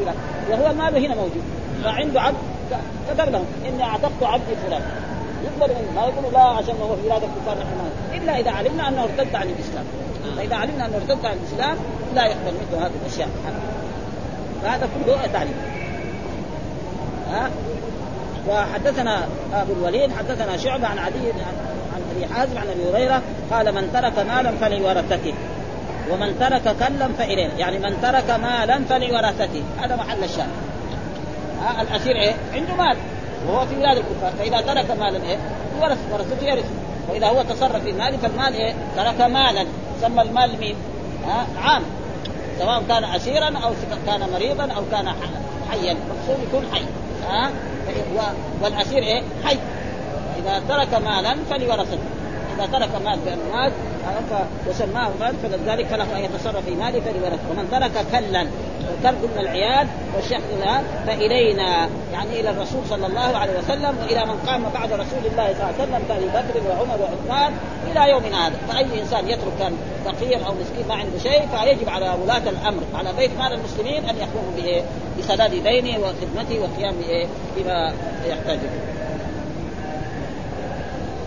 وهو 0.51 0.71
المال 0.71 1.05
هنا 1.05 1.15
موجود. 1.15 1.43
فعنده 1.83 2.21
عبد 2.21 2.37
كتب 3.09 3.29
لهم 3.29 3.45
إني 3.65 3.83
أعتقت 3.83 4.23
عبدي 4.23 4.55
فلان. 4.67 4.81
يقبل 5.43 5.73
منه 5.73 5.91
ما 5.95 6.07
يقولوا 6.07 6.31
لا 6.31 6.39
عشان 6.39 6.75
هو 6.81 6.95
في 6.95 7.01
بلاد 7.01 7.21
الكفار 7.23 7.57
نحن. 7.57 8.21
إلا 8.21 8.39
إذا 8.39 8.51
علمنا 8.51 8.87
أنه 8.87 9.03
ارتد 9.03 9.35
عن 9.35 9.47
الإسلام. 9.47 9.85
فاذا 10.37 10.55
علمنا 10.55 10.85
أنه 10.85 10.95
ارتد 10.95 11.25
عن 11.25 11.37
الإسلام 11.37 11.77
لا 12.15 12.25
يقبل 12.25 12.53
منه 12.53 12.85
هذه 12.85 12.91
الأشياء. 13.05 13.29
فهذا 14.63 14.89
كله 14.95 15.27
تعليم. 15.33 15.55
ها؟ 17.31 17.49
وحدثنا 18.49 19.27
أبو 19.53 19.73
الوليد 19.73 20.11
حدثنا 20.11 20.57
شعبة 20.57 20.87
عن 20.87 20.97
عدي 20.97 21.31
عن 21.95 22.01
أبي 22.15 22.33
حازم 22.33 22.57
عن 22.57 22.67
أبي 22.67 22.91
هريرة 22.91 23.21
قال 23.51 23.75
من 23.75 23.89
ترك 23.93 24.19
مالا 24.19 24.51
فلورثته 24.51 25.33
ومن 26.11 26.39
ترك 26.39 26.75
كلا 26.79 27.07
فإليه. 27.17 27.49
يعني 27.57 27.79
من 27.79 27.97
ترك 28.01 28.29
مالا 28.29 28.79
فلورثته 28.89 29.63
هذا 29.81 29.95
محل 29.95 30.23
الشاهد. 30.23 30.66
الأسير 31.81 32.15
إيه؟ 32.15 32.33
عنده 32.53 32.75
مال. 32.75 32.97
وهو 33.47 33.65
في 33.65 33.75
بلاد 33.75 33.97
الكفار. 33.97 34.31
فإذا 34.39 34.61
ترك 34.61 34.91
مالا 34.91 35.23
إيه؟ 35.23 35.37
ورث 35.81 35.97
ورثته 36.11 36.47
يرث. 36.47 36.65
وإذا 37.09 37.27
هو 37.27 37.41
تصرف 37.41 37.83
في 37.83 37.89
المال 37.89 38.17
فالمال 38.17 38.53
إيه؟ 38.53 38.73
ترك 38.95 39.21
مالا. 39.21 39.65
سمى 40.01 40.21
المال 40.21 40.59
مين؟ 40.59 40.75
ها 41.27 41.47
عام. 41.61 41.83
سواء 42.59 42.83
كان 42.87 43.03
اسيرا 43.03 43.57
أو 43.57 43.71
كان 44.05 44.29
مريضا 44.33 44.63
أو 44.63 44.83
كان 44.91 45.13
حيا. 45.71 45.91
المقصود 45.91 46.47
يكون 46.47 46.65
حي. 46.73 46.85
ها 47.29 47.51
والأسير 48.61 49.03
إيه؟ 49.03 49.21
حي. 49.45 49.57
إذا 50.39 50.61
ترك 50.69 50.93
مالا 50.93 51.35
فلورثته 51.49 51.97
إذا 52.57 52.65
ترك 52.65 52.89
مال 53.05 53.19
باموال 53.19 53.71
وسماه 54.67 55.09
مال 55.19 55.35
فلذلك 55.43 55.85
فله 55.85 56.17
أن 56.17 56.23
يتصرف 56.23 56.65
في 56.65 56.75
ماله 56.75 56.99
فلورثه 56.99 57.49
ومن 57.51 57.67
ترك 57.71 58.05
كلا 58.11 58.47
كلب 59.03 59.29
من 59.35 59.41
العيال 59.41 59.87
والشيخ 60.15 60.41
فإلينا 61.07 61.89
يعني 62.13 62.39
إلى 62.39 62.49
الرسول 62.49 62.81
صلى 62.89 63.07
الله 63.07 63.37
عليه 63.37 63.59
وسلم 63.59 63.95
وإلى 64.01 64.25
من 64.25 64.39
قام 64.47 64.63
بعد 64.73 64.93
رسول 64.93 65.25
الله 65.31 65.53
صلى 65.53 65.53
الله 65.53 65.65
عليه 65.65 65.83
وسلم 65.83 66.01
كابي 66.09 66.25
بكر 66.25 66.69
وعمر 66.69 66.99
وعثمان 67.01 67.53
إلى 67.91 68.11
يومنا 68.11 68.47
هذا. 68.47 68.55
فأي 68.69 69.01
إنسان 69.01 69.29
يترك 69.29 69.53
كان 69.59 69.77
فقير 70.05 70.47
أو 70.47 70.53
مسكين 70.53 70.87
ما 70.89 70.95
عنده 70.95 71.19
شيء 71.23 71.47
فيجب 71.47 71.89
على 71.89 72.15
ولاة 72.23 72.49
الأمر 72.49 72.83
على 72.95 73.13
بيت 73.17 73.31
مال 73.39 73.53
المسلمين 73.53 74.05
أن 74.09 74.15
يقوموا 74.15 74.83
بسداد 75.19 75.51
دينه 75.51 75.99
وخدمته 75.99 76.61
والقيام 76.61 76.95
بما 77.57 77.93
يحتاج 78.27 78.59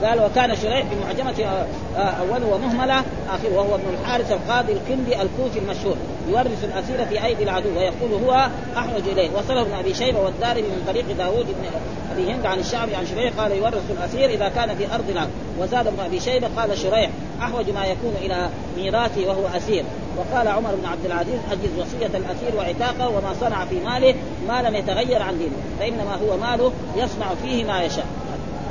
قال 0.04 0.20
وكان 0.20 0.56
شريح 0.56 0.84
بمعجمة 0.92 1.44
آه، 1.44 1.66
آه، 1.96 2.00
أوله 2.00 2.46
ومهملة 2.46 3.04
آخره 3.30 3.54
وهو 3.54 3.74
ابن 3.74 3.84
الحارث 4.00 4.32
القاضي 4.32 4.72
الكندي 4.72 5.22
الكوفي 5.22 5.58
المشهور 5.58 5.96
يورث 6.28 6.64
الأسير 6.64 7.06
في 7.06 7.24
أيدي 7.24 7.42
العدو 7.42 7.68
ويقول 7.68 8.24
هو 8.24 8.48
أحوج 8.76 9.02
إليه. 9.12 9.30
وصله 9.36 9.62
ابن 9.62 9.72
أبي 9.72 9.94
شيبة 9.94 10.20
والدارمي 10.20 10.62
من 10.62 10.84
طريق 10.86 11.04
داوود 11.18 11.46
بن 11.46 11.68
أبي 12.12 12.32
هند 12.32 12.46
عن 12.46 12.58
الشعبي 12.58 12.94
عن 12.94 13.06
شريح 13.06 13.32
قال 13.38 13.52
يورث 13.52 13.90
الأسير 13.90 14.30
إذا 14.30 14.48
كان 14.48 14.76
في 14.76 14.94
أرضنا 14.94 15.28
وزاد 15.58 15.86
ابن 15.86 16.00
أبي 16.00 16.20
شيبة 16.20 16.48
قال 16.56 16.78
شريح 16.78 17.10
أحوج 17.42 17.70
ما 17.70 17.86
يكون 17.86 18.14
إلى 18.22 18.48
ميراثه 18.76 19.28
وهو 19.28 19.46
أسير. 19.56 19.84
وقال 20.16 20.48
عمر 20.48 20.74
بن 20.74 20.86
عبد 20.86 21.04
العزيز 21.04 21.40
أجز 21.52 21.78
وصية 21.78 22.18
الأسير 22.18 22.56
وعتاقه 22.56 23.08
وما 23.08 23.34
صنع 23.40 23.64
في 23.64 23.80
ماله 23.80 24.14
ما 24.48 24.62
لم 24.62 24.74
يتغير 24.74 25.22
عن 25.22 25.38
دينه 25.38 25.56
فإنما 25.78 26.14
هو 26.14 26.36
ماله 26.36 26.72
يصنع 26.96 27.26
فيه 27.42 27.64
ما 27.64 27.82
يشاء. 27.82 28.06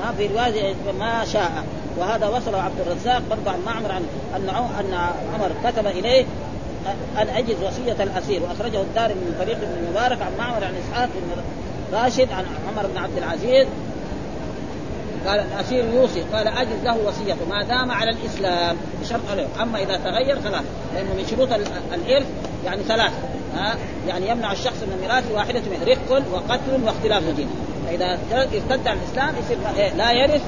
ها 0.04 0.14
في 0.18 0.28
روايه 0.28 0.74
ما 1.00 1.26
شاء. 1.26 1.64
وهذا 1.98 2.28
وصل 2.28 2.56
عبد 2.56 2.80
الرزاق 2.80 3.22
برضه 3.30 3.52
عن 3.52 3.60
معمر 3.66 3.92
عن 3.92 4.04
أن 4.36 4.50
أن 4.80 4.94
عمر 5.34 5.52
كتب 5.64 5.88
إليه 5.88 6.26
أن 7.18 7.28
أجز 7.28 7.56
وصية 7.64 8.04
الأسير. 8.04 8.42
وأخرجه 8.44 8.82
الدار 8.82 9.10
من 9.10 9.36
طريق 9.40 9.58
ابن 9.58 9.92
مبارك 9.92 10.22
عن 10.22 10.32
معمر 10.38 10.64
عن 10.66 10.74
إسحاق 10.76 11.10
بن 11.16 11.42
راشد 11.98 12.32
عن 12.32 12.46
عمر 12.68 12.88
بن 12.88 12.98
عبد 12.98 13.18
العزيز. 13.18 13.68
قال 15.28 15.40
الأسير 15.40 15.86
يوصي. 15.86 16.22
قال 16.34 16.48
أجز 16.48 16.84
له 16.84 16.98
وصيته. 17.06 17.46
ما 17.50 17.64
دام 17.64 17.92
على 17.92 18.12
الإسلام. 18.12 18.78
بشرط 19.02 19.22
عليه. 19.32 19.48
أما 19.62 19.80
إذا 19.80 19.98
تغير 19.98 20.42
خلاص. 20.42 20.64
لأنه 20.96 21.14
من 21.18 21.28
شروط 21.30 21.50
الإرث 21.94 22.28
يعني 22.66 22.84
ثلاث 22.84 23.12
ها؟ 23.56 23.76
يعني 24.08 24.30
يمنع 24.30 24.52
الشخص 24.52 24.78
من 24.84 24.94
الميراث 24.94 25.32
واحدة 25.32 25.60
من 25.60 25.84
رق 25.88 26.24
وقتل 26.34 26.84
واختلاف 26.86 27.24
دين. 27.24 27.50
فاذا 27.90 28.18
ارتد 28.34 28.88
عن 28.88 28.98
الإسلام 28.98 29.36
يصير 29.40 29.58
إيه؟ 29.78 29.94
لا 29.94 30.12
يرث 30.12 30.42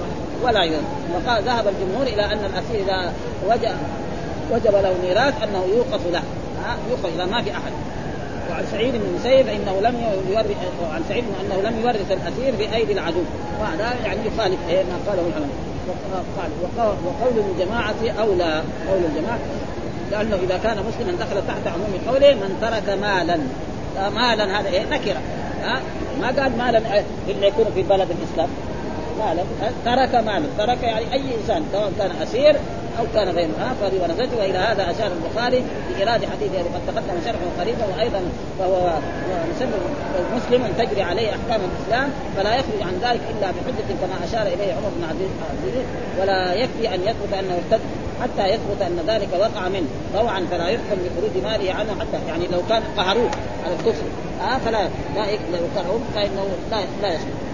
ولا 0.44 0.64
يرث 0.64 0.84
وقال 1.14 1.44
ذهب 1.44 1.68
الجمهور 1.68 2.08
إلى 2.08 2.26
أن 2.26 2.46
الأسير 2.46 2.84
إذا 2.86 3.14
وجب 3.50 3.76
وجب 4.52 4.74
له 4.74 4.96
ميراث 5.04 5.44
أنه 5.44 5.66
يوقف 5.76 6.08
له. 6.12 6.24
يوقف 6.90 7.16
إذا 7.16 7.26
ما 7.26 7.42
في 7.42 7.52
أحد. 7.52 7.72
وعن 8.52 8.66
سعيد 8.72 8.94
بن 8.94 9.02
المسيب 9.02 9.48
إنه 9.48 9.82
لم 9.82 9.96
يورث 10.30 10.58
وعن 10.84 11.02
سعيد 11.10 11.24
أنه 11.42 11.70
لم 11.70 11.80
يورث 11.82 12.12
الأسير 12.12 12.56
بأيدي 12.56 12.94
العدو. 12.94 13.24
وهذا 13.62 13.94
يعني 14.06 14.20
يخالف 14.26 14.60
إيه 14.70 14.84
ما 14.84 14.98
قاله 15.08 15.22
العلماء. 15.22 15.72
وقول 17.06 17.34
الجماعة 17.52 18.22
أولى. 18.22 18.64
قول 18.90 19.02
الجماعة. 19.16 19.40
لأنه 20.12 20.36
إذا 20.36 20.58
كان 20.64 20.78
مسلما 20.78 21.18
دخل 21.20 21.48
تحت 21.48 21.68
عموم 21.68 22.00
قوله 22.08 22.34
من 22.34 22.58
ترك 22.62 22.98
مالا. 22.98 23.38
مالا 24.10 24.60
هذا 24.60 24.70
إيه 24.70 24.86
نكرة. 24.92 25.22
ها؟ 25.62 25.82
ما 26.22 26.28
قال 26.28 26.58
مالا 26.58 27.04
إلا 27.28 27.48
يكون 27.48 27.66
في 27.76 27.84
بلد 27.84 28.08
الإسلام. 28.12 28.50
مالا 29.20 29.44
ترك 29.86 30.16
مالا 30.16 30.46
ترك 30.58 30.84
يعني 30.84 31.14
أي 31.14 31.36
إنسان 31.36 31.66
سواء 31.72 31.92
كان 31.98 32.12
أسير 32.22 32.56
أو 33.00 33.06
كان 33.14 33.36
غيره 33.36 33.50
ها 33.60 33.74
فهذه 33.82 34.02
وإلى 34.40 34.58
هذا 34.58 34.92
أشار 34.92 35.12
البخاري 35.12 35.64
بإيراد 35.90 36.26
حديث 36.26 36.54
يعني 36.54 36.68
قد 36.68 36.82
تقدم 36.88 37.18
شرحه 37.26 37.46
قريبا 37.60 37.86
وأيضا 37.96 38.22
فهو 38.60 38.94
مسلم 39.56 39.72
مسلم 40.36 40.74
تجري 40.78 41.02
عليه 41.02 41.30
أحكام 41.30 41.62
الإسلام 41.70 42.10
فلا 42.38 42.56
يخرج 42.56 42.82
عن 42.82 42.94
ذلك 43.02 43.22
إلا 43.30 43.52
بحجة 43.52 43.94
كما 44.02 44.26
أشار 44.26 44.54
إليه 44.54 44.74
عمر 44.74 44.90
بن 44.98 45.04
عبد 45.10 45.22
العزيز 45.22 45.86
ولا 46.22 46.54
يكفي 46.54 46.96
أن 46.96 47.02
يثبت 47.02 47.34
أنه 47.40 47.54
ارتد 47.54 47.82
حتى 48.22 48.48
يثبت 48.48 48.82
أن 48.82 49.00
ذلك 49.08 49.30
وقع 49.40 49.68
منه 49.70 49.88
طوعا 50.14 50.46
فلا 50.52 50.68
يحكم 50.68 50.96
بخروج 50.96 51.44
ماله 51.44 51.74
عنه 51.74 51.92
حتى 52.00 52.28
يعني 52.28 52.48
لو 52.48 52.60
كان 52.70 52.84
قهروه 52.98 53.30
على 53.66 53.74
الكفر. 53.74 54.04
آه 54.42 54.58
فلا 54.58 54.84
لا 55.16 55.32
لو 55.32 55.68
قهروه 55.76 56.02
فإنه 56.16 56.46
لا 56.72 56.78
لا 57.02 57.14
يسلم 57.14 57.52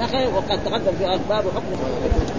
يعني 0.00 0.26
وقد 0.26 0.64
تقدم 0.64 0.92
في 0.98 1.14
اسباب 1.14 1.44
حكم 1.54 2.37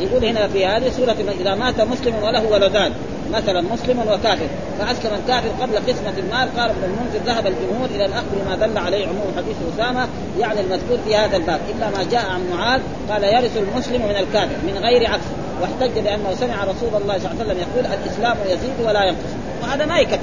يقول 0.00 0.24
هنا 0.24 0.48
في 0.48 0.66
هذه 0.66 0.90
سورة 0.90 1.16
إذا 1.40 1.54
مات 1.54 1.80
مسلم 1.80 2.14
وله 2.22 2.50
ولدان 2.50 2.92
مثلا 3.32 3.60
مسلم 3.60 3.98
وكافر. 3.98 4.48
فأسلم 4.78 5.10
الكافر 5.22 5.48
قبل 5.62 5.76
قسمة 5.76 6.12
المال 6.18 6.56
قال 6.56 6.70
ابن 6.70 6.84
المنذر 6.84 7.18
ذهب 7.26 7.46
الجمهور 7.46 7.86
إلى 7.94 8.04
الأخذ 8.04 8.26
بما 8.44 8.66
دل 8.66 8.78
عليه 8.78 9.06
عموم 9.06 9.32
حديث 9.36 9.56
أسامة 9.74 10.08
يعني 10.40 10.60
المذكور 10.60 10.98
في 11.04 11.16
هذا 11.16 11.36
الباب. 11.36 11.60
إلا 11.76 11.90
ما 11.90 12.04
جاء 12.10 12.26
عن 12.30 12.40
معاذ 12.50 12.80
قال 13.10 13.24
يرث 13.24 13.56
المسلم 13.56 14.02
من 14.02 14.16
الكافر 14.16 14.56
من 14.66 14.78
غير 14.82 15.10
عكس. 15.10 15.24
واحتج 15.62 15.98
بأنه 15.98 16.34
سمع 16.34 16.64
رسول 16.64 17.02
الله 17.02 17.18
صلى 17.18 17.30
الله 17.30 17.40
عليه 17.40 17.44
وسلم 17.44 17.58
يقول 17.58 17.86
الإسلام 17.98 18.36
يزيد 18.46 18.86
ولا 18.86 19.04
ينقص. 19.04 19.32
وهذا 19.62 19.86
ما 19.86 19.98
يكفي. 19.98 20.18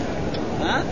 ها؟ 0.62 0.84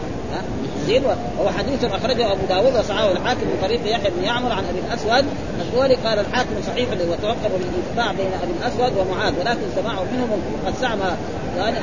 يزيد 0.89 1.03
وهو 1.39 1.49
حديث 1.49 1.83
أخرجه 1.83 2.31
أبو 2.31 2.45
داود 2.49 2.75
وصححه 2.75 3.11
الحاكم 3.11 3.41
من 3.41 3.57
طريق 3.61 3.79
يحيى 3.85 4.11
بن 4.17 4.23
يعمر 4.23 4.51
عن 4.51 4.63
أبي 4.65 4.79
الأسود 4.79 5.25
الدولي 5.61 5.95
قال 5.95 6.19
الحاكم 6.19 6.49
صحيح 6.67 6.89
وتوقف 6.89 7.51
بالانقطاع 7.51 8.11
بين 8.11 8.31
أبي 8.43 8.51
الأسود 8.59 8.97
ومعاذ 8.97 9.33
ولكن 9.39 9.61
سماعه 9.75 10.03
منهم 10.13 10.41
قد 10.65 10.73
زعم 10.81 10.99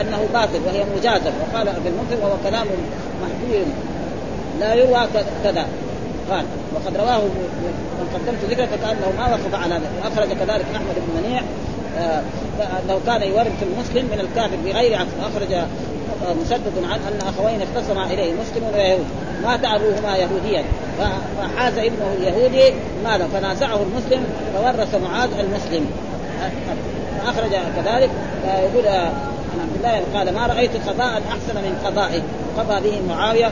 أنه 0.01 0.29
باطل 0.33 0.61
وهي 0.67 0.85
مجازر 0.99 1.33
وقال 1.41 1.69
ابي 1.69 1.89
المنذر 1.89 2.25
وهو 2.25 2.37
كلام 2.45 2.67
محفوظ 3.23 3.67
لا 4.61 4.75
يروى 4.75 5.07
كذا 5.45 5.67
قال 6.31 6.45
وقد 6.75 6.97
رواه 6.97 7.19
من 7.19 8.09
قدمت 8.15 8.51
ذكره 8.51 8.67
فكأنه 8.67 9.13
ما 9.19 9.27
وقف 9.27 9.55
على 9.55 9.75
ذلك 9.75 9.91
وأخرج 10.05 10.29
كذلك 10.29 10.67
أحمد 10.75 10.95
بن 10.97 11.21
منيع 11.21 11.43
آه 11.99 12.23
انه 12.61 13.01
كان 13.07 13.23
يورث 13.23 13.63
المسلم 13.63 14.05
من 14.05 14.21
الكافر 14.21 14.57
بغير 14.65 14.99
عقل 14.99 15.07
اخرج 15.21 15.67
مسدد 16.43 16.85
عن 16.85 17.01
أن 17.01 17.29
أخوين 17.29 17.62
اختصما 17.62 18.05
إليه 18.05 18.33
مسلم 18.33 18.64
ويهود 18.75 19.07
مات 19.43 19.64
ابوهما 19.64 20.17
يهوديا. 20.17 20.64
فحاز 21.39 21.79
ابنه 21.79 22.14
اليهودي 22.19 22.75
ماذا؟ 23.05 23.29
فنازعه 23.33 23.81
المسلم 23.83 24.25
فورث 24.55 24.95
معاذ 24.95 25.31
المسلم. 25.39 25.87
فاخرج 27.19 27.51
كذلك 27.51 28.11
يقول 28.47 28.85
عن 29.61 29.69
عبد 29.69 29.77
الله 29.77 30.19
قال 30.19 30.35
ما 30.35 30.47
رأيت 30.47 30.71
قضاء 30.89 31.23
أحسن 31.29 31.55
من 31.55 31.81
قضائه. 31.85 32.23
قضى 32.59 32.91
به 32.91 33.01
معاوية 33.09 33.51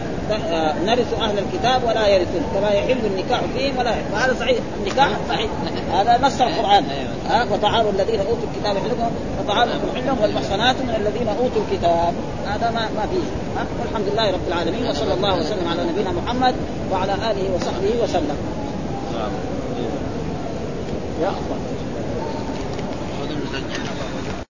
نرث 0.86 1.14
أهل 1.20 1.38
الكتاب 1.38 1.84
ولا 1.84 2.08
يرثون. 2.08 2.42
كما 2.54 2.70
يحل 2.70 3.06
النكاح 3.06 3.40
فيهم 3.56 3.78
ولا 3.78 3.90
يحل. 3.90 4.14
هذا 4.14 4.34
صحيح. 4.40 4.58
النكاح 4.80 5.08
صحيح. 5.28 5.50
هذا 5.92 6.18
نص 6.26 6.40
القرآن. 6.40 6.84
ها 7.28 7.46
وطعام 7.52 7.86
الذين 7.88 8.20
أوتوا 8.20 8.46
الكتاب 8.54 8.76
حلهم 8.76 9.10
وطعامكم 9.40 9.88
حلهم 9.94 10.18
والمحصنات 10.22 10.76
من 10.76 10.94
الذين 10.96 11.28
أوتوا 11.28 11.62
الكتاب. 11.70 12.14
هذا 12.46 12.70
ما 12.70 12.80
ما 12.80 13.06
فيه. 13.12 13.26
والحمد 13.80 14.06
لله 14.12 14.30
رب 14.30 14.48
العالمين 14.48 14.90
وصلى 14.90 15.14
الله 15.14 15.38
وسلم 15.38 15.68
على 15.68 15.82
نبينا 15.92 16.12
محمد 16.12 16.54
وعلى 16.92 17.12
آله 17.12 17.54
وصحبه 17.54 18.02
وسلم. 18.02 18.36
يا 21.22 21.28
الله 21.28 21.58